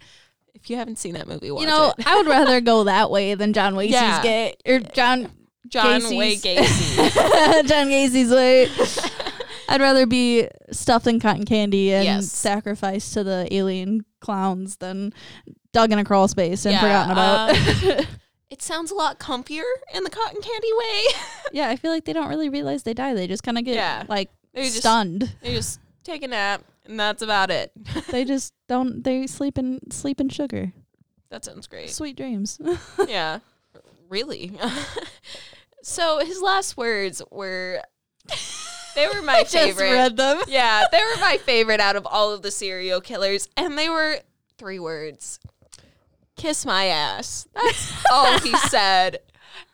if 0.54 0.70
you 0.70 0.76
haven't 0.76 0.98
seen 1.00 1.14
that 1.14 1.28
movie, 1.28 1.50
watch 1.52 1.62
you 1.62 1.68
know. 1.68 1.94
I 2.06 2.18
would 2.18 2.28
rather 2.38 2.60
go 2.62 2.84
that 2.86 3.10
way 3.10 3.34
than 3.36 3.54
John 3.54 3.74
Wasey's 3.76 3.92
Yeah. 3.94 4.22
gay 4.22 4.56
or 4.68 4.80
John 4.80 5.32
John 5.68 6.02
Gacy's- 6.02 6.18
Wayne 6.18 6.40
Gacy. 6.40 7.68
John 7.68 7.88
Gacy's 7.88 8.30
way. 8.32 8.68
I'd 9.70 9.80
rather 9.80 10.06
be 10.06 10.50
stuffed 10.72 11.08
in 11.08 11.22
cotton 11.22 11.46
candy 11.46 11.94
and 11.94 12.04
Yes. 12.04 12.30
sacrificed 12.30 13.14
to 13.14 13.24
the 13.24 13.48
alien 13.52 14.04
clowns 14.20 14.76
than 14.78 15.14
dug 15.72 15.94
in 15.94 16.00
a 16.00 16.04
crawl 16.04 16.28
space 16.28 16.66
and 16.66 16.74
Yeah, 16.74 16.82
forgotten 16.82 17.12
about. 17.12 18.06
It 18.52 18.62
sounds 18.62 18.92
a 18.92 18.96
lot 18.96 19.18
comfier 19.20 19.64
in 19.96 20.04
the 20.04 20.10
cotton 20.12 20.42
candy 20.42 20.70
way. 20.78 21.02
yeah, 21.54 21.70
I 21.70 21.76
feel 21.76 21.90
like 21.92 22.06
they 22.06 22.14
don't 22.14 22.30
really 22.30 22.50
realize 22.50 22.84
they 22.84 22.94
die. 22.94 23.16
They 23.16 23.26
just 23.26 23.42
kind 23.44 23.58
of 23.58 23.64
get 23.66 23.74
Yeah. 23.76 24.04
like 24.08 24.30
They 24.54 24.66
just- 24.66 24.78
stunned. 24.78 25.34
they 25.42 25.54
just 25.56 25.80
take 26.04 26.22
a 26.22 26.28
nap 26.28 26.64
and 26.86 27.00
that's 27.00 27.22
about 27.24 27.50
it. 27.50 27.72
they 28.12 28.24
just 28.36 28.54
don't. 28.68 29.04
They 29.04 29.26
sleep 29.26 29.58
in 29.58 29.80
sleep 29.92 30.20
in 30.22 30.30
sugar. 30.30 30.74
that 31.30 31.44
sounds 31.46 31.66
great. 31.66 31.90
Sweet 31.90 32.16
dreams. 32.18 32.60
yeah. 33.08 33.40
Really. 34.10 34.52
so 35.84 36.20
his 36.20 36.42
last 36.42 36.76
words 36.78 37.22
were 37.32 37.82
they 38.96 39.08
were 39.08 39.22
my 39.22 39.44
favorite. 39.46 39.92
read 39.94 40.18
them. 40.18 40.42
Yeah, 40.48 40.84
they 40.92 41.00
were 41.00 41.22
my 41.22 41.38
favorite 41.38 41.80
out 41.80 41.96
of 41.96 42.06
all 42.06 42.32
of 42.34 42.42
the 42.42 42.52
serial 42.52 43.00
killers 43.02 43.48
and 43.56 43.78
they 43.78 43.88
were 43.90 44.20
three 44.58 44.80
words. 44.80 45.40
Kiss 46.42 46.66
my 46.66 46.86
ass. 46.86 47.48
That's 47.54 47.94
all 48.12 48.40
he 48.40 48.56
said. 48.70 49.20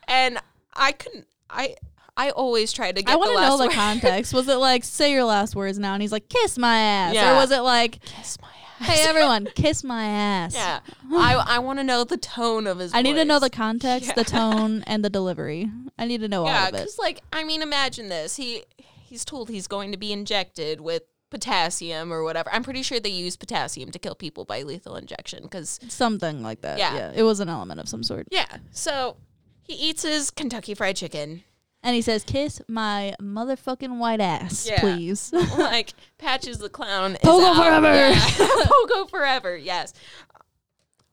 And 0.08 0.38
I 0.76 0.92
couldn't 0.92 1.26
I 1.50 1.76
I 2.16 2.32
always 2.32 2.74
try 2.74 2.92
to 2.92 3.02
get 3.02 3.12
I 3.12 3.16
want 3.16 3.30
the 3.30 3.36
to 3.36 3.40
last 3.42 3.50
know 3.52 3.58
the 3.58 3.66
word. 3.68 3.74
context. 3.74 4.34
Was 4.34 4.48
it 4.48 4.56
like 4.56 4.84
say 4.84 5.12
your 5.12 5.24
last 5.24 5.56
words 5.56 5.78
now, 5.80 5.94
and 5.94 6.02
he's 6.02 6.12
like 6.12 6.30
kiss 6.30 6.58
my 6.58 6.78
ass, 6.78 7.14
Yeah. 7.16 7.32
or 7.34 7.36
was 7.36 7.52
it 7.52 7.60
like 7.62 8.02
Kiss 8.04 8.38
my 8.42 8.48
ass. 8.82 8.88
hey 8.90 9.08
everyone 9.08 9.48
kiss 9.56 9.84
my 9.84 10.04
ass? 10.06 10.54
Yeah. 10.56 10.80
I 11.14 11.36
I 11.56 11.60
want 11.60 11.80
to 11.80 11.84
know 11.84 12.04
the 12.04 12.18
tone 12.18 12.68
of 12.68 12.80
his 12.80 12.94
I 12.94 13.02
need 13.02 13.14
to 13.14 13.26
know 13.26 13.40
the 13.40 13.50
context, 13.50 14.10
Yeah. 14.10 14.14
the 14.16 14.24
tone, 14.26 14.84
and 14.88 15.06
the 15.06 15.10
delivery. 15.10 15.70
I 15.98 16.06
need 16.06 16.22
to 16.22 16.28
know 16.28 16.46
Yeah, 16.46 16.60
all 16.64 16.68
of 16.68 16.74
it. 16.74 16.78
because 16.78 16.98
like 17.00 17.22
I 17.32 17.44
mean, 17.44 17.62
imagine 17.62 18.10
this. 18.10 18.36
He 18.36 18.64
he's 18.78 19.24
told 19.24 19.50
he's 19.50 19.68
going 19.68 19.92
to 19.94 19.98
be 19.98 20.12
injected 20.12 20.82
with 20.82 21.04
potassium 21.30 22.12
or 22.14 22.24
whatever. 22.24 22.50
I'm 22.54 22.64
pretty 22.64 22.82
sure 22.84 23.00
they 23.00 23.10
use 23.10 23.36
potassium 23.36 23.92
to 23.92 24.00
kill 24.00 24.16
people 24.16 24.46
by 24.46 24.64
lethal 24.64 24.96
injection. 24.96 25.44
Because 25.44 25.80
Something 25.88 26.42
like 26.44 26.62
that. 26.62 26.78
Yeah. 26.78 26.96
Yeah. 26.96 27.12
It 27.16 27.24
was 27.24 27.40
an 27.40 27.50
element 27.50 27.80
of 27.80 27.90
some 27.90 28.04
sort. 28.04 28.28
yeah, 28.32 28.58
so 28.72 29.18
he 29.64 29.74
eats 29.74 30.04
his 30.04 30.32
Kentucky 30.32 30.74
Fried 30.74 30.96
Chicken. 30.96 31.44
And 31.84 31.96
he 31.96 32.02
says, 32.02 32.24
"Kiss 32.24 32.60
my 32.68 33.14
motherfucking 33.22 33.98
white 34.00 34.20
ass, 34.20 34.68
Yeah. 34.68 34.80
please." 34.80 35.32
like 35.58 35.94
Patches 36.18 36.58
the 36.58 36.70
clown. 36.70 37.12
Is 37.16 37.20
Pogo 37.22 37.56
forever. 37.56 37.88
Yeah. 38.10 38.16
Pogo 38.66 39.10
forever. 39.10 39.56
Yes. 39.56 39.94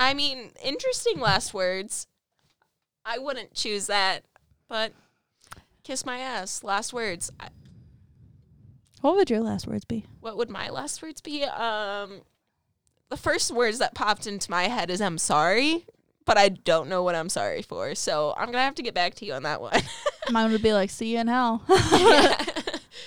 I 0.01 0.15
mean, 0.15 0.51
interesting 0.65 1.21
last 1.21 1.53
words. 1.55 2.07
I 3.05 3.19
wouldn't 3.19 3.53
choose 3.55 3.87
that, 3.89 4.25
but 4.69 4.93
Kiss 5.85 6.07
my 6.07 6.19
ass. 6.19 6.65
Last 6.65 6.93
words. 6.95 7.31
I, 7.39 7.49
What 9.05 9.17
would 9.17 9.29
your 9.29 9.41
last 9.41 9.67
words 9.67 9.85
be? 9.85 10.07
what 10.21 10.39
would 10.39 10.49
my 10.49 10.71
last 10.71 11.03
words 11.03 11.21
be? 11.21 11.45
Um, 11.45 12.23
the 13.11 13.19
first 13.19 13.51
words 13.51 13.79
that 13.79 13.95
popped 13.95 14.27
into 14.27 14.51
my 14.51 14.63
head 14.65 14.91
is 14.91 15.03
"I'm 15.03 15.19
sorry," 15.19 15.85
but 16.25 16.39
I 16.39 16.49
don't 16.49 16.89
know 16.89 17.03
what 17.03 17.15
I'm 17.15 17.29
sorry 17.29 17.61
for. 17.61 17.95
So 17.95 18.33
I'm 18.39 18.47
gonna 18.47 18.65
have 18.65 18.77
to 18.77 18.83
get 18.83 18.95
back 18.95 19.15
to 19.17 19.27
you 19.27 19.35
on 19.35 19.43
that 19.43 19.61
one. 19.61 19.83
Mine 20.31 20.51
would 20.53 20.63
be 20.63 20.73
like, 20.73 20.89
see 20.89 21.13
you 21.13 21.19
in 21.19 21.27
hell. 21.29 21.63
Yeah. 21.93 22.35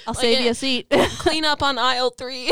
I'll 0.05 0.13
Like 0.13 0.17
save 0.21 0.37
it- 0.39 0.43
you 0.43 0.51
a 0.51 0.53
seat. 0.53 0.87
Clean 1.17 1.43
up 1.43 1.63
on 1.63 1.79
aisle 1.79 2.11
three. 2.11 2.51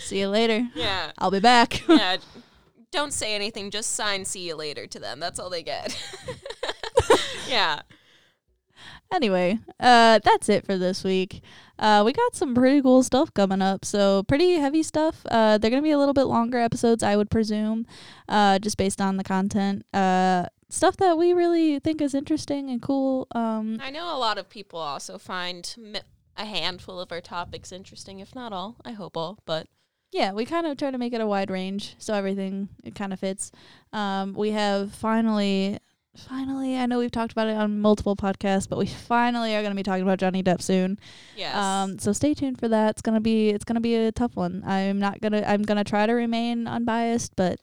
see 0.00 0.20
you 0.20 0.28
later. 0.28 0.66
yeah. 0.74 1.12
I'll 1.18 1.30
be 1.30 1.40
back. 1.40 1.86
Yeah. 1.86 2.16
Don't 2.92 3.12
say 3.12 3.34
anything. 3.34 3.70
Just 3.70 3.90
sign 3.92 4.24
"See 4.24 4.48
you 4.48 4.54
later" 4.56 4.86
to 4.86 4.98
them. 4.98 5.20
That's 5.20 5.38
all 5.38 5.50
they 5.50 5.62
get. 5.62 5.94
yeah. 7.46 7.82
Anyway, 9.12 9.58
uh, 9.80 10.20
that's 10.22 10.48
it 10.48 10.64
for 10.64 10.76
this 10.76 11.04
week. 11.04 11.42
Uh, 11.78 12.02
we 12.04 12.12
got 12.12 12.34
some 12.34 12.54
pretty 12.54 12.80
cool 12.82 13.02
stuff 13.02 13.32
coming 13.34 13.62
up. 13.62 13.84
So 13.84 14.22
pretty 14.22 14.54
heavy 14.54 14.82
stuff. 14.82 15.26
Uh, 15.30 15.58
they're 15.58 15.70
gonna 15.70 15.82
be 15.82 15.90
a 15.90 15.98
little 15.98 16.14
bit 16.14 16.24
longer 16.24 16.58
episodes, 16.58 17.02
I 17.02 17.16
would 17.16 17.30
presume, 17.30 17.86
uh, 18.28 18.58
just 18.58 18.76
based 18.76 19.00
on 19.00 19.16
the 19.16 19.24
content. 19.24 19.84
Uh, 19.92 20.46
stuff 20.68 20.96
that 20.96 21.16
we 21.16 21.32
really 21.32 21.78
think 21.78 22.00
is 22.00 22.14
interesting 22.14 22.70
and 22.70 22.82
cool. 22.82 23.28
Um, 23.32 23.78
I 23.80 23.90
know 23.90 24.14
a 24.14 24.18
lot 24.18 24.38
of 24.38 24.48
people 24.48 24.78
also 24.78 25.18
find 25.18 25.72
mi- 25.78 26.00
a 26.36 26.44
handful 26.44 27.00
of 27.00 27.12
our 27.12 27.20
topics 27.20 27.72
interesting, 27.72 28.20
if 28.20 28.34
not 28.34 28.52
all. 28.52 28.76
I 28.84 28.92
hope 28.92 29.16
all, 29.16 29.38
but 29.46 29.68
yeah, 30.12 30.32
we 30.32 30.44
kind 30.44 30.66
of 30.66 30.76
try 30.76 30.90
to 30.90 30.98
make 30.98 31.12
it 31.12 31.20
a 31.20 31.26
wide 31.26 31.50
range, 31.50 31.94
so 31.98 32.14
everything 32.14 32.68
it 32.84 32.94
kind 32.94 33.12
of 33.12 33.20
fits. 33.20 33.52
Um, 33.92 34.34
we 34.34 34.50
have 34.52 34.92
finally, 34.92 35.78
finally, 36.16 36.76
I 36.76 36.86
know 36.86 36.98
we've 36.98 37.10
talked 37.10 37.32
about 37.32 37.48
it 37.48 37.56
on 37.56 37.80
multiple 37.80 38.16
podcasts, 38.16 38.68
but 38.68 38.78
we 38.78 38.86
finally 38.86 39.54
are 39.54 39.62
going 39.62 39.72
to 39.72 39.76
be 39.76 39.82
talking 39.82 40.02
about 40.02 40.18
Johnny 40.18 40.42
Depp 40.42 40.62
soon. 40.62 40.98
yes. 41.36 41.54
Um, 41.54 41.98
so 41.98 42.12
stay 42.12 42.34
tuned 42.34 42.58
for 42.58 42.68
that. 42.68 42.90
It's 42.90 43.02
gonna 43.02 43.20
be 43.20 43.50
it's 43.50 43.64
gonna 43.64 43.80
be 43.80 43.94
a 43.94 44.12
tough 44.12 44.36
one. 44.36 44.62
I'm 44.66 44.98
not 44.98 45.20
gonna 45.20 45.42
I'm 45.46 45.62
gonna 45.62 45.84
try 45.84 46.06
to 46.06 46.12
remain 46.12 46.66
unbiased, 46.66 47.36
but 47.36 47.60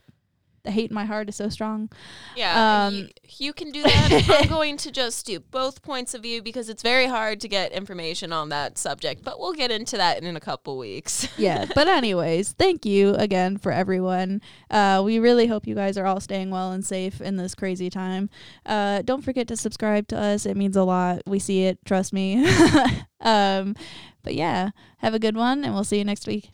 the 0.64 0.72
hate 0.72 0.91
in 0.91 0.95
my 0.95 1.05
heart 1.05 1.30
is 1.30 1.36
so 1.36 1.49
strong. 1.49 1.89
yeah, 2.36 2.86
um, 2.86 2.93
you, 2.93 3.07
you 3.38 3.53
can 3.53 3.72
do 3.72 3.84
that. 3.84 4.26
I'm 4.41 4.47
going 4.49 4.78
to 4.78 4.91
just 4.91 5.26
do 5.26 5.39
both 5.39 5.82
points 5.82 6.14
of 6.14 6.22
view 6.22 6.41
because 6.41 6.70
it's 6.70 6.82
very 6.82 7.07
hard 7.07 7.41
to 7.41 7.47
get 7.47 7.72
information 7.72 8.32
on 8.32 8.49
that 8.49 8.78
subject, 8.78 9.24
but 9.24 9.39
we'll 9.39 9.53
get 9.53 9.72
into 9.72 9.97
that 9.97 10.24
in 10.24 10.36
a 10.36 10.39
couple 10.39 10.78
weeks. 10.78 11.28
Yeah. 11.43 11.66
but 11.76 11.88
anyways, 11.89 12.53
thank 12.53 12.86
you 12.86 13.16
again 13.16 13.57
for 13.57 13.72
everyone. 13.72 14.41
Uh, 14.70 15.01
we 15.03 15.20
really 15.20 15.47
hope 15.47 15.68
you 15.68 15.76
guys 15.76 15.97
are 15.97 16.05
all 16.05 16.22
staying 16.22 16.51
well 16.51 16.72
and 16.72 16.86
safe 16.86 17.20
in 17.20 17.36
this 17.36 17.53
crazy 17.53 17.89
time. 17.89 18.30
Uh, 18.66 19.01
don't 19.01 19.24
forget 19.24 19.47
to 19.49 19.57
subscribe 19.57 20.07
to 20.09 20.18
us. 20.18 20.45
It 20.45 20.55
means 20.55 20.78
a 20.78 20.84
lot. 20.84 21.24
We 21.26 21.39
see 21.39 21.66
it. 21.66 21.80
Trust 21.86 22.14
me. 22.14 22.47
um, 23.20 23.76
but 24.22 24.36
yeah, 24.36 24.70
have 24.99 25.14
a 25.14 25.20
good 25.20 25.36
one, 25.36 25.66
and 25.66 25.74
we'll 25.74 25.84
see 25.84 25.97
you 25.97 26.05
next 26.05 26.28
week. 26.28 26.51